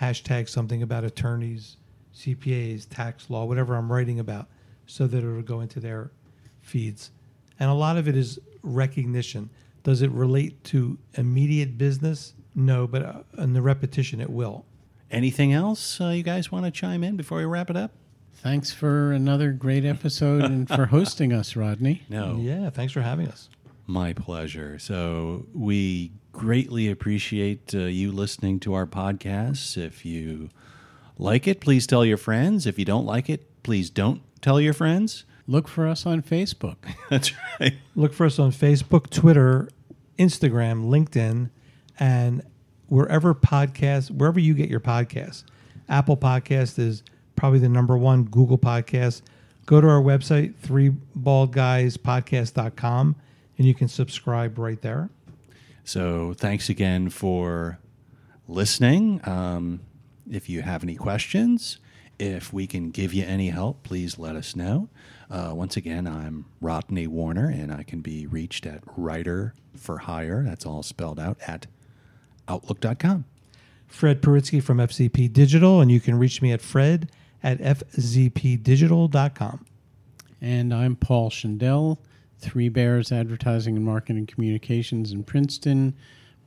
hashtag 0.00 0.48
something 0.48 0.82
about 0.82 1.04
attorneys, 1.04 1.76
CPAs, 2.18 2.86
tax 2.88 3.30
law, 3.30 3.44
whatever 3.44 3.76
I'm 3.76 3.90
writing 3.90 4.18
about, 4.18 4.48
so 4.86 5.06
that 5.06 5.18
it'll 5.18 5.42
go 5.42 5.60
into 5.60 5.80
their 5.80 6.10
feeds. 6.60 7.10
And 7.60 7.70
a 7.70 7.74
lot 7.74 7.96
of 7.96 8.08
it 8.08 8.16
is 8.16 8.38
recognition. 8.62 9.50
Does 9.84 10.02
it 10.02 10.10
relate 10.10 10.62
to 10.64 10.98
immediate 11.14 11.78
business? 11.78 12.34
No, 12.54 12.86
but 12.86 13.02
uh, 13.02 13.22
in 13.38 13.52
the 13.52 13.62
repetition, 13.62 14.20
it 14.20 14.30
will. 14.30 14.64
Anything 15.10 15.52
else 15.52 16.00
uh, 16.00 16.08
you 16.08 16.22
guys 16.22 16.52
want 16.52 16.64
to 16.66 16.70
chime 16.70 17.02
in 17.04 17.16
before 17.16 17.38
we 17.38 17.44
wrap 17.44 17.70
it 17.70 17.76
up? 17.76 17.92
Thanks 18.34 18.72
for 18.72 19.12
another 19.12 19.52
great 19.52 19.84
episode 19.84 20.42
and 20.42 20.68
for 20.68 20.86
hosting 20.96 21.32
us, 21.32 21.56
Rodney. 21.56 22.02
No. 22.08 22.36
Yeah, 22.40 22.70
thanks 22.70 22.92
for 22.92 23.00
having 23.00 23.28
us. 23.28 23.48
My 23.86 24.12
pleasure. 24.12 24.78
So 24.78 25.46
we 25.54 26.12
greatly 26.32 26.88
appreciate 26.90 27.74
uh, 27.74 27.78
you 27.78 28.12
listening 28.12 28.60
to 28.60 28.74
our 28.74 28.86
podcasts. 28.86 29.76
If 29.76 30.04
you 30.04 30.50
like 31.18 31.46
it, 31.46 31.60
please 31.60 31.86
tell 31.86 32.04
your 32.04 32.16
friends. 32.16 32.66
If 32.66 32.78
you 32.78 32.84
don't 32.84 33.04
like 33.04 33.28
it, 33.28 33.62
please 33.62 33.90
don't 33.90 34.22
tell 34.40 34.60
your 34.60 34.72
friends. 34.72 35.24
Look 35.46 35.68
for 35.68 35.86
us 35.86 36.06
on 36.06 36.22
Facebook. 36.22 36.76
That's 37.10 37.32
right. 37.60 37.74
Look 37.94 38.12
for 38.12 38.26
us 38.26 38.38
on 38.38 38.52
Facebook, 38.52 39.10
Twitter, 39.10 39.68
Instagram, 40.18 40.88
LinkedIn, 40.88 41.50
and 41.98 42.42
wherever 42.88 43.34
podcast, 43.34 44.10
wherever 44.10 44.38
you 44.38 44.54
get 44.54 44.68
your 44.68 44.80
podcasts. 44.80 45.44
Apple 45.88 46.16
Podcast 46.16 46.78
is 46.78 47.02
probably 47.34 47.58
the 47.58 47.68
number 47.68 47.96
one. 47.96 48.24
Google 48.24 48.58
Podcast. 48.58 49.22
Go 49.64 49.80
to 49.80 49.88
our 49.88 50.02
website, 50.02 50.54
threebaldguyspodcast.com, 50.62 53.16
and 53.58 53.66
you 53.66 53.74
can 53.74 53.88
subscribe 53.88 54.58
right 54.58 54.80
there. 54.82 55.10
So 55.84 56.34
thanks 56.34 56.68
again 56.68 57.08
for 57.10 57.78
listening. 58.46 59.20
Um, 59.24 59.80
if 60.30 60.48
you 60.48 60.62
have 60.62 60.82
any 60.82 60.96
questions, 60.96 61.78
if 62.18 62.52
we 62.52 62.66
can 62.66 62.90
give 62.90 63.14
you 63.14 63.24
any 63.24 63.50
help, 63.50 63.82
please 63.82 64.18
let 64.18 64.36
us 64.36 64.56
know. 64.56 64.88
Uh, 65.30 65.52
once 65.54 65.76
again, 65.76 66.06
I'm 66.06 66.46
Rodney 66.60 67.06
Warner, 67.06 67.48
and 67.48 67.72
I 67.72 67.82
can 67.82 68.00
be 68.00 68.26
reached 68.26 68.66
at 68.66 68.82
writer 68.96 69.54
for 69.76 69.98
hire. 69.98 70.42
That's 70.42 70.66
all 70.66 70.82
spelled 70.82 71.20
out 71.20 71.38
at 71.46 71.66
outlook.com. 72.48 73.24
Fred 73.86 74.20
Paritsky 74.20 74.62
from 74.62 74.78
FCP 74.78 75.32
Digital, 75.32 75.80
and 75.80 75.90
you 75.90 76.00
can 76.00 76.18
reach 76.18 76.42
me 76.42 76.52
at 76.52 76.60
fred 76.60 77.10
at 77.42 77.58
fcpdigital.com. 77.60 79.64
And 80.40 80.74
I'm 80.74 80.96
Paul 80.96 81.30
Schendel, 81.30 81.98
Three 82.38 82.68
Bears 82.68 83.10
Advertising 83.10 83.76
and 83.76 83.84
Marketing 83.84 84.26
Communications 84.26 85.12
in 85.12 85.24
Princeton. 85.24 85.94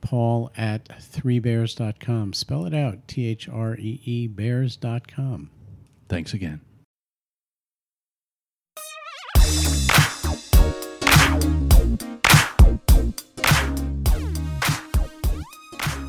Paul 0.02 0.50
at 0.56 0.88
threebears.com. 0.88 2.34
Spell 2.34 2.66
it 2.66 2.74
out 2.74 3.08
T 3.08 3.26
H 3.26 3.48
R 3.48 3.76
E 3.76 4.00
E 4.04 4.26
bears.com. 4.26 5.50
Thanks 6.08 6.34
again. 6.34 6.60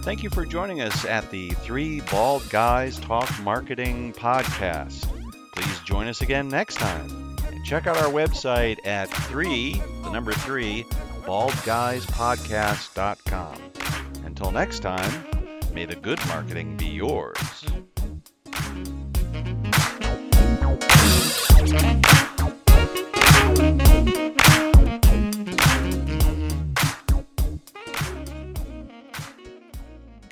Thank 0.03 0.21
you 0.21 0.29
for 0.29 0.45
joining 0.45 0.81
us 0.81 1.05
at 1.05 1.31
the 1.31 1.51
Three 1.51 2.01
Bald 2.11 2.49
Guys 2.49 2.99
Talk 2.99 3.29
Marketing 3.41 4.11
Podcast. 4.11 5.07
Please 5.55 5.79
join 5.85 6.07
us 6.07 6.21
again 6.21 6.49
next 6.49 6.75
time. 6.75 7.37
And 7.47 7.63
check 7.63 7.87
out 7.87 7.95
our 7.95 8.11
website 8.11 8.85
at 8.85 9.09
three, 9.09 9.81
the 10.03 10.11
number 10.11 10.33
three, 10.33 10.85
baldguyspodcast.com. 11.25 13.57
Until 14.25 14.51
next 14.51 14.79
time, 14.79 15.25
may 15.73 15.85
the 15.85 15.95
good 15.95 16.19
marketing 16.27 16.75
be 16.77 16.87
yours. 16.87 17.37